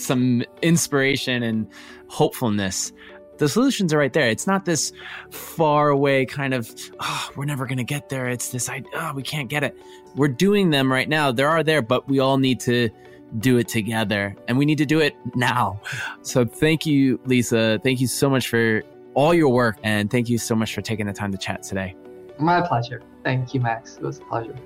some 0.00 0.44
inspiration 0.62 1.42
and 1.42 1.68
hopefulness. 2.08 2.92
The 3.38 3.48
solutions 3.48 3.94
are 3.94 3.98
right 3.98 4.12
there. 4.12 4.28
It's 4.28 4.46
not 4.46 4.66
this 4.66 4.92
far 5.30 5.88
away 5.88 6.26
kind 6.26 6.52
of, 6.52 6.70
oh, 7.00 7.30
we're 7.36 7.46
never 7.46 7.66
going 7.66 7.78
to 7.78 7.84
get 7.84 8.10
there. 8.10 8.28
It's 8.28 8.50
this, 8.50 8.68
oh, 8.68 9.12
we 9.14 9.22
can't 9.22 9.48
get 9.48 9.64
it. 9.64 9.76
We're 10.14 10.28
doing 10.28 10.70
them 10.70 10.92
right 10.92 11.08
now. 11.08 11.32
There 11.32 11.48
are 11.48 11.62
there, 11.62 11.80
but 11.80 12.06
we 12.06 12.18
all 12.18 12.36
need 12.36 12.60
to 12.60 12.90
do 13.38 13.58
it 13.58 13.68
together 13.68 14.36
and 14.48 14.58
we 14.58 14.66
need 14.66 14.78
to 14.78 14.86
do 14.86 15.00
it 15.00 15.14
now. 15.34 15.80
So 16.22 16.44
thank 16.44 16.84
you, 16.84 17.20
Lisa. 17.24 17.80
Thank 17.82 18.00
you 18.00 18.08
so 18.08 18.28
much 18.28 18.48
for 18.48 18.82
all 19.14 19.32
your 19.32 19.48
work 19.48 19.78
and 19.82 20.10
thank 20.10 20.28
you 20.28 20.36
so 20.36 20.54
much 20.54 20.74
for 20.74 20.82
taking 20.82 21.06
the 21.06 21.12
time 21.12 21.32
to 21.32 21.38
chat 21.38 21.62
today. 21.62 21.94
My 22.38 22.60
pleasure. 22.60 23.02
Thank 23.24 23.54
you, 23.54 23.60
Max. 23.60 23.96
It 23.96 24.02
was 24.02 24.18
a 24.18 24.22
pleasure. 24.22 24.56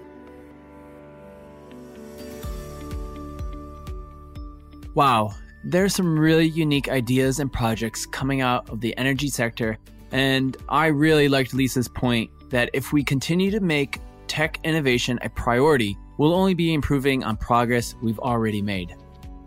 Wow, 4.95 5.34
there's 5.64 5.92
some 5.92 6.16
really 6.16 6.47
unique 6.47 6.88
ideas 6.88 7.40
and 7.40 7.53
projects 7.53 8.07
coming 8.07 8.42
out 8.42 8.68
of 8.70 8.80
the 8.80 8.97
energy 8.97 9.28
sector. 9.28 9.76
And 10.12 10.57
I 10.68 10.86
really 10.86 11.28
liked 11.28 11.53
Lisa's 11.53 11.88
point 11.88 12.30
that 12.51 12.70
if 12.72 12.92
we 12.92 13.03
continue 13.03 13.51
to 13.51 13.59
make 13.59 13.99
tech 14.28 14.61
innovation 14.62 15.18
a 15.22 15.28
priority, 15.30 15.99
we'll 16.16 16.32
only 16.32 16.55
be 16.55 16.72
improving 16.72 17.24
on 17.24 17.36
progress 17.36 17.97
we've 18.03 18.20
already 18.20 18.62
made. 18.62 18.95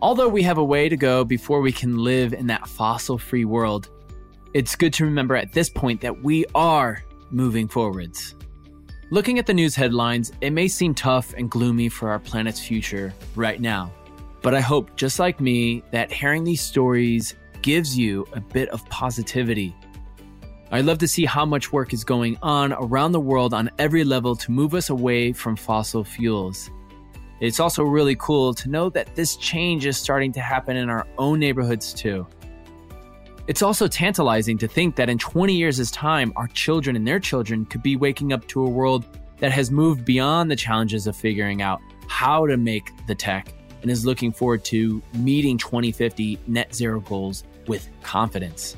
Although 0.02 0.28
we 0.28 0.42
have 0.42 0.58
a 0.58 0.64
way 0.64 0.88
to 0.90 0.96
go 0.98 1.24
before 1.24 1.62
we 1.62 1.72
can 1.72 1.96
live 1.96 2.34
in 2.34 2.46
that 2.48 2.68
fossil 2.68 3.16
free 3.16 3.46
world, 3.46 3.88
it's 4.52 4.76
good 4.76 4.92
to 4.94 5.04
remember 5.06 5.34
at 5.34 5.54
this 5.54 5.70
point 5.70 6.02
that 6.02 6.22
we 6.22 6.44
are 6.54 7.02
moving 7.30 7.68
forwards. 7.68 8.34
Looking 9.10 9.38
at 9.38 9.46
the 9.46 9.54
news 9.54 9.74
headlines, 9.74 10.30
it 10.42 10.50
may 10.50 10.68
seem 10.68 10.94
tough 10.94 11.32
and 11.32 11.50
gloomy 11.50 11.88
for 11.88 12.10
our 12.10 12.18
planet's 12.18 12.60
future 12.60 13.14
right 13.34 13.60
now. 13.60 13.90
But 14.42 14.54
I 14.54 14.60
hope, 14.60 14.96
just 14.96 15.18
like 15.18 15.40
me, 15.40 15.82
that 15.90 16.12
hearing 16.12 16.44
these 16.44 16.60
stories 16.60 17.34
gives 17.62 17.98
you 17.98 18.26
a 18.32 18.40
bit 18.40 18.68
of 18.68 18.88
positivity 18.88 19.74
I'd 20.70 20.84
love 20.84 20.98
to 20.98 21.08
see 21.08 21.24
how 21.24 21.46
much 21.46 21.72
work 21.72 21.94
is 21.94 22.04
going 22.04 22.36
on 22.42 22.74
around 22.74 23.12
the 23.12 23.20
world 23.20 23.54
on 23.54 23.70
every 23.78 24.04
level 24.04 24.36
to 24.36 24.52
move 24.52 24.74
us 24.74 24.90
away 24.90 25.32
from 25.32 25.56
fossil 25.56 26.04
fuels. 26.04 26.70
It's 27.40 27.58
also 27.58 27.84
really 27.84 28.16
cool 28.16 28.52
to 28.52 28.68
know 28.68 28.90
that 28.90 29.14
this 29.14 29.36
change 29.36 29.86
is 29.86 29.96
starting 29.96 30.30
to 30.32 30.40
happen 30.40 30.76
in 30.76 30.90
our 30.90 31.06
own 31.16 31.38
neighborhoods 31.38 31.94
too. 31.94 32.26
It's 33.46 33.62
also 33.62 33.88
tantalizing 33.88 34.58
to 34.58 34.68
think 34.68 34.94
that 34.96 35.08
in 35.08 35.16
20 35.16 35.54
years' 35.54 35.90
time, 35.90 36.34
our 36.36 36.48
children 36.48 36.96
and 36.96 37.08
their 37.08 37.20
children 37.20 37.64
could 37.64 37.82
be 37.82 37.96
waking 37.96 38.34
up 38.34 38.46
to 38.48 38.62
a 38.62 38.68
world 38.68 39.06
that 39.38 39.52
has 39.52 39.70
moved 39.70 40.04
beyond 40.04 40.50
the 40.50 40.56
challenges 40.56 41.06
of 41.06 41.16
figuring 41.16 41.62
out 41.62 41.80
how 42.08 42.46
to 42.46 42.58
make 42.58 42.90
the 43.06 43.14
tech 43.14 43.54
and 43.82 43.90
is 43.90 44.04
looking 44.04 44.32
forward 44.32 44.64
to 44.64 45.02
meeting 45.14 45.58
2050 45.58 46.38
net 46.46 46.74
zero 46.74 47.00
goals 47.00 47.44
with 47.66 47.88
confidence. 48.02 48.76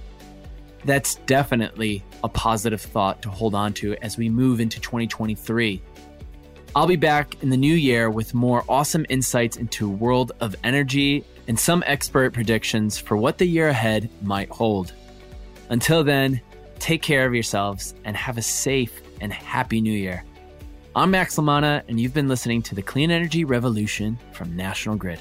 That's 0.84 1.16
definitely 1.26 2.02
a 2.24 2.28
positive 2.28 2.80
thought 2.80 3.22
to 3.22 3.30
hold 3.30 3.54
on 3.54 3.72
to 3.74 3.94
as 3.96 4.16
we 4.16 4.28
move 4.28 4.60
into 4.60 4.80
2023. 4.80 5.82
I'll 6.74 6.86
be 6.86 6.96
back 6.96 7.42
in 7.42 7.50
the 7.50 7.56
new 7.56 7.74
year 7.74 8.10
with 8.10 8.32
more 8.32 8.64
awesome 8.68 9.04
insights 9.08 9.56
into 9.56 9.90
world 9.90 10.32
of 10.40 10.54
energy 10.62 11.24
and 11.48 11.58
some 11.58 11.82
expert 11.86 12.32
predictions 12.32 12.96
for 12.96 13.16
what 13.16 13.38
the 13.38 13.44
year 13.44 13.68
ahead 13.68 14.08
might 14.22 14.48
hold. 14.50 14.92
Until 15.68 16.04
then, 16.04 16.40
take 16.78 17.02
care 17.02 17.26
of 17.26 17.34
yourselves 17.34 17.94
and 18.04 18.16
have 18.16 18.38
a 18.38 18.42
safe 18.42 19.02
and 19.20 19.32
happy 19.32 19.80
new 19.80 19.92
year. 19.92 20.24
I'm 20.96 21.12
Max 21.12 21.38
La 21.38 21.44
Manna, 21.44 21.84
and 21.86 22.00
you've 22.00 22.14
been 22.14 22.26
listening 22.26 22.62
to 22.62 22.74
the 22.74 22.82
Clean 22.82 23.12
Energy 23.12 23.44
Revolution 23.44 24.18
from 24.32 24.56
National 24.56 24.96
Grid. 24.96 25.20